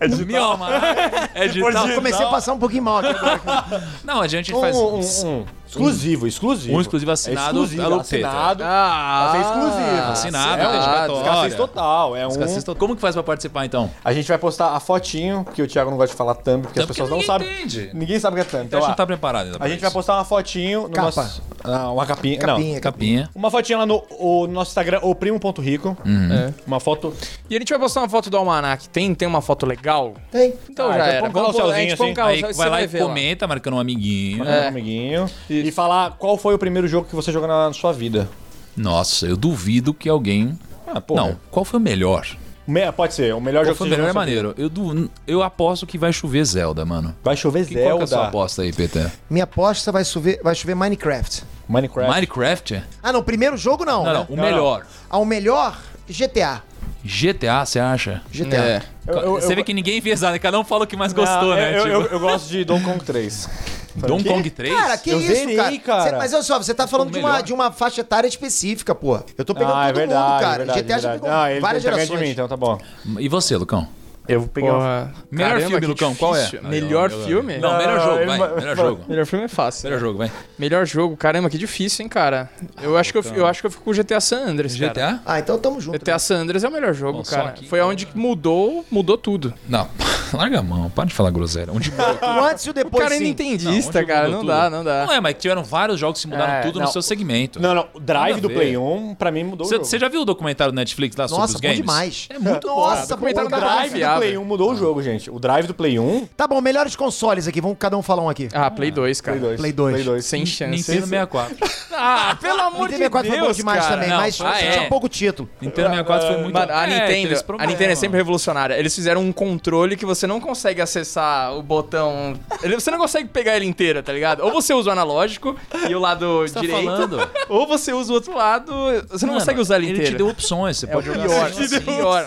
[0.00, 1.30] É de mil almanac?
[1.34, 1.88] É de tal.
[1.90, 3.88] Comecei a passar um pouquinho mal aqui agora.
[4.04, 4.76] Não, a gente Um, faz...
[4.76, 5.44] um, um.
[5.70, 6.76] Exclusivo, exclusivo.
[6.76, 8.62] Um exclusivo assinado É exclusivo, pelo assinado.
[8.64, 10.10] Ah, Vai ser exclusivo.
[10.12, 11.20] Assinado, é um dedicatória.
[11.20, 12.16] escassez total.
[12.16, 12.30] É um...
[12.30, 12.74] Total.
[12.76, 13.90] Como que faz pra participar, então?
[14.04, 16.80] A gente vai postar a fotinho, porque o Thiago não gosta de falar thumb, porque
[16.80, 17.52] as Thumb pessoas porque não sabem.
[17.52, 17.90] entende.
[17.94, 18.66] Ninguém sabe o que é thumb.
[18.66, 19.82] Então, Então, a gente não tá preparado ainda a gente isso.
[19.84, 21.02] vai postar uma fotinho no Capa.
[21.06, 21.42] nosso.
[21.62, 22.38] Ah, uma capinha.
[22.38, 22.80] Capinha, Não.
[22.80, 23.30] Capinha.
[23.34, 25.96] Uma fotinha lá no, o- no nosso Instagram, o primo.rico.
[26.04, 26.54] Uhum.
[26.66, 27.14] Uma foto.
[27.48, 28.88] E a gente vai postar uma foto do Almanac.
[28.88, 30.14] Tem, tem uma foto legal?
[30.32, 30.54] Tem.
[30.68, 31.28] Então Ah, já já era.
[31.28, 32.56] Vamos um assim.
[32.56, 34.44] vai lá e comenta, marcando um amiguinho.
[34.48, 34.64] É.
[34.64, 35.30] um amiguinho.
[35.60, 35.68] Isso.
[35.68, 38.28] E falar qual foi o primeiro jogo que você jogou na sua vida.
[38.76, 40.58] Nossa, eu duvido que alguém...
[40.86, 41.14] Ah, pô.
[41.14, 42.26] Não, qual foi o melhor?
[42.66, 44.26] Me- Pode ser, o melhor Qual jogo foi o que você melhor é jogou na
[44.26, 44.42] sua vida.
[44.54, 44.54] maneiro.
[44.56, 44.68] Eu,
[45.04, 45.10] du...
[45.26, 47.14] eu aposto que vai chover Zelda, mano.
[47.22, 48.28] Vai chover Que, qual que é a sua Zelda.
[48.28, 49.10] aposta aí, Peter?
[49.28, 51.42] Minha aposta vai chover, vai chover Minecraft.
[51.68, 52.12] Minecraft.
[52.12, 52.82] Minecraft?
[53.02, 53.22] Ah, não.
[53.24, 54.04] Primeiro jogo não.
[54.04, 54.18] Não, né?
[54.18, 54.86] não, o Não, melhor.
[55.08, 56.62] Ah, o melhor, GTA.
[57.04, 58.22] GTA, você acha?
[58.30, 58.56] GTA.
[58.56, 58.82] É.
[59.06, 61.12] Eu- eu- Você eu- vê que ninguém fez nada, cada um fala o que mais
[61.12, 61.76] Não, gostou, né?
[61.76, 63.48] Eu, Tipo, eu- eu gosto de Donkey Kong 3.
[63.96, 64.28] Donkey Quê?
[64.30, 64.74] Kong 3?
[64.74, 65.78] Cara, que Eu isso, zerei, cara?
[65.78, 66.10] cara.
[66.10, 69.18] Cê- mas olha só, você tá falando de uma, de uma faixa etária específica, pô.
[69.36, 70.54] Eu tô pegando ah, todo é verdade, mundo, cara.
[70.54, 71.20] é verdade, GTA já verdade.
[71.22, 72.18] pegou Ah, várias tá gerações.
[72.18, 72.78] de mim, então tá bom.
[73.18, 73.86] E você, Lucão?
[74.28, 74.78] Eu peguei uma...
[74.78, 75.14] Porra.
[75.30, 76.48] Melhor Caramba, filme, Lucão, qual é?
[76.62, 77.58] Melhor filme?
[77.58, 78.54] Não, melhor jogo, vai.
[78.54, 79.00] Melhor jogo.
[79.08, 79.84] Melhor filme é fácil.
[79.88, 80.30] Melhor jogo, vai.
[80.58, 82.48] Melhor jogo, caramba, que difícil, hein, cara.
[82.80, 84.92] Eu acho que eu, eu acho que eu fico com o GTA San Andreas, cara.
[84.92, 85.20] GTA?
[85.26, 85.98] Ah, então tamo junto.
[85.98, 87.48] GTA San Andreas é o melhor jogo, Bom, cara.
[87.48, 89.52] aqui, Foi aonde que mudou, mudou tudo.
[89.68, 89.88] Não,
[90.32, 91.72] larga a mão, para de falar groselha.
[91.72, 92.06] Onde mudou?
[92.22, 94.28] O antes e o O depois, cara é nintendista, Não, onde cara.
[94.28, 94.76] Não dá, tudo?
[94.76, 95.06] não dá.
[95.06, 96.92] Não é, mas tiveram vários jogos que mudaram É, tudo no não.
[96.92, 97.60] seu segmento.
[97.60, 98.50] Não, não, o Drive do.
[98.50, 99.84] Play 1, pra mim, mudou o jogo.
[99.84, 101.78] Você já viu o documentário do Netflix lá sobre Nossa, os games?
[101.78, 102.28] demais.
[102.30, 102.76] É muito bom.
[102.76, 103.74] Nossa, documentário da cara.
[103.76, 104.20] Drive, jogava.
[104.20, 105.30] Play 1 mudou o jogo, gente.
[105.30, 106.26] O drive do Play 1.
[106.36, 107.60] Tá bom, melhores consoles aqui.
[107.60, 108.48] Vamos cada um falar um aqui.
[108.52, 109.38] Ah, Play 2, cara.
[109.38, 109.60] Play 2.
[109.60, 109.92] Play 2.
[109.94, 110.24] Play 2.
[110.24, 110.70] Sem chance.
[110.70, 111.56] Nintendo 64.
[112.02, 113.94] Ah, pelo amor Nintendo de 64 Deus, foi bom demais cara.
[113.96, 114.80] também, Não, mas ah, tinha é.
[114.80, 115.48] um pouco título.
[115.60, 116.54] Nintendo 64 foi muito...
[116.54, 117.66] Mano, a É, Nintendo, aqueles a.
[117.66, 118.74] Nintendo é sempre revolucionária.
[118.74, 122.34] Eles fizeram um controle que você não consegue acessar o botão.
[122.62, 124.40] ele- Você não consegue pegar ele inteiro, tá ligado?
[124.42, 125.56] Ou você usa o analógico
[125.88, 127.28] e o lado Você tá direito, falando?
[127.48, 128.72] ou você usa o outro lado.
[129.10, 130.10] Você não Mano, consegue usar ele Ele inteiro.
[130.12, 131.84] te deu opções, você É pode o jogar pior, assim, te assim.
[131.84, 132.26] deu pior.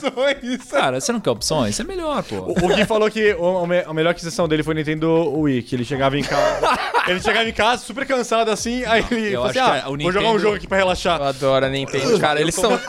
[0.69, 1.72] Cara, você não quer opções?
[1.81, 2.37] É melhor, pô.
[2.37, 5.63] O Gui falou que o- o me- a melhor aquisição dele foi o Nintendo Wii,
[5.63, 6.59] que ele chegava em casa.
[7.07, 10.19] ele chegava em casa super cansado assim, aí ele falou assim: ah, o vou jogar
[10.19, 11.19] um Nintendo- jogo aqui pra relaxar.
[11.19, 12.39] Eu adoro a Nintendo, cara.
[12.41, 12.79] Eles são.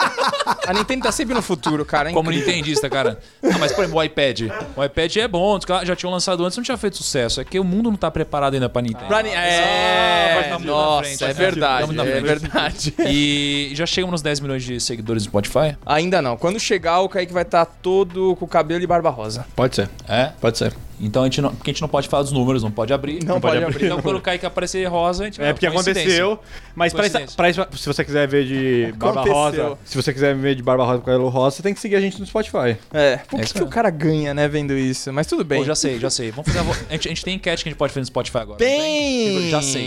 [0.67, 2.09] A Nintendo tá sempre no futuro, cara.
[2.09, 2.53] É Como incrível.
[2.53, 3.19] nintendista, cara.
[3.41, 4.41] Não, mas, por exemplo, o iPad.
[4.75, 7.39] O iPad é bom, os caras já tinham lançado antes, não tinha feito sucesso.
[7.41, 9.05] É que o mundo não tá preparado ainda pra Nintendo.
[9.07, 12.23] Pra Ni- vai É, tá nossa, frente, é verdade, Tá na é frente.
[12.25, 12.93] verdade.
[13.07, 15.77] E já chegamos nos 10 milhões de seguidores no Spotify?
[15.85, 16.35] Ainda não.
[16.37, 19.45] Quando chegar, o Kaique vai estar todo com cabelo e barba rosa.
[19.55, 20.31] Pode ser, É?
[20.41, 20.73] pode ser.
[20.97, 23.21] Então a gente não, porque a gente não pode falar dos números, não pode abrir.
[23.25, 23.85] Não pode abrir.
[23.87, 26.39] Então quando o Kaique aparecer rosa, a gente É porque aconteceu,
[26.73, 29.65] mas pra, isso- pra isso, se você quiser ver de barba Aconteceu.
[29.65, 31.97] rosa, se você quiser ver de barba rosa com cabelo rosa, você tem que seguir
[31.97, 32.77] a gente no Spotify.
[32.93, 33.19] É.
[33.29, 35.11] O É que, isso que o cara ganha, né, vendo isso?
[35.11, 35.59] Mas tudo bem.
[35.59, 36.31] Pô, já sei, já sei.
[36.31, 37.99] Vamos fazer a, vo- a, gente, a gente tem enquete que a gente pode fazer
[37.99, 38.57] no Spotify agora.
[38.59, 39.49] Bem.
[39.49, 39.85] Já sei.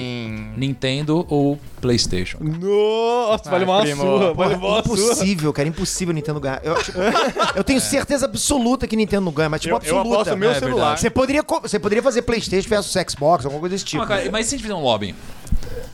[0.58, 2.36] Nintendo ou PlayStation?
[2.42, 4.02] Nossa, vai Ai, levar uma primo.
[4.32, 4.78] uma surra.
[4.80, 5.68] impossível, cara.
[5.68, 6.60] Impossível o Nintendo ganhar.
[6.62, 6.98] Eu, tipo,
[7.56, 10.14] eu tenho certeza absoluta que Nintendo não ganha, mas tipo, Eu, eu absoluta.
[10.14, 10.98] aposto o meu É celular.
[10.98, 14.02] Você poderia, você poderia fazer Playstation versus Xbox, alguma coisa desse tipo.
[14.02, 15.14] Ah, cara, mas se a gente fizer um lobby?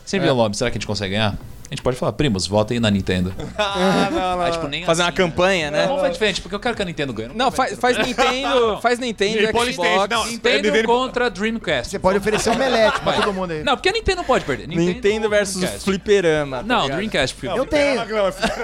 [0.05, 1.39] Se a gente fizer um lobby, será que a gente consegue ganhar?
[1.75, 3.35] A gente pode falar, primos, votem na Nintendo.
[3.59, 4.41] Ah, não, não.
[4.43, 5.87] Aí, tipo, nem Fazer uma assim, campanha, né?
[5.87, 7.31] Vamos fazer diferente, porque eu quero que a Nintendo ganhe.
[7.35, 10.09] Não, faz, faz Nintendo, faz Nintendo, E Xbox.
[10.11, 10.27] Não.
[10.27, 11.91] Nintendo Nintendo- contra Dreamcast.
[11.91, 13.21] Você pode oferecer um melete pra Vai.
[13.23, 13.65] todo mundo aí.
[13.65, 14.69] Não, porque a Nintendo não pode perder.
[14.69, 15.85] Nintendo versus Dreamcast.
[15.85, 16.57] Fliperama.
[16.59, 16.97] tá Não, ligado?
[16.99, 17.35] Dreamcast.
[17.37, 18.01] Porque Eu tenho.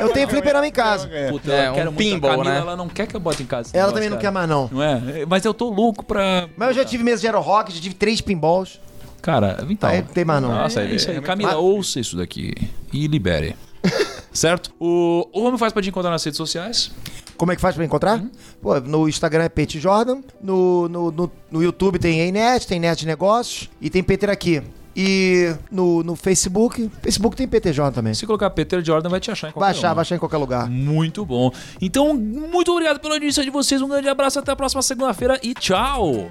[0.01, 1.09] Eu tenho fliperama em casa.
[1.31, 1.99] Puta, É, eu um quero muito.
[2.11, 2.61] pinball, a Camila, né?
[2.61, 3.69] ela não quer que eu bote em casa.
[3.69, 4.29] esse Ela negócio, também não cara.
[4.29, 4.69] quer mais, não.
[4.73, 5.27] Não é?
[5.27, 6.49] Mas eu tô louco pra...
[6.57, 8.79] Mas eu já tive mesa de Aero Rock, já tive três pinballs.
[9.23, 9.89] Cara, então...
[9.89, 10.51] Aí tem mais, não.
[10.51, 11.21] Nossa, é isso aí.
[11.21, 12.55] Camila, ouça isso daqui
[12.93, 13.55] e libere.
[14.33, 14.73] certo?
[14.79, 16.91] O, o Homem faz pra te encontrar nas redes sociais.
[17.37, 18.23] Como é que faz pra encontrar?
[18.61, 23.01] Pô, no Instagram é Pete Jordan, no, no, no, no YouTube tem Enet, tem Net
[23.01, 24.63] de Negócios e tem Peter aqui.
[24.95, 28.13] E no, no Facebook, Facebook tem PT Jordan também.
[28.13, 30.37] Se colocar Peter Jordan, vai te achar em qualquer Vai achar, vai achar em qualquer
[30.37, 30.69] lugar.
[30.69, 31.51] Muito bom.
[31.81, 33.81] Então, muito obrigado pela audiência de vocês.
[33.81, 34.39] Um grande abraço.
[34.39, 36.29] Até a próxima segunda-feira e tchau!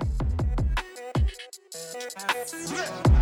[2.27, 3.18] Yeah.